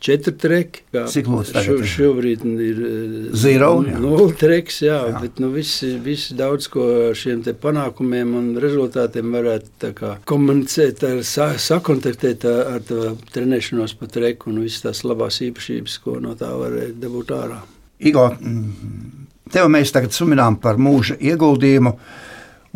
četri 0.00 0.32
treki. 0.40 0.82
Cik 1.12 1.28
lūdzu 1.30 1.54
tagad 1.54 1.68
šo- 1.68 1.78
ir? 1.78 1.88
Šobrīd 1.92 2.44
ir 2.64 2.80
uh, 2.80 3.36
Zero, 3.36 3.70
jā. 3.86 3.98
Nulle 4.00 4.34
treks, 4.40 4.80
jā, 4.86 4.98
jā. 5.10 5.20
bet 5.22 5.40
nu, 5.42 5.50
visi, 5.54 5.92
visi 6.02 6.36
daudz 6.38 6.68
ko 6.72 6.84
šiem 7.16 7.42
te 7.46 7.54
panākumiem 7.54 8.34
un 8.38 8.52
rezultātiem 8.62 9.32
varētu 9.36 9.92
kā 9.98 10.14
komunicēt, 10.30 11.04
ar, 11.08 11.24
sa, 11.26 11.52
sakontaktēt 11.60 12.46
ar, 12.48 12.78
ar 12.78 13.18
trenēšanos 13.34 13.96
pa 14.00 14.08
treku 14.10 14.50
un 14.52 14.62
visas 14.64 14.86
tās 14.88 15.04
labās 15.04 15.40
īpašības, 15.46 15.98
ko 16.04 16.16
no 16.22 16.36
tā 16.38 16.48
varēja 16.54 16.96
dabūt 17.00 17.34
ārā. 17.36 17.60
Igor, 18.00 18.38
mm, 18.40 19.26
tev 19.52 19.68
mēs 19.72 19.92
tagad 19.92 20.16
suminām 20.16 20.56
par 20.62 20.80
mūža 20.80 21.18
ieguldījumu. 21.20 21.92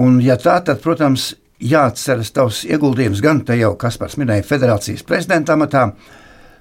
Un, 0.04 0.18
ja 0.20 0.36
tā, 0.40 0.58
tad, 0.66 0.82
protams, 0.82 1.30
jāatceras 1.62 2.32
tavs 2.34 2.64
ieguldījums 2.66 3.22
gan 3.24 3.40
te 3.46 3.56
jau, 3.58 3.72
kas 3.80 3.96
pats 4.00 4.18
minēja, 4.20 4.44
federācijas 4.46 5.04
prezidenta 5.06 5.54
amatā, 5.54 5.86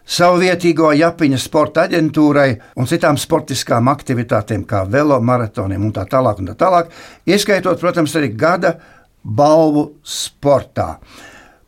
savu 0.05 0.41
vietīgo 0.43 0.91
Japiņa 0.97 1.39
sporta 1.41 1.87
aģentūrai 1.87 2.49
un 2.79 2.89
citām 2.89 3.17
sportiskām 3.19 3.89
aktivitātēm, 3.91 4.65
kā 4.67 4.83
velo 4.89 5.19
maratoniem 5.23 5.85
un 5.87 5.93
tā 5.95 6.05
tālāk. 6.09 6.41
Un 6.41 6.51
tā 6.51 6.57
tālāk 6.59 6.91
ieskaitot, 7.29 7.79
protams, 7.81 8.15
arī 8.19 8.33
gada 8.35 8.77
balvu 9.23 9.93
sportā. 10.03 10.97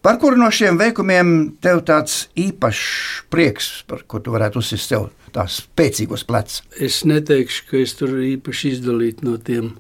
Par 0.06 0.20
kuru 0.22 0.38
no 0.38 0.52
šiem 0.54 0.78
veikumiem 0.78 1.30
tev 1.64 1.80
tāds 1.88 2.28
īpašs 2.38 3.24
prieks, 3.34 3.70
par 3.90 4.04
ko 4.06 4.20
tu 4.22 4.36
varētu 4.36 4.62
uzsist 4.62 4.92
sev 4.92 5.08
tās 5.34 5.64
spēcīgos 5.64 6.28
plecus? 6.30 6.62
Es 6.78 7.02
neteikšu, 7.10 7.64
ka 7.72 7.80
es 7.82 7.96
tur 7.98 8.14
īpaši 8.22 8.76
izdalītu 8.76 9.26
no 9.26 9.40
tiem, 9.42 9.72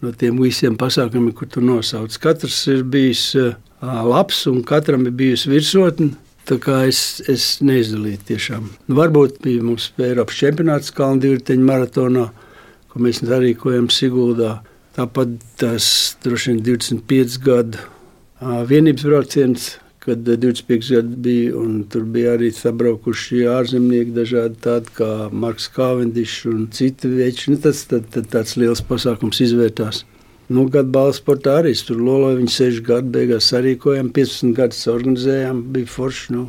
no 0.00 0.14
tiem 0.16 0.40
visiem 0.40 0.78
pasākumiem, 0.80 1.34
kur 1.36 1.50
tu 1.52 1.60
nosauc. 1.60 2.16
Katrs 2.22 2.62
ir 2.72 2.86
bijis 2.88 3.26
labs 3.82 4.46
un 4.48 4.62
katram 4.64 5.04
ir 5.04 5.12
bijusi 5.18 5.52
virsotne. 5.52 6.14
Tā 6.46 6.60
kā 6.62 6.84
es, 6.86 7.20
es 7.26 7.56
neizdalīju 7.64 8.20
tiešām. 8.28 8.68
Nu, 8.86 8.96
varbūt 9.00 9.40
bija 9.42 9.64
mums 9.66 9.88
Eiropas 9.98 10.38
čempionāts 10.38 10.92
Kalnu 10.94 11.24
divriteņu 11.24 11.66
maratonā, 11.66 12.28
ko 12.92 13.02
mēs 13.02 13.18
darījām 13.26 13.88
Siguldā. 13.90 14.60
Tāpat 14.94 15.34
tas 15.60 15.88
droši 16.22 16.54
vien 16.54 16.62
25 16.68 17.40
gadu 17.42 17.82
vienības 18.70 19.08
brauciens, 19.08 19.66
kad 20.06 20.22
25 20.22 20.92
gadi 20.94 21.18
bija, 21.26 21.56
un 21.58 21.82
tur 21.90 22.06
bija 22.14 22.36
arī 22.36 22.52
sabraukuši 22.54 23.42
ārzemnieki, 23.50 24.14
dažādi 24.14 24.62
tādi 24.62 24.94
kā 25.00 25.12
Marks 25.34 25.66
Kāvendišs 25.74 26.44
un 26.52 26.68
citi 26.70 27.10
veči. 27.10 27.50
Nu, 27.50 27.58
tas 27.58 27.82
tad, 27.90 28.06
tad 28.14 28.30
tāds 28.30 28.54
liels 28.60 28.86
pasākums 28.86 29.42
izvērtās. 29.42 30.04
Nu, 30.46 30.68
gadu 30.70 30.92
balvu 30.94 31.16
sportā 31.16 31.56
arī 31.60 31.72
tur 31.82 31.98
loloju, 31.98 32.38
viņi 32.38 32.52
6 32.54 32.84
gadu 32.86 33.10
beigās 33.16 33.48
sarīkojām, 33.50 34.12
15 34.14 34.54
gadus 34.54 34.86
organizējām, 34.92 35.64
bija 35.74 35.90
forši. 35.90 36.36
Nu. 36.36 36.46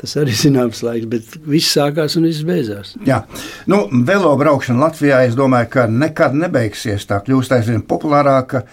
Tas 0.00 0.16
arī 0.20 0.34
zināms 0.44 0.80
laiks, 0.84 1.08
bet 1.12 1.36
viss 1.48 1.76
sākās 1.76 2.16
un 2.18 2.28
viss 2.28 2.44
beidzās. 2.46 2.94
Jā, 3.08 3.22
nu, 3.70 3.84
velo 4.08 4.32
braukšana 4.40 4.86
Latvijā, 4.86 5.22
es 5.28 5.36
domāju, 5.38 5.70
ka 5.76 5.86
nekad 5.92 6.36
nebeigsies. 6.40 7.04
Tā 7.10 7.20
kļūst 7.24 7.56
aizvien 7.58 7.84
populārāka. 7.88 8.64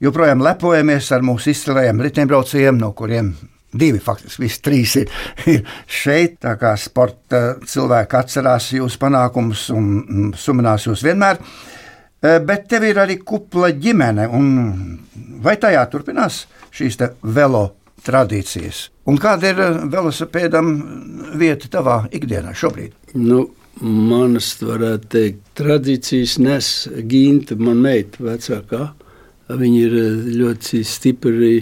Joprojām 0.00 0.42
lepojamies 0.46 1.10
ar 1.12 1.26
mūsu 1.26 1.50
izcilajiem 1.52 1.98
riteņbraucējiem, 2.06 2.78
no 2.80 2.94
kuriem 2.96 3.34
divi, 3.70 4.00
faktiski 4.02 4.46
visi 4.46 4.62
trīs 4.64 4.94
ir, 5.02 5.10
ir 5.52 5.66
šeit. 5.90 6.38
Tā 6.46 6.54
kā 6.60 6.72
sporta 6.80 7.42
cilvēki 7.66 8.18
atcerās 8.22 8.70
jūsu 8.78 9.02
panākumus 9.02 9.68
un 9.74 9.92
mm, 9.98 10.32
suminās 10.38 10.86
jūs 10.86 11.04
vienmēr. 11.06 11.42
Eh, 11.42 11.79
Bet 12.20 12.66
tev 12.68 12.84
ir 12.84 12.98
arī 13.00 13.16
kupla 13.24 13.70
ģimene, 13.72 14.26
un 14.36 14.48
vai 15.40 15.54
tajā 15.60 15.86
turpinās 15.88 16.42
šīs 16.76 16.98
velo 17.24 17.70
tradīcijas? 18.04 18.88
Un 19.08 19.18
kāda 19.20 19.50
ir 19.50 19.62
eh, 19.64 19.80
velosipēdam 19.90 20.70
vieta 21.40 21.70
tavā 21.72 22.02
ikdienā 22.12 22.52
šobrīd? 22.56 22.92
Nu, 23.16 23.46
manas, 23.80 24.52
varētu 24.60 25.10
teikt, 25.14 25.42
tradīcijas 25.58 26.36
nes 26.44 26.70
Ginta, 27.08 27.56
man 27.56 27.80
meita 27.82 28.22
vecākā. 28.24 28.90
Viņa 29.50 29.82
ir 29.86 29.98
eh, 29.98 30.30
ļoti 30.42 30.84
stipri 30.86 31.54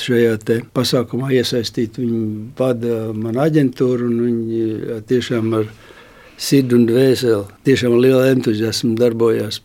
šajā 0.00 0.60
pasākumā 0.76 1.32
iesaistīta. 1.40 2.04
Viņa 2.04 2.22
vada 2.58 3.00
manu 3.16 3.42
aģentūru 3.42 4.10
un 4.12 4.20
viņa 4.28 5.00
tiešām 5.08 5.56
ar 5.58 5.70
sirdi 6.36 6.76
un 6.76 6.84
dvēseli, 6.88 7.44
tiešām 7.66 7.96
ar 7.96 8.04
lielu 8.04 8.22
entuziasmu 8.36 8.94
darbojās. 9.00 9.62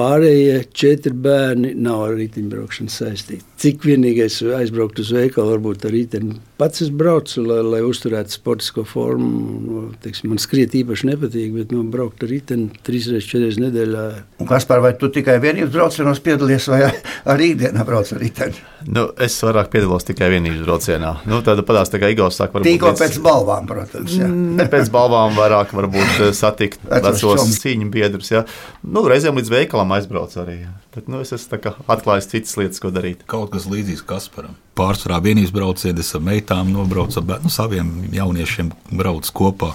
Pārējie 0.00 0.60
četri 0.72 1.12
bērni 1.12 1.74
nav 1.76 2.06
ar 2.06 2.14
riteņbraukšanu 2.16 2.92
saistīti. 2.94 3.44
Cik 3.60 3.82
vienīgi 3.84 4.22
es 4.24 4.38
aizbrauktu 4.40 5.04
uz 5.04 5.10
veikalu, 5.12 5.58
varbūt 5.58 5.84
ar 5.84 5.92
riteni. 5.92 6.38
Pats 6.60 6.82
es 6.84 6.90
braucu, 6.92 7.40
lai, 7.48 7.62
lai 7.64 7.78
uzturētu 7.86 8.34
sportisko 8.34 8.82
formu. 8.84 9.28
Nu, 9.64 9.82
teiksim, 10.04 10.28
man 10.28 10.40
skriet 10.42 10.74
īpaši 10.76 11.08
nepatīk, 11.08 11.54
bet 11.54 11.70
nu, 11.72 11.86
braukt 11.88 12.20
ar 12.26 12.28
riteni 12.28 12.68
trīs 12.84 13.06
reizes, 13.08 13.28
četras 13.30 13.56
nedēļā. 13.62 14.02
Un 14.44 14.50
kas 14.50 14.68
par 14.68 14.82
vai 14.84 14.90
tu 15.00 15.08
tikai 15.08 15.38
vienības 15.40 15.72
braucienos 15.72 16.20
piedalies, 16.24 16.66
vai 16.68 16.82
arī 17.32 17.54
ikdienā 17.54 17.86
brauc 17.88 18.12
ar 18.12 18.20
riteni? 18.20 18.60
Nu, 18.84 19.06
es 19.24 19.38
vairāk 19.40 19.72
piedalos 19.72 20.04
tikai 20.08 20.28
vienības 20.34 20.60
braucienā. 20.66 21.14
Nu, 21.30 21.40
tāda 21.46 21.64
padās, 21.64 21.92
tā 21.92 22.02
kā 22.02 22.12
Igors 22.12 22.36
saka, 22.42 22.58
varbūt 22.58 22.68
Tīko 22.68 22.92
pēc 23.00 23.16
balvām, 23.24 23.64
protams. 23.70 24.18
Jā. 24.20 24.28
Ne 24.28 24.68
pēc 24.68 24.92
balvām, 24.92 25.32
vairāk 25.40 25.72
varbūt 25.80 26.26
eh, 26.26 26.34
satikt 26.36 26.84
Vecos 26.90 27.56
cīņu 27.64 27.88
biedrus. 27.96 28.34
Ja. 28.36 28.44
Nu, 28.84 29.06
reizēm 29.08 29.40
līdz 29.40 29.56
veikalam 29.56 29.96
aizbraucu 29.96 30.44
arī. 30.44 30.60
jā. 30.66 30.76
Bet 30.90 31.06
nu, 31.06 31.20
es 31.22 31.30
esmu 31.30 31.52
tā 31.52 31.58
kā 31.62 31.70
atklājis 31.92 32.26
citas 32.32 32.56
lietas, 32.58 32.80
ko 32.82 32.90
darīt. 32.90 33.22
Kaut 33.30 33.52
kas 33.52 33.68
līdzīgs 33.70 34.02
Kasparam. 34.08 34.56
Pārsvarā 34.78 35.20
vienības 35.22 35.52
braucieni, 35.54 36.02
es 36.02 36.10
ar 36.18 36.24
meitām 36.26 36.72
nobraucu, 36.74 37.20
ar 37.20 37.28
bērnu, 37.28 37.46
nu, 37.46 37.54
saviem 37.54 37.92
jauniešiem 38.14 38.72
braucu 38.98 39.36
kopā. 39.38 39.70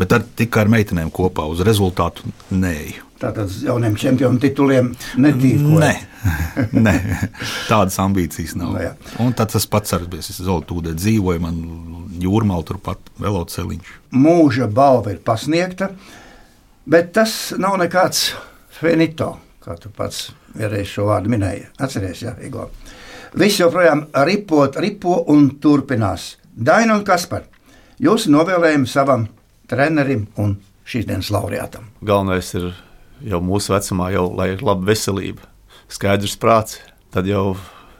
Bet 0.00 0.14
ar, 0.16 0.24
tikai 0.38 0.64
ar 0.64 0.72
meitenēm 0.72 1.12
kopā 1.12 1.44
uz 1.52 1.60
rezultātu 1.64 2.32
neju. 2.48 3.04
Tātad 3.20 3.52
jauniem 3.64 3.94
čempionu 3.96 4.40
tituliem 4.40 4.90
netīko. 5.20 5.76
Nē, 5.80 5.92
nē, 6.88 6.96
tādas 7.68 7.96
ambīcijas 8.00 8.56
nav. 8.56 8.72
Nu, 8.72 8.82
jā. 8.88 8.92
Un 9.24 9.36
tad 9.36 9.52
tas 9.52 9.68
pats 9.68 9.96
ar 9.96 10.04
Zeltūdē 10.08 10.96
dzīvoju, 10.96 11.44
man 11.44 11.62
jūrmālu 12.24 12.68
turpat 12.72 13.12
veloceliņš. 13.20 13.96
Mūža 14.16 14.68
balva 14.72 15.12
ir 15.12 15.20
pasniegta, 15.24 15.92
bet 16.88 17.12
tas 17.16 17.54
nav 17.60 17.76
nekāds 17.80 18.30
finito, 18.76 19.34
kā 19.66 19.74
tu 19.82 19.90
pats 19.90 20.30
vienreiz 20.54 20.86
šo 20.86 21.08
vārdu 21.08 21.32
minēji. 21.32 21.66
Atceries, 21.82 22.22
jā, 22.22 22.36
Igo. 22.46 22.68
Viss 23.36 23.58
joprojām 23.58 24.06
ripot, 24.28 24.78
ripo 24.80 25.18
un 25.32 25.48
turpinās. 25.60 26.36
Daina 26.54 26.94
un 26.96 27.02
Kaspar, 27.04 27.48
jūsu 28.00 28.30
novēlējumi 28.32 28.88
savam 28.88 29.26
trenerim 29.68 30.28
un 30.38 30.54
šīs 30.86 31.08
dienas 31.08 31.32
laureātam. 31.34 31.90
Galvenais 32.06 32.52
ir 32.54 32.70
jau 33.26 33.42
mūsu 33.42 33.74
vecumā, 33.74 34.12
jau, 34.14 34.28
lai 34.38 34.52
ir 34.54 34.62
laba 34.64 34.86
veselība, 34.86 35.48
skaidrs 35.90 36.38
prāts. 36.40 36.78
Tad 37.14 37.26
jau 37.28 37.56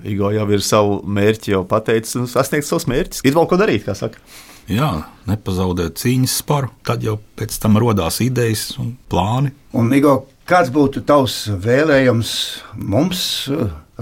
Igo 0.06 0.28
jau 0.28 0.44
ir 0.52 0.60
savu 0.60 0.98
mērķi 1.08 1.54
jau 1.54 1.62
pateicis 1.66 2.18
un 2.20 2.26
sasniegt 2.28 2.66
savus 2.68 2.84
mērķus. 2.90 3.22
Ir 3.24 3.32
vēl 3.34 3.46
ko 3.48 3.56
darīt, 3.56 3.86
kā 3.86 3.94
saka. 3.96 4.20
Jā, 4.68 4.90
nepazaudēt 5.24 5.96
cīņas 6.02 6.34
sparu, 6.42 6.68
tad 6.84 7.04
jau 7.06 7.16
pēc 7.38 7.56
tam 7.62 7.78
radās 7.80 8.18
idejas 8.20 8.68
un 8.82 8.92
plāni. 9.10 9.54
Un, 9.78 9.88
Igo, 9.96 10.18
kāds 10.48 10.70
būtu 10.74 11.02
tavs 11.06 11.42
vēlējums 11.50 12.30
mums, 12.78 13.20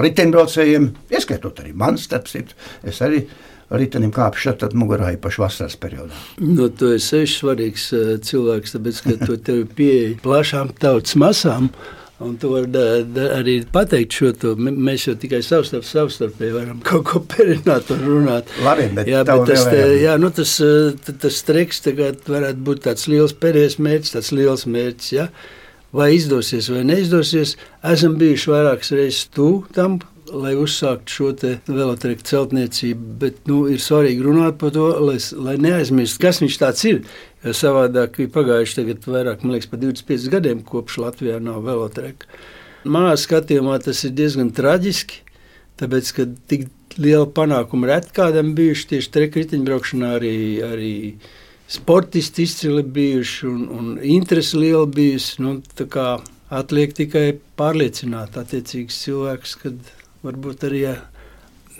riteņbraucējiem, 0.01 0.93
ieskaitot 1.15 1.65
arī 1.65 1.75
man, 1.77 1.99
starp 2.01 2.29
citu? 2.31 2.57
Es 2.87 3.01
arī 3.05 3.25
ritenim 3.75 4.13
kāpšu 4.15 4.49
šeit, 4.49 4.61
tad 4.63 4.77
mugurā 4.79 5.15
īpaši 5.17 5.43
vasaras 5.43 5.77
periodā. 5.81 6.15
Nu, 6.43 6.69
tu 6.69 6.93
esi 6.95 7.25
svarīgs 7.31 7.91
uh, 7.97 8.15
cilvēks, 8.23 8.77
tāpēc, 8.77 9.03
ka 9.07 9.19
tu 9.25 9.39
tev 9.41 9.67
pieeji 9.77 10.17
plašām 10.25 10.75
tautas 10.81 11.17
masām. 11.21 11.71
Un 12.25 12.37
tu 12.39 12.53
vari 12.53 12.71
arī 13.35 13.57
pateikt 13.75 14.15
šo 14.15 14.29
to. 14.39 14.53
Mēs 14.55 15.09
jau 15.09 15.17
tikai 15.19 15.41
savstarp, 15.43 15.83
savstarpēji 15.89 16.55
varam 16.55 16.79
kaut 16.87 17.03
ko 17.09 17.21
perināt 17.27 17.91
un 17.91 18.05
runāt. 18.07 18.53
Labi, 18.63 18.87
bet 18.95 19.11
jā, 19.11 19.25
bet 19.27 19.43
tas, 19.51 19.65
te, 19.67 19.81
jā, 19.99 20.15
nu, 20.23 20.31
tas, 20.33 20.55
uh, 20.63 20.95
t- 20.95 21.17
tas 21.25 21.41
treks 21.49 21.83
tagad 21.85 22.23
varētu 22.31 22.65
būt 22.71 22.85
tāds 22.87 23.09
liels 23.11 23.35
pēdējais 23.43 23.81
mērķis, 23.83 24.15
tāds 24.15 24.31
liels 24.37 24.65
mērķis. 24.71 25.11
Ja? 25.17 25.29
Vai 25.95 26.11
izdosies 26.17 26.67
vai 26.73 26.83
neizdosies, 26.87 27.55
esam 27.87 28.17
bijuši 28.19 28.51
vairākas 28.51 28.91
reizes 28.97 29.29
tuvu 29.35 29.61
tam, 29.77 30.01
lai 30.35 30.55
uzsāktu 30.59 31.15
šo 31.15 31.29
velotreku 31.69 32.25
celtniecību. 32.27 33.13
Bet 33.21 33.45
nu, 33.51 33.61
ir 33.71 33.83
svarīgi 33.83 34.25
runāt 34.25 34.59
par 34.59 34.73
to, 34.75 34.89
lai, 35.05 35.21
lai 35.47 35.55
neaizmirst, 35.63 36.19
kas 36.23 36.43
viņš 36.43 36.59
tāds 36.61 36.83
ir. 36.91 37.05
Jo 37.45 37.55
savādāk 37.55 38.19
ir 38.25 38.33
pagājuši 38.35 38.79
tagad 38.81 39.07
vairāk, 39.07 39.45
man 39.45 39.55
liekas, 39.55 39.71
par 39.71 39.83
25 39.83 40.31
gadiem, 40.33 40.65
kopš 40.67 40.99
Latvijā 41.05 41.39
nav 41.45 41.63
velotreka. 41.67 42.27
Manā 42.85 43.15
skatījumā 43.21 43.79
tas 43.85 44.03
ir 44.05 44.17
diezgan 44.17 44.51
traģiski, 44.57 45.23
tāpēc, 45.81 46.11
ka 46.17 46.27
tik 46.51 46.67
liela 46.99 47.29
panākuma 47.39 47.93
reti 47.93 48.13
kādam 48.17 48.53
bijuši 48.57 48.91
tieši 48.95 49.15
treku 49.15 49.45
riteņbraukšanā 49.45 50.13
arī. 50.19 50.37
arī 50.73 50.95
Sportisti 51.69 52.45
izcili 52.45 52.83
bijuši 52.83 53.47
un, 53.49 53.69
un 53.73 53.99
interesi 54.03 54.59
liela 54.61 54.87
bijusi. 54.87 55.41
Nu, 55.43 55.57
atliek 56.55 56.93
tikai 56.95 57.27
pārliecināt 57.59 58.37
attiecīgus 58.39 59.01
cilvēkus, 59.07 59.55
kad 59.63 59.93
varbūt 60.25 60.67
arī, 60.69 60.83
ja 60.85 60.95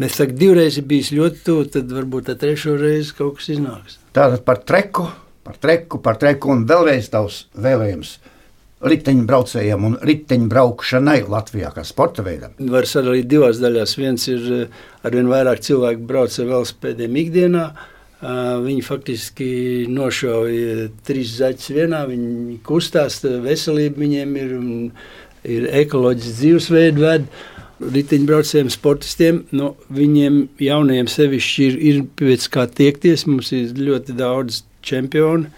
mēs 0.01 0.19
sakām, 0.19 0.39
divreiz 0.41 0.79
ir 0.81 0.89
bijis 0.89 1.13
ļoti 1.15 1.43
tuvu, 1.47 1.67
tad 1.77 1.93
varbūt 1.95 2.31
tā 2.31 2.39
trešo 2.41 2.79
reizi 2.81 3.15
kaut 3.19 3.39
kas 3.39 3.51
iznāks. 3.55 3.99
Tātad 4.17 4.45
par 4.47 4.63
treku, 4.67 5.09
par 5.47 5.59
treku, 5.61 6.01
par 6.03 6.19
treku 6.21 6.55
un 6.55 6.65
vēlreiz 6.69 7.11
tavs 7.13 7.45
vēlējums 7.55 8.17
riteņbraucējiem 8.85 9.87
un 9.89 9.95
riteņbraukšanai 10.05 11.23
Latvijā 11.31 11.71
kā 11.73 11.85
sporta 11.89 12.25
veidam. 12.27 12.53
Var 12.59 12.89
sadalīt 12.89 13.31
divās 13.31 13.61
daļās. 13.63 13.97
Viens 13.97 14.29
ir 14.29 14.47
eh, 14.53 14.83
arvien 15.07 15.31
vairāk 15.31 15.63
cilvēku 15.65 16.05
brauc 16.09 16.37
ar 16.37 16.51
velospēdiem 16.51 17.21
ikdienā. 17.23 17.65
Viņi 18.25 18.81
faktiski 18.87 19.47
nošauja 19.93 20.89
trīs 21.05 21.35
zaķus 21.41 21.73
vienā. 21.77 22.05
Viņi 22.09 22.61
kustās, 22.65 23.19
tā 23.21 23.35
veselība 23.45 24.01
viņiem 24.01 24.39
ir, 24.41 24.55
ir 25.57 25.67
ekoloģisks 25.83 26.39
dzīvesveids, 26.39 27.03
ved 27.03 27.27
riteņbraucējiem, 27.95 28.71
sportistiem. 28.73 29.43
Nu, 29.53 29.75
viņiem 29.93 30.41
jaunajiem 30.63 31.11
sevišķi 31.11 31.67
ir, 31.67 31.77
ir 31.91 32.01
pēc 32.17 32.49
kā 32.55 32.65
tiekties. 32.71 33.27
Mums 33.29 33.53
ir 33.57 33.77
ļoti 33.77 34.17
daudz 34.17 34.63
čempionu. 34.85 35.51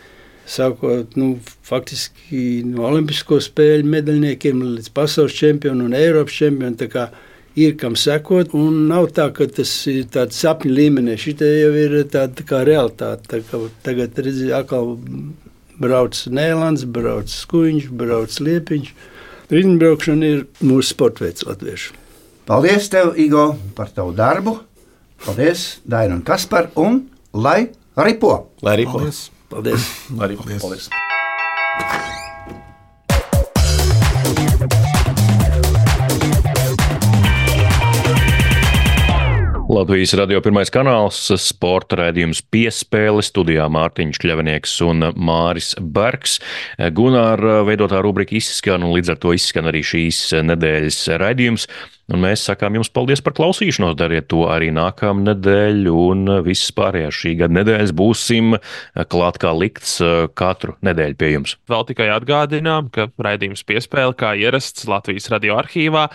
Sākot 0.47 1.17
nu, 1.19 1.37
faktiski 1.67 2.63
no 2.67 2.85
Olimpisko 2.87 3.41
spēļu 3.43 3.89
medaļniekiem 3.95 4.61
līdz 4.63 4.93
pasaules 4.95 5.35
čempionam 5.35 5.89
un 5.91 5.97
Eiropas 5.99 6.39
čempionam. 6.39 7.09
Ir 7.57 7.73
kam 7.81 7.95
sekot, 7.97 8.53
un 8.53 8.83
nav 8.91 9.09
tā, 9.17 9.31
ka 9.33 9.47
tas 9.49 9.71
ir 9.89 10.05
tāds 10.13 10.37
sapņu 10.43 10.75
līmenī. 10.77 11.15
Šī 11.17 11.33
jau 11.41 11.71
ir 11.81 11.95
tāda 12.13 12.35
tā 12.37 12.45
kā 12.45 12.61
realitāte. 12.69 13.25
Tā 13.31 13.41
kā 13.49 13.61
tagad 13.87 14.19
redzēt, 14.21 14.53
atkal 14.59 14.99
brauc 15.81 16.21
Nēlands, 16.29 16.85
brauc 16.85 17.33
Skuiņš, 17.33 17.89
brauc 17.97 18.37
Liepiņš. 18.41 18.93
Rītbraukšana 19.53 20.33
ir 20.35 20.45
mūsu 20.61 20.91
sporta 20.91 21.25
veids 21.25 21.47
latviešu. 21.47 21.97
Paldies, 22.47 22.91
tev, 22.93 23.15
Igo, 23.19 23.49
par 23.79 23.89
tavu 23.95 24.13
darbu. 24.17 24.59
Paldies, 25.25 25.79
Daina 25.87 26.19
un 26.19 26.23
Kaspar, 26.27 26.71
un 26.77 27.07
lai 27.33 27.71
ripo! 27.97 28.37
Lai 28.63 28.77
arī 28.77 28.87
Paldies! 28.91 29.27
Paldies! 29.49 29.91
Lai 30.13 30.29
arī 30.29 30.39
Paldies. 30.43 30.63
paldies. 30.63 32.25
Latvijas 39.67 40.13
radio 40.15 40.39
pirmais 40.39 40.71
kanāls, 40.71 41.17
sporta 41.43 41.97
raidījums 41.99 42.39
piespēle, 42.55 43.19
studijā 43.27 43.65
Mārtiņš 43.75 44.21
Kļavinieks 44.23 44.77
un 44.87 45.09
Māris 45.19 45.73
Bergs. 45.83 46.37
Gunāra 46.95 47.65
veidotā 47.67 47.99
rubrika 48.05 48.37
izskan, 48.39 48.87
un 48.87 48.95
līdz 48.95 49.17
ar 49.17 49.19
to 49.25 49.35
izskan 49.35 49.67
arī 49.67 49.83
šīs 49.83 50.21
nedēļas 50.47 51.01
raidījums. 51.19 51.67
Un 52.15 52.23
mēs 52.23 52.47
sakām 52.47 52.79
jums 52.79 52.93
paldies 52.95 53.19
par 53.27 53.35
klausīšanos, 53.35 53.99
dariet 53.99 54.29
to 54.31 54.45
arī 54.47 54.71
nākamā 54.71 55.33
nedēļa, 55.33 55.99
un 55.99 56.31
visas 56.47 56.71
pārējās 56.79 57.19
šī 57.25 57.35
gada 57.43 57.59
nedēļas 57.59 57.97
būsim 57.99 58.55
klāt 59.11 59.43
kā 59.43 59.51
likts 59.51 59.99
katru 60.39 60.79
nedēļu 60.87 61.19
pie 61.19 61.35
jums. 61.35 61.59
Vēl 61.67 61.87
tikai 61.91 62.13
atgādinām, 62.15 62.95
ka 62.95 63.11
raidījums 63.19 63.67
piespēle 63.67 64.15
kā 64.15 64.37
ierasts 64.39 64.87
Latvijas 64.87 65.27
radio 65.35 65.59
arhīvā. 65.59 66.07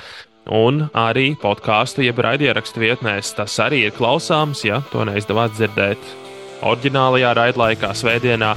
Un 0.52 0.82
arī 0.98 1.32
podkāstu, 1.40 2.04
jeb 2.04 2.20
raidierakstu 2.20 2.82
vietnēs 2.84 3.32
tas 3.38 3.56
arī 3.64 3.86
ir 3.88 3.96
klausāms, 3.96 4.66
ja 4.68 4.82
to 4.92 5.06
neizdevās 5.08 5.54
dzirdēt 5.56 6.10
oriģinālajā 6.68 7.32
raidlaikā, 7.40 7.94
svētdienā 7.96 8.52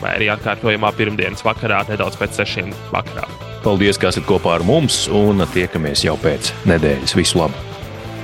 vai 0.00 0.14
arī 0.16 0.30
atkārtojumā 0.32 0.94
pirmdienas 0.96 1.44
vakarā, 1.44 1.82
nedaudz 1.90 2.16
pēc 2.20 2.40
sešiem 2.40 2.72
vakarā. 2.94 3.28
Paldies, 3.64 4.00
ka 4.00 4.08
esat 4.12 4.24
kopā 4.28 4.56
ar 4.58 4.64
mums, 4.64 5.04
un 5.12 5.44
tiekamies 5.52 6.04
jau 6.08 6.16
pēc 6.20 6.52
nedēļas. 6.68 7.16
Visu 7.20 7.40
labu! 7.40 7.60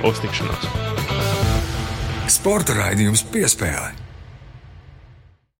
Uztikšanos! 0.09 0.69
Sporta 2.31 2.73
raidījums 2.77 3.25
piespēle. 3.29 4.00